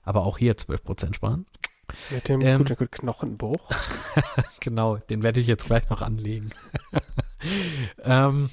[0.03, 1.45] Aber auch hier 12% sparen.
[2.09, 3.69] Mit dem Ähm, Gutscheincode Knochenbruch.
[4.59, 6.51] Genau, den werde ich jetzt gleich noch anlegen.
[8.03, 8.49] ähm,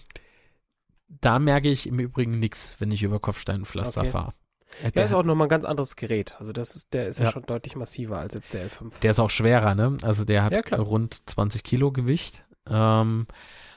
[1.09, 4.11] da merke ich im Übrigen nichts, wenn ich über Kopfsteinpflaster Okay.
[4.13, 4.35] fahre.
[4.79, 6.35] Äh, Der ist Der, auch nochmal ein ganz anderes Gerät.
[6.39, 7.31] Also das ist, der ist ja, Ja.
[7.33, 8.95] schon deutlich massiver als jetzt der L5.
[9.03, 9.97] der ist auch schwerer, ne?
[10.03, 12.45] Also der hat Ja, rund 20 Kilo Gewicht.
[12.69, 13.27] Ähm,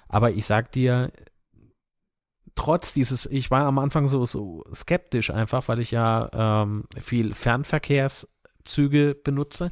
[0.08, 1.12] aber ich sag dir,
[2.56, 7.34] trotz dieses, ich war am Anfang so, so skeptisch einfach, weil ich ja ähm, viel
[7.34, 8.30] Fernverkehrszeit
[8.64, 9.72] Züge benutze,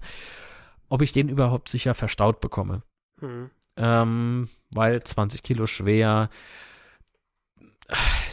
[0.89, 2.84] ob ich den überhaupt sicher verstaut bekomme.
[3.19, 3.49] Mhm.
[3.77, 6.30] Ähm, weil 20 Kilo schwer,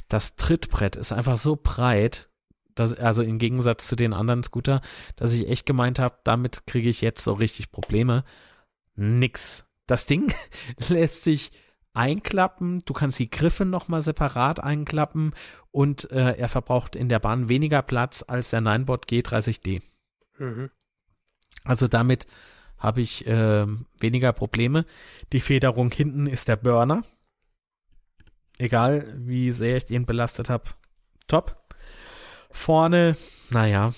[0.08, 2.28] das Trittbrett ist einfach so breit,
[2.74, 4.80] dass, also im Gegensatz zu den anderen Scooter,
[5.16, 8.24] dass ich echt gemeint habe, damit kriege ich jetzt so richtig Probleme.
[8.94, 9.64] Nix.
[9.86, 10.32] Das Ding
[10.88, 11.52] lässt sich
[11.94, 15.34] einklappen, du kannst die Griffe nochmal separat einklappen
[15.72, 19.82] und äh, er verbraucht in der Bahn weniger Platz als der Ninebot G30D.
[20.38, 20.70] Mhm.
[21.64, 22.26] Also damit
[22.78, 23.66] habe ich äh,
[23.98, 24.84] weniger Probleme.
[25.32, 27.02] Die Federung hinten ist der Burner.
[28.58, 30.64] Egal, wie sehr ich den belastet habe.
[31.26, 31.56] Top.
[32.50, 33.16] Vorne,
[33.50, 33.92] naja,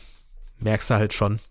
[0.58, 1.40] merkst du halt schon.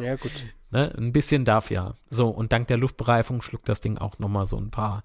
[0.00, 0.32] Ja, gut.
[0.70, 0.94] ne?
[0.96, 1.94] Ein bisschen darf ja.
[2.08, 5.04] So, und dank der Luftbereifung schluckt das Ding auch nochmal so ein paar.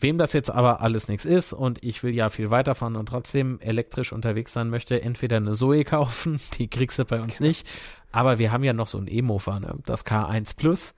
[0.00, 3.60] Wem das jetzt aber alles nichts ist und ich will ja viel weiterfahren und trotzdem
[3.60, 7.48] elektrisch unterwegs sein möchte, entweder eine Zoe kaufen, die kriegst du bei uns genau.
[7.48, 7.68] nicht,
[8.12, 9.78] aber wir haben ja noch so ein E-Mofa, ne?
[9.84, 10.94] das K1 Plus.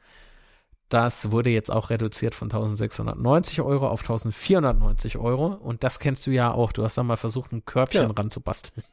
[0.89, 5.47] Das wurde jetzt auch reduziert von 1690 Euro auf 1490 Euro.
[5.47, 6.71] Und das kennst du ja auch.
[6.71, 8.11] Du hast da mal versucht, ein Körbchen ja.
[8.11, 8.85] ranzubasteln.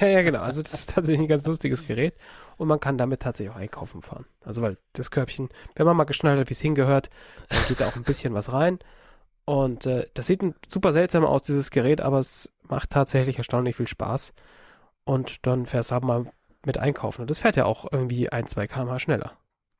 [0.00, 0.40] Ja, ja, genau.
[0.40, 2.14] Also das ist tatsächlich ein ganz lustiges Gerät.
[2.56, 4.24] Und man kann damit tatsächlich auch einkaufen fahren.
[4.42, 7.10] Also weil das Körbchen, wenn man mal geschnallt hat, wie es hingehört,
[7.48, 8.78] dann geht da auch ein bisschen was rein.
[9.44, 13.88] Und äh, das sieht super seltsam aus, dieses Gerät, aber es macht tatsächlich erstaunlich viel
[13.88, 14.34] Spaß.
[15.04, 16.26] Und dann fährst du halt mal
[16.64, 17.22] mit einkaufen.
[17.22, 19.32] Und das fährt ja auch irgendwie ein, zwei km schneller.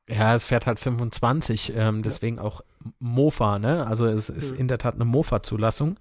[0.09, 2.43] Ja, es fährt halt 25, ähm, deswegen ja.
[2.43, 2.63] auch
[2.99, 3.87] Mofa, ne?
[3.87, 4.61] Also es ist mhm.
[4.61, 5.99] in der Tat eine Mofa-Zulassung.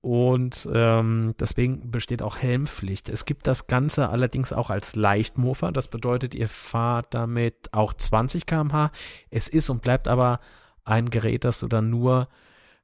[0.00, 3.08] Und ähm, deswegen besteht auch Helmpflicht.
[3.08, 5.70] Es gibt das Ganze allerdings auch als Leichtmofa.
[5.70, 8.90] Das bedeutet, ihr fahrt damit auch 20 km/h.
[9.30, 10.40] Es ist und bleibt aber
[10.84, 12.26] ein Gerät, das du dann nur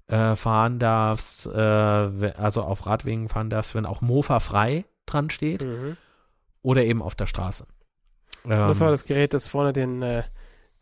[0.06, 5.64] äh, fahren darfst, äh, also auf Radwegen fahren darfst, wenn auch Mofa frei dran steht
[5.64, 5.96] mhm.
[6.62, 7.66] Oder eben auf der Straße.
[8.44, 10.22] das war ähm, das Gerät, das vorne den, äh,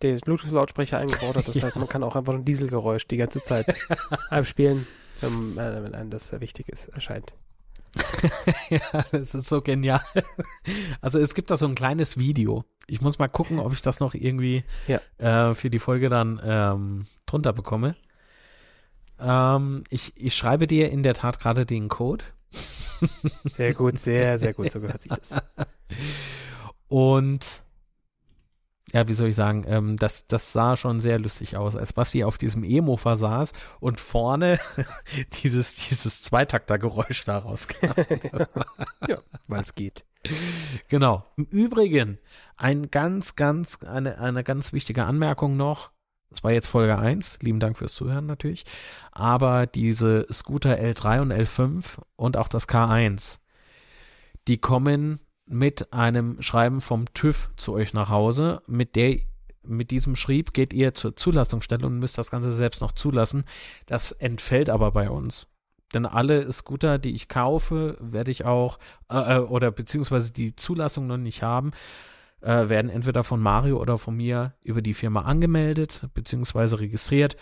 [0.03, 1.48] den Bluetooth-Lautsprecher eingebaut hat.
[1.48, 1.62] Das ja.
[1.62, 3.66] heißt, man kann auch einfach ein Dieselgeräusch die ganze Zeit
[4.31, 4.86] abspielen,
[5.20, 7.35] wenn, äh, wenn einem das wichtig ist, erscheint.
[8.70, 10.03] ja, das ist so genial.
[11.01, 12.65] Also es gibt da so ein kleines Video.
[12.86, 15.01] Ich muss mal gucken, ob ich das noch irgendwie ja.
[15.19, 17.97] äh, für die Folge dann ähm, drunter bekomme.
[19.19, 22.24] Ähm, ich, ich schreibe dir in der Tat gerade den Code.
[23.44, 25.35] Sehr gut, sehr, sehr gut, so gehört sich das.
[26.89, 27.62] Und
[28.93, 32.23] ja, wie soll ich sagen, ähm, das, das sah schon sehr lustig aus, als Basti
[32.23, 34.60] auf diesem E-Mofa saß und vorne
[35.43, 37.86] dieses, dieses Zweitaktergeräusch da rauskam.
[39.09, 39.18] ja,
[39.48, 40.06] weil es geht.
[40.89, 41.24] Genau.
[41.36, 42.18] Im Übrigen,
[42.56, 45.90] ein ganz, ganz, eine, eine ganz wichtige Anmerkung noch.
[46.31, 47.39] Das war jetzt Folge 1.
[47.43, 48.65] Lieben Dank fürs Zuhören natürlich.
[49.12, 51.85] Aber diese Scooter L3 und L5
[52.16, 53.39] und auch das K1,
[54.48, 58.62] die kommen mit einem Schreiben vom TÜV zu euch nach Hause.
[58.66, 59.20] Mit der
[59.69, 63.44] mit diesem Schrieb geht ihr zur Zulassungsstelle und müsst das Ganze selbst noch zulassen.
[63.86, 65.48] Das entfällt aber bei uns.
[65.94, 68.78] Denn alle Scooter, die ich kaufe, werde ich auch,
[69.11, 71.70] äh, äh, oder beziehungsweise die Zulassung noch nicht haben,
[72.41, 77.37] äh, werden entweder von Mario oder von mir über die Firma angemeldet, beziehungsweise registriert.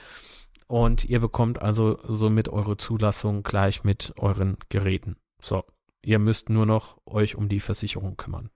[0.66, 5.16] Und ihr bekommt also somit eure Zulassung gleich mit euren Geräten.
[5.41, 5.65] So.
[6.03, 8.51] Ihr müsst nur noch euch um die Versicherung kümmern.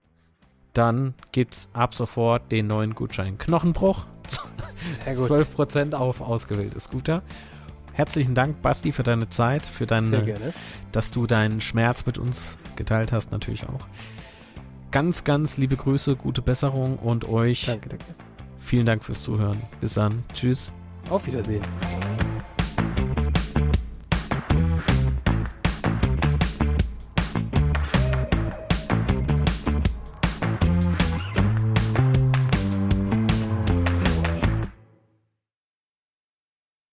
[0.73, 4.05] Dann gibt es ab sofort den neuen Gutschein Knochenbruch.
[5.03, 5.31] Sehr gut.
[5.31, 7.23] 12% auf ausgewählte Scooter.
[7.93, 10.53] Herzlichen Dank, Basti, für deine Zeit, für deine,
[10.91, 13.85] dass du deinen Schmerz mit uns geteilt hast, natürlich auch.
[14.91, 17.65] Ganz, ganz liebe Grüße, gute Besserung und euch.
[17.65, 18.05] Danke, danke.
[18.61, 19.57] Vielen Dank fürs Zuhören.
[19.81, 20.23] Bis dann.
[20.33, 20.71] Tschüss.
[21.09, 21.63] Auf Wiedersehen.